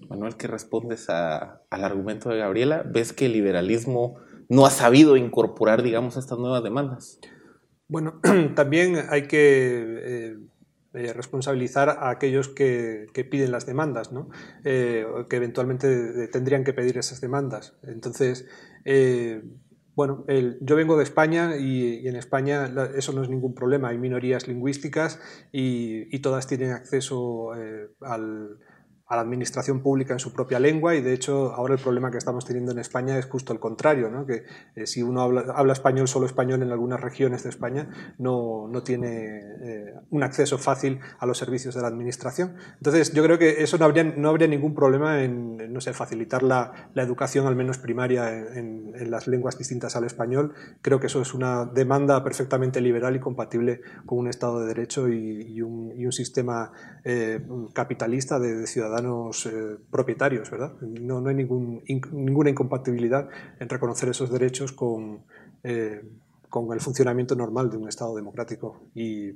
Manuel, 0.09 0.37
¿qué 0.37 0.47
respondes 0.47 1.09
al 1.09 1.61
argumento 1.71 2.29
de 2.31 2.39
Gabriela? 2.39 2.85
¿Ves 2.85 3.13
que 3.13 3.27
el 3.27 3.33
liberalismo 3.33 4.17
no 4.49 4.67
ha 4.67 4.71
sabido 4.71 5.17
incorporar, 5.17 5.83
digamos, 5.83 6.17
estas 6.17 6.39
nuevas 6.39 6.63
demandas? 6.63 7.21
Bueno, 7.91 8.21
también 8.55 8.97
hay 9.09 9.27
que 9.27 9.81
eh, 9.83 10.37
eh, 10.95 11.13
responsabilizar 11.13 11.89
a 11.89 12.11
aquellos 12.11 12.49
que, 12.49 13.07
piden 13.31 13.53
las 13.53 13.67
demandas, 13.67 14.13
¿no? 14.13 14.29
Eh, 14.65 15.05
que 15.29 15.37
eventualmente 15.37 16.29
tendrían 16.29 16.65
que 16.65 16.73
pedir 16.73 16.99
esas 16.99 17.21
demandas. 17.21 17.77
Entonces, 17.83 18.47
bueno, 20.01 20.25
yo 20.63 20.77
vengo 20.77 20.97
de 20.97 21.05
España 21.05 21.59
y, 21.59 22.09
en 22.09 22.17
España 22.17 22.73
eso 22.97 23.13
no 23.13 23.23
es 23.23 23.29
ningún 23.29 23.55
problema. 23.55 23.91
Hay 23.91 23.99
minorías 23.99 24.49
lingüísticas 24.49 25.21
y, 25.53 26.15
y 26.15 26.21
todas 26.21 26.47
tienen 26.47 26.71
acceso 26.73 27.53
al 28.01 28.59
a 29.11 29.17
la 29.17 29.23
administración 29.23 29.81
pública 29.81 30.13
en 30.13 30.21
su 30.21 30.33
propia 30.33 30.61
lengua 30.61 30.95
y 30.95 31.03
de 31.03 31.13
hecho 31.13 31.53
ahora 31.53 31.75
el 31.75 31.81
problema 31.81 32.13
que 32.13 32.19
estamos 32.19 32.45
teniendo 32.45 32.71
en 32.71 32.79
España 32.79 33.19
es 33.19 33.27
justo 33.27 33.53
el 33.53 33.59
contrario, 33.59 34.09
¿no? 34.09 34.25
que 34.25 34.45
eh, 34.77 34.87
si 34.87 35.03
uno 35.03 35.21
habla, 35.23 35.73
español, 35.73 36.07
solo 36.07 36.27
español 36.27 36.63
en 36.63 36.71
algunas 36.71 37.01
regiones 37.01 37.43
de 37.43 37.49
España, 37.49 37.89
no, 38.19 38.69
no 38.69 38.85
tiene 38.85 39.41
eh, 39.63 39.95
un 40.11 40.23
acceso 40.23 40.59
fácil 40.59 41.01
a 41.19 41.27
los 41.27 41.39
servicios 41.39 41.75
de 41.75 41.83
la 41.83 41.89
administración. 41.89 42.55
Entonces 42.77 43.13
yo 43.13 43.25
creo 43.25 43.37
que 43.37 43.65
eso 43.65 43.79
no 43.79 43.85
habría, 43.85 44.05
no 44.05 44.29
habría 44.29 44.47
ningún 44.47 44.77
problema 44.77 45.25
en, 45.25 45.73
no 45.73 45.81
sé, 45.81 45.93
facilitar 45.93 46.45
la, 46.45 46.91
la 46.95 47.03
educación 47.03 47.49
al 47.49 47.57
menos 47.57 47.79
primaria 47.79 48.31
en, 48.31 49.11
las 49.11 49.27
lenguas 49.27 49.59
distintas 49.59 49.97
al 49.97 50.05
español. 50.05 50.53
Creo 50.83 51.01
que 51.01 51.09
eso 51.09 51.21
es 51.21 51.35
una 51.35 51.65
demanda 51.65 52.23
perfectamente 52.23 52.81
liberal 52.81 53.17
y 53.17 53.19
compatible 53.19 53.81
con 54.07 54.19
un 54.19 54.29
Estado 54.29 54.61
de 54.61 54.69
Derecho 54.69 55.09
y, 55.09 55.61
un, 55.63 55.91
sistema 56.11 56.73
eh, 57.05 57.41
capitalista 57.73 58.41
de 58.41 58.67
ciudadanos 58.67 59.00
eh, 59.47 59.77
propietarios, 59.91 60.51
¿verdad? 60.51 60.73
No, 60.81 61.27
hay 61.27 61.35
ninguna 61.35 62.51
incompatibilidad 62.51 63.29
en 63.59 63.69
reconocer 63.69 64.09
esos 64.09 64.31
derechos 64.31 64.73
con, 64.73 65.25
eh, 65.63 66.03
con 66.49 66.73
el 66.73 66.81
funcionamiento 66.81 67.35
normal 67.37 67.71
de 67.71 67.77
un 67.77 67.89
Estado 67.89 68.15
democrático 68.17 68.83
y, 68.95 69.33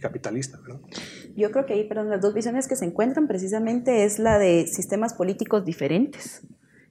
capitalista. 0.00 0.60
Yo 1.36 1.50
creo 1.50 1.66
que 1.66 1.74
ahí, 1.74 1.88
perdón, 1.88 2.08
las 2.08 2.20
dos 2.20 2.32
visiones 2.32 2.68
que 2.68 2.76
se 2.76 2.84
encuentran 2.84 3.26
precisamente 3.26 4.04
es 4.04 4.18
la 4.20 4.38
de 4.38 4.66
sistemas 4.68 5.14
políticos 5.14 5.64
diferentes 5.64 6.42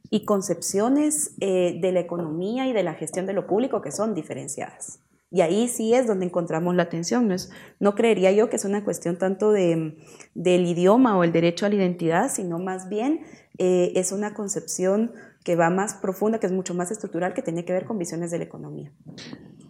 y 0.10 0.26
concepciones 0.26 1.36
eh, 1.40 1.80
de 1.82 1.92
la 1.92 2.02
economía 2.02 2.68
y 2.68 2.74
de 2.74 2.84
la 2.84 2.94
gestión 2.94 3.26
de 3.26 3.34
lo 3.34 3.48
público 3.48 3.82
que 3.82 3.92
son 3.92 4.14
diferenciadas. 4.14 5.00
Y 5.30 5.42
ahí 5.42 5.68
sí 5.68 5.94
es 5.94 6.08
donde 6.08 6.26
encontramos 6.26 6.76
la 6.76 6.84
atención. 6.84 7.28
No, 7.28 7.36
no 7.80 7.96
creería 7.96 8.32
yo 8.32 8.50
que 8.50 8.56
es 8.56 8.66
una 8.66 8.84
cuestión 8.84 9.18
tanto 9.18 9.52
de, 9.52 9.98
del 10.34 10.66
idioma 10.66 11.18
o 11.18 11.24
el 11.24 11.32
derecho 11.32 11.66
a 11.66 11.70
la 11.70 11.76
identidad, 11.76 12.32
sino 12.32 12.60
más 12.60 12.88
bien 12.88 13.22
eh, 13.58 13.92
es 13.96 14.12
una 14.12 14.34
concepción 14.34 15.12
que 15.44 15.56
va 15.56 15.70
más 15.70 15.96
profunda, 15.96 16.40
que 16.40 16.48
es 16.48 16.54
mucho 16.54 16.74
más 16.74 16.92
estructural, 16.92 17.34
que 17.34 17.42
tiene 17.42 17.66
que 17.66 17.74
ver 17.74 17.86
con 17.86 17.98
visiones 17.98 18.32
de 18.32 18.38
la 18.38 18.44
economía. 18.46 18.92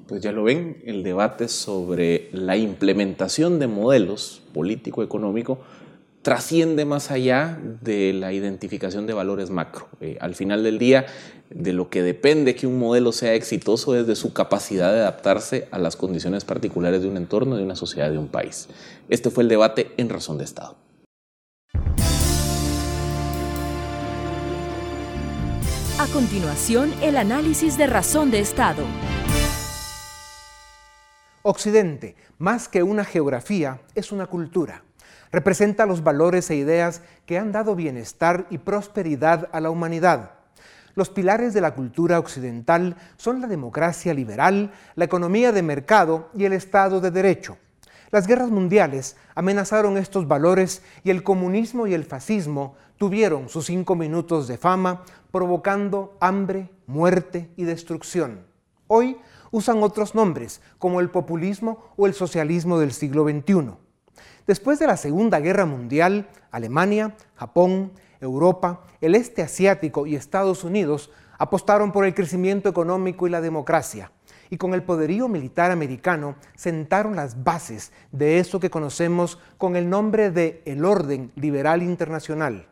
Pues 0.08 0.22
ya 0.22 0.32
lo 0.32 0.43
ven, 0.43 0.82
el 0.86 1.03
debate 1.03 1.47
sobre 1.47 2.30
la 2.32 2.55
implementación 2.55 3.60
de 3.60 3.68
modelos 3.68 4.47
político-económico 4.53 5.60
trasciende 6.28 6.84
más 6.84 7.10
allá 7.10 7.58
de 7.80 8.12
la 8.12 8.34
identificación 8.34 9.08
de 9.08 9.14
valores 9.14 9.50
macro. 9.50 9.88
Eh, 10.02 10.18
al 10.20 10.36
final 10.36 10.62
del 10.62 10.78
día, 10.78 11.06
de 11.50 11.72
lo 11.72 11.90
que 11.90 12.04
depende 12.04 12.54
que 12.54 12.68
un 12.68 12.78
modelo 12.78 13.14
sea 13.14 13.34
exitoso 13.34 13.96
es 13.96 14.08
de 14.08 14.18
su 14.18 14.34
capacidad 14.34 14.92
de 14.92 15.00
adaptarse 15.00 15.70
a 15.72 15.80
las 15.80 15.96
condiciones 15.96 16.44
particulares 16.44 17.02
de 17.02 17.08
un 17.08 17.16
entorno, 17.16 17.56
de 17.56 17.64
una 17.64 17.78
sociedad, 17.78 18.12
de 18.12 18.18
un 18.18 18.28
país. 18.28 18.68
Este 19.08 19.30
fue 19.30 19.44
el 19.44 19.48
debate 19.48 19.94
en 19.96 20.10
Razón 20.10 20.38
de 20.38 20.44
Estado. 20.44 20.76
A 25.98 26.08
continuación, 26.12 26.94
el 27.02 27.16
análisis 27.16 27.78
de 27.78 27.88
Razón 27.88 28.32
de 28.32 28.40
Estado. 28.40 28.84
Occidente, 31.44 32.18
más 32.38 32.68
que 32.68 32.84
una 32.84 33.06
geografía, 33.06 33.80
es 33.96 34.12
una 34.12 34.28
cultura 34.28 34.84
Representa 35.32 35.86
los 35.86 36.04
valores 36.04 36.50
e 36.50 36.56
ideas 36.56 37.02
que 37.26 37.38
han 37.38 37.52
dado 37.52 37.76
bienestar 37.76 38.48
y 38.50 38.60
prosperidad 38.60 39.50
a 39.52 39.60
la 39.60 39.70
humanidad. 39.70 40.32
Los 40.96 41.10
pilares 41.10 41.54
de 41.54 41.62
la 41.62 41.76
cultura 41.76 42.18
occidental 42.18 42.96
son 43.18 43.40
la 43.40 43.48
democracia 43.48 44.14
liberal, 44.14 44.72
la 44.96 45.06
economía 45.06 45.52
de 45.52 45.62
mercado 45.62 46.30
y 46.36 46.46
el 46.46 46.54
Estado 46.54 47.02
de 47.02 47.12
Derecho. 47.12 47.58
Las 48.10 48.26
guerras 48.26 48.50
mundiales 48.50 49.18
amenazaron 49.36 49.98
estos 49.98 50.28
valores 50.28 50.82
y 51.04 51.12
el 51.12 51.24
comunismo 51.24 51.88
y 51.88 51.94
el 51.94 52.06
fascismo 52.06 52.76
tuvieron 52.98 53.50
sus 53.50 53.66
cinco 53.66 53.96
minutos 53.96 54.48
de 54.48 54.58
fama, 54.58 55.04
provocando 55.32 56.18
hambre, 56.20 56.70
muerte 56.88 57.52
y 57.58 57.66
destrucción. 57.66 58.46
Hoy 58.88 59.18
usan 59.52 59.84
otros 59.84 60.16
nombres, 60.16 60.62
como 60.80 61.02
el 61.02 61.10
populismo 61.10 61.94
o 61.98 62.08
el 62.08 62.14
socialismo 62.14 62.80
del 62.80 62.94
siglo 62.94 63.24
XXI. 63.24 63.87
Después 64.45 64.80
de 64.80 64.88
la 64.88 64.97
Segunda 64.97 65.39
Guerra 65.39 65.65
Mundial, 65.65 66.28
Alemania, 66.51 67.15
Japón, 67.36 67.91
Europa, 68.22 68.84
el 69.01 69.15
este 69.15 69.41
asiático 69.41 70.07
y 70.07 70.15
Estados 70.15 70.63
Unidos 70.63 71.11
apostaron 71.38 71.91
por 71.91 72.05
el 72.05 72.13
crecimiento 72.13 72.70
económico 72.70 73.28
y 73.28 73.30
la 73.30 73.41
democracia, 73.41 74.11
y 74.49 74.57
con 74.57 74.74
el 74.74 74.84
poderío 74.84 75.28
militar 75.28 75.72
americano 75.72 76.36
sentaron 76.55 77.15
las 77.15 77.43
bases 77.43 77.91
de 78.11 78.39
eso 78.39 78.59
que 78.59 78.70
conocemos 78.70 79.39
con 79.57 79.76
el 79.76 79.89
nombre 79.89 80.32
de 80.32 80.61
el 80.65 80.86
orden 80.86 81.32
liberal 81.36 81.84
internacional. 81.84 82.68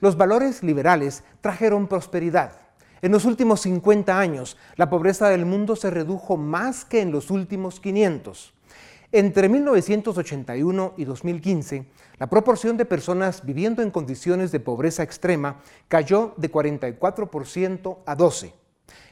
Los 0.00 0.16
valores 0.16 0.62
liberales 0.62 1.24
trajeron 1.40 1.86
prosperidad. 1.86 2.60
En 3.02 3.12
los 3.12 3.24
últimos 3.24 3.60
50 3.60 4.18
años, 4.18 4.56
la 4.76 4.90
pobreza 4.90 5.28
del 5.28 5.46
mundo 5.46 5.76
se 5.76 5.90
redujo 5.90 6.36
más 6.36 6.84
que 6.84 7.00
en 7.00 7.12
los 7.12 7.30
últimos 7.30 7.78
500. 7.78 8.55
Entre 9.12 9.48
1981 9.48 10.94
y 10.96 11.04
2015, 11.04 11.86
la 12.18 12.28
proporción 12.28 12.76
de 12.76 12.84
personas 12.84 13.44
viviendo 13.44 13.82
en 13.82 13.90
condiciones 13.90 14.50
de 14.50 14.60
pobreza 14.60 15.02
extrema 15.02 15.60
cayó 15.88 16.34
de 16.36 16.50
44% 16.50 17.98
a 18.04 18.16
12%. 18.16 18.52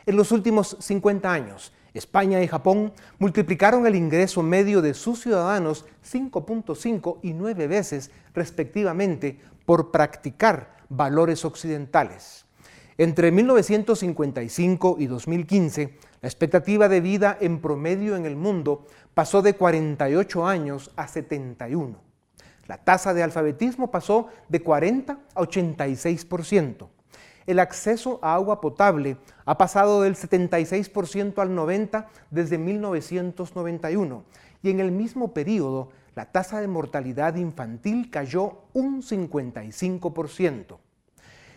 En 0.06 0.16
los 0.16 0.32
últimos 0.32 0.76
50 0.80 1.32
años, 1.32 1.72
España 1.94 2.42
y 2.42 2.48
Japón 2.48 2.92
multiplicaron 3.18 3.86
el 3.86 3.94
ingreso 3.94 4.42
medio 4.42 4.82
de 4.82 4.94
sus 4.94 5.22
ciudadanos 5.22 5.86
5.5 6.04 7.18
y 7.22 7.32
9 7.32 7.68
veces 7.68 8.10
respectivamente 8.34 9.38
por 9.64 9.92
practicar 9.92 10.76
valores 10.88 11.44
occidentales. 11.44 12.44
Entre 12.98 13.32
1955 13.32 14.96
y 14.98 15.06
2015, 15.06 15.98
la 16.24 16.28
expectativa 16.28 16.88
de 16.88 17.02
vida 17.02 17.36
en 17.38 17.60
promedio 17.60 18.16
en 18.16 18.24
el 18.24 18.34
mundo 18.34 18.86
pasó 19.12 19.42
de 19.42 19.56
48 19.56 20.46
años 20.46 20.90
a 20.96 21.06
71. 21.06 21.98
La 22.66 22.78
tasa 22.78 23.12
de 23.12 23.22
alfabetismo 23.22 23.90
pasó 23.90 24.28
de 24.48 24.60
40 24.62 25.18
a 25.34 25.40
86%. 25.42 26.88
El 27.44 27.58
acceso 27.58 28.20
a 28.22 28.32
agua 28.32 28.62
potable 28.62 29.18
ha 29.44 29.58
pasado 29.58 30.00
del 30.00 30.16
76% 30.16 31.42
al 31.42 31.50
90% 31.50 32.06
desde 32.30 32.56
1991 32.56 34.24
y 34.62 34.70
en 34.70 34.80
el 34.80 34.92
mismo 34.92 35.34
periodo 35.34 35.90
la 36.14 36.32
tasa 36.32 36.62
de 36.62 36.68
mortalidad 36.68 37.36
infantil 37.36 38.08
cayó 38.10 38.62
un 38.72 39.02
55%. 39.02 40.78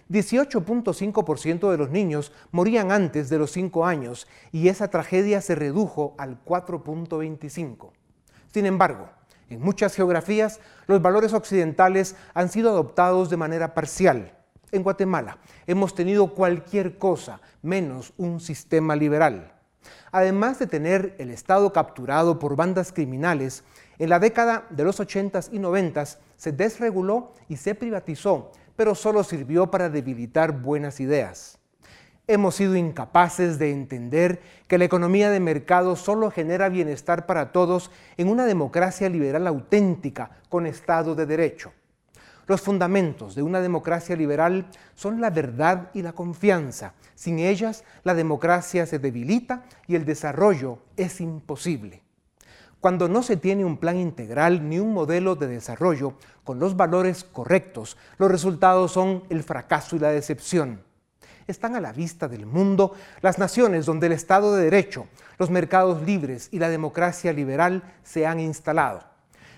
18.5% 0.10 1.70
de 1.70 1.78
los 1.78 1.90
niños 1.90 2.32
morían 2.52 2.92
antes 2.92 3.30
de 3.30 3.38
los 3.38 3.52
5 3.52 3.86
años 3.86 4.28
y 4.52 4.70
esa 4.70 4.90
tragedia 4.90 5.42
se 5.42 5.56
redujo 5.56 6.16
al 6.18 6.44
4.25. 6.46 7.92
Sin 8.54 8.66
embargo, 8.66 9.10
en 9.50 9.62
muchas 9.62 9.96
geografías 9.96 10.60
los 10.88 11.02
valores 11.02 11.34
occidentales 11.34 12.16
han 12.34 12.50
sido 12.50 12.70
adoptados 12.70 13.30
de 13.30 13.38
manera 13.38 13.74
parcial. 13.74 14.34
En 14.72 14.84
Guatemala 14.84 15.38
hemos 15.66 15.96
tenido 15.96 16.34
cualquier 16.34 16.98
cosa 16.98 17.40
menos 17.62 18.14
un 18.18 18.40
sistema 18.40 18.96
liberal. 18.96 19.54
Además 20.12 20.60
de 20.60 20.68
tener 20.68 21.16
el 21.18 21.32
Estado 21.32 21.72
capturado 21.72 22.40
por 22.40 22.56
bandas 22.56 22.92
criminales, 22.92 23.64
en 24.00 24.10
la 24.10 24.20
década 24.20 24.66
de 24.70 24.84
los 24.84 25.00
80s 25.00 25.50
y 25.52 25.60
90s 25.60 26.18
se 26.36 26.52
desreguló 26.52 27.34
y 27.48 27.58
se 27.58 27.76
privatizó 27.76 28.52
pero 28.78 28.96
solo 28.96 29.26
sirvió 29.26 29.70
para 29.70 29.90
debilitar 29.90 30.62
buenas 30.62 31.02
ideas. 31.02 31.60
Hemos 32.30 32.56
sido 32.56 32.76
incapaces 32.76 33.58
de 33.58 33.72
entender 33.72 34.42
que 34.68 34.78
la 34.78 34.86
economía 34.86 35.30
de 35.30 35.40
mercado 35.40 35.96
solo 35.96 36.30
genera 36.30 36.70
bienestar 36.70 37.26
para 37.26 37.52
todos 37.52 37.90
en 38.18 38.30
una 38.30 38.46
democracia 38.46 39.10
liberal 39.10 39.48
auténtica 39.48 40.32
con 40.48 40.66
Estado 40.66 41.16
de 41.16 41.26
Derecho. 41.26 41.74
Los 42.46 42.62
fundamentos 42.62 43.36
de 43.36 43.44
una 43.44 43.60
democracia 43.60 44.16
liberal 44.16 44.68
son 44.96 45.20
la 45.20 45.30
verdad 45.30 45.90
y 45.94 46.02
la 46.02 46.14
confianza. 46.14 46.94
Sin 47.16 47.40
ellas, 47.40 47.84
la 48.04 48.14
democracia 48.14 48.86
se 48.86 49.00
debilita 49.00 49.64
y 49.86 49.96
el 49.96 50.06
desarrollo 50.06 50.80
es 50.96 51.20
imposible. 51.20 52.07
Cuando 52.88 53.10
no 53.10 53.22
se 53.22 53.36
tiene 53.36 53.66
un 53.66 53.76
plan 53.76 53.98
integral 53.98 54.70
ni 54.70 54.80
un 54.80 54.94
modelo 54.94 55.36
de 55.36 55.48
desarrollo 55.48 56.14
con 56.46 56.58
los 56.58 56.78
valores 56.78 57.26
correctos, 57.26 57.98
los 58.18 58.32
resultados 58.32 58.94
son 58.94 59.26
el 59.30 59.44
fracaso 59.44 59.98
y 59.98 60.00
la 60.00 60.10
decepción. 60.10 60.82
Están 61.48 61.76
a 61.76 61.82
la 61.82 61.92
vista 61.92 62.30
del 62.30 62.46
mundo 62.46 62.94
las 63.20 63.40
naciones 63.40 63.86
donde 63.86 64.08
el 64.08 64.14
Estado 64.14 64.56
de 64.56 64.64
Derecho, 64.64 65.08
los 65.38 65.50
mercados 65.50 66.02
libres 66.04 66.48
y 66.54 66.60
la 66.60 66.70
democracia 66.70 67.34
liberal 67.34 67.84
se 68.04 68.26
han 68.26 68.40
instalado. 68.40 69.04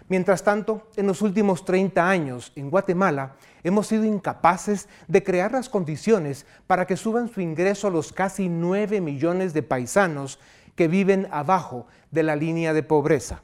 Mientras 0.08 0.42
tanto, 0.42 0.88
en 0.96 1.06
los 1.06 1.22
últimos 1.22 1.66
30 1.66 2.10
años 2.10 2.52
en 2.56 2.72
Guatemala 2.72 3.36
hemos 3.64 3.86
sido 3.86 4.06
incapaces 4.06 4.90
de 5.08 5.24
crear 5.24 5.52
las 5.52 5.70
condiciones 5.70 6.48
para 6.66 6.88
que 6.88 6.98
suban 6.98 7.30
su 7.30 7.42
ingreso 7.42 7.92
los 7.92 8.12
casi 8.12 8.50
9 8.50 9.02
millones 9.02 9.54
de 9.54 9.62
paisanos 9.62 10.40
que 10.80 10.88
viven 10.88 11.28
abajo 11.30 11.88
de 12.10 12.24
la 12.24 12.38
línea 12.38 12.72
de 12.72 12.84
pobreza. 12.84 13.44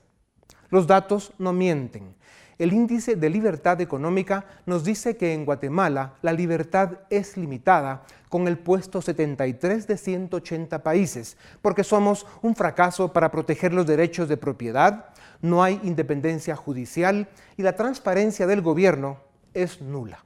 Los 0.69 0.88
datos 0.88 1.33
no 1.38 1.51
mienten. 1.51 2.15
El 2.57 2.71
índice 2.71 3.17
de 3.17 3.29
libertad 3.29 3.81
económica 3.81 4.45
nos 4.65 4.86
dice 4.86 5.17
que 5.17 5.33
en 5.33 5.43
Guatemala 5.43 6.13
la 6.21 6.31
libertad 6.31 6.99
es 7.09 7.36
limitada 7.36 8.03
con 8.29 8.47
el 8.47 8.57
puesto 8.57 9.01
73 9.01 9.86
de 9.86 9.97
180 9.97 10.81
países, 10.81 11.36
porque 11.61 11.83
somos 11.83 12.25
un 12.41 12.55
fracaso 12.55 13.11
para 13.11 13.31
proteger 13.31 13.73
los 13.73 13.86
derechos 13.86 14.29
de 14.29 14.38
propiedad, 14.38 15.07
no 15.41 15.61
hay 15.61 15.81
independencia 15.83 16.55
judicial 16.55 17.27
y 17.57 17.63
la 17.63 17.75
transparencia 17.75 18.47
del 18.47 18.61
gobierno 18.61 19.19
es 19.53 19.81
nula. 19.81 20.24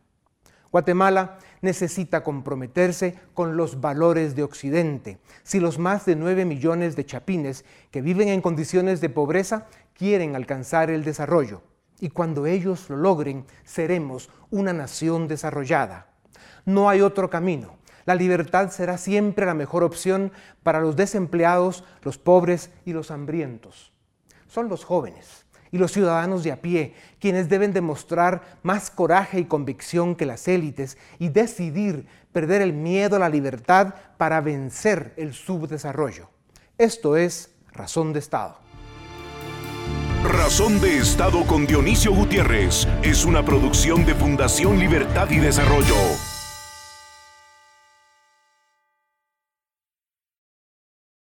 Guatemala 0.71 1.37
necesita 1.61 2.23
comprometerse 2.23 3.15
con 3.33 3.57
los 3.57 3.81
valores 3.81 4.35
de 4.35 4.43
Occidente. 4.43 5.17
Si 5.43 5.59
los 5.59 5.79
más 5.79 6.05
de 6.05 6.15
9 6.15 6.45
millones 6.45 6.95
de 6.95 7.05
chapines 7.05 7.65
que 7.91 8.01
viven 8.01 8.27
en 8.29 8.41
condiciones 8.41 9.01
de 9.01 9.09
pobreza 9.09 9.67
quieren 9.93 10.35
alcanzar 10.35 10.89
el 10.89 11.03
desarrollo, 11.03 11.61
y 11.99 12.09
cuando 12.09 12.45
ellos 12.45 12.89
lo 12.89 12.97
logren, 12.97 13.45
seremos 13.63 14.29
una 14.51 14.71
nación 14.73 15.27
desarrollada. 15.27 16.07
No 16.65 16.89
hay 16.89 17.01
otro 17.01 17.29
camino. 17.29 17.77
La 18.05 18.15
libertad 18.15 18.69
será 18.71 18.97
siempre 18.97 19.45
la 19.45 19.53
mejor 19.53 19.83
opción 19.83 20.31
para 20.63 20.79
los 20.79 20.95
desempleados, 20.95 21.83
los 22.01 22.17
pobres 22.17 22.71
y 22.85 22.93
los 22.93 23.11
hambrientos 23.11 23.91
son 24.49 24.67
los 24.67 24.83
jóvenes 24.83 25.38
y 25.71 25.77
los 25.77 25.91
ciudadanos 25.91 26.43
de 26.43 26.51
a 26.51 26.61
pie 26.61 26.93
quienes 27.19 27.49
deben 27.49 27.73
demostrar 27.73 28.59
más 28.63 28.89
coraje 28.89 29.39
y 29.39 29.45
convicción 29.45 30.15
que 30.15 30.25
las 30.25 30.47
élites 30.47 30.97
y 31.19 31.29
decidir 31.29 32.05
perder 32.31 32.61
el 32.61 32.73
miedo 32.73 33.15
a 33.15 33.19
la 33.19 33.29
libertad 33.29 33.93
para 34.17 34.41
vencer 34.41 35.13
el 35.17 35.33
subdesarrollo. 35.33 36.29
Esto 36.77 37.17
es 37.17 37.51
Razón 37.73 38.13
de 38.13 38.19
Estado. 38.19 38.57
Razón 40.23 40.81
de 40.81 40.97
Estado 40.97 41.45
con 41.45 41.65
Dionisio 41.65 42.13
Gutiérrez 42.13 42.87
es 43.03 43.23
una 43.23 43.43
producción 43.43 44.05
de 44.05 44.15
Fundación 44.15 44.77
Libertad 44.77 45.29
y 45.29 45.37
Desarrollo. 45.37 45.95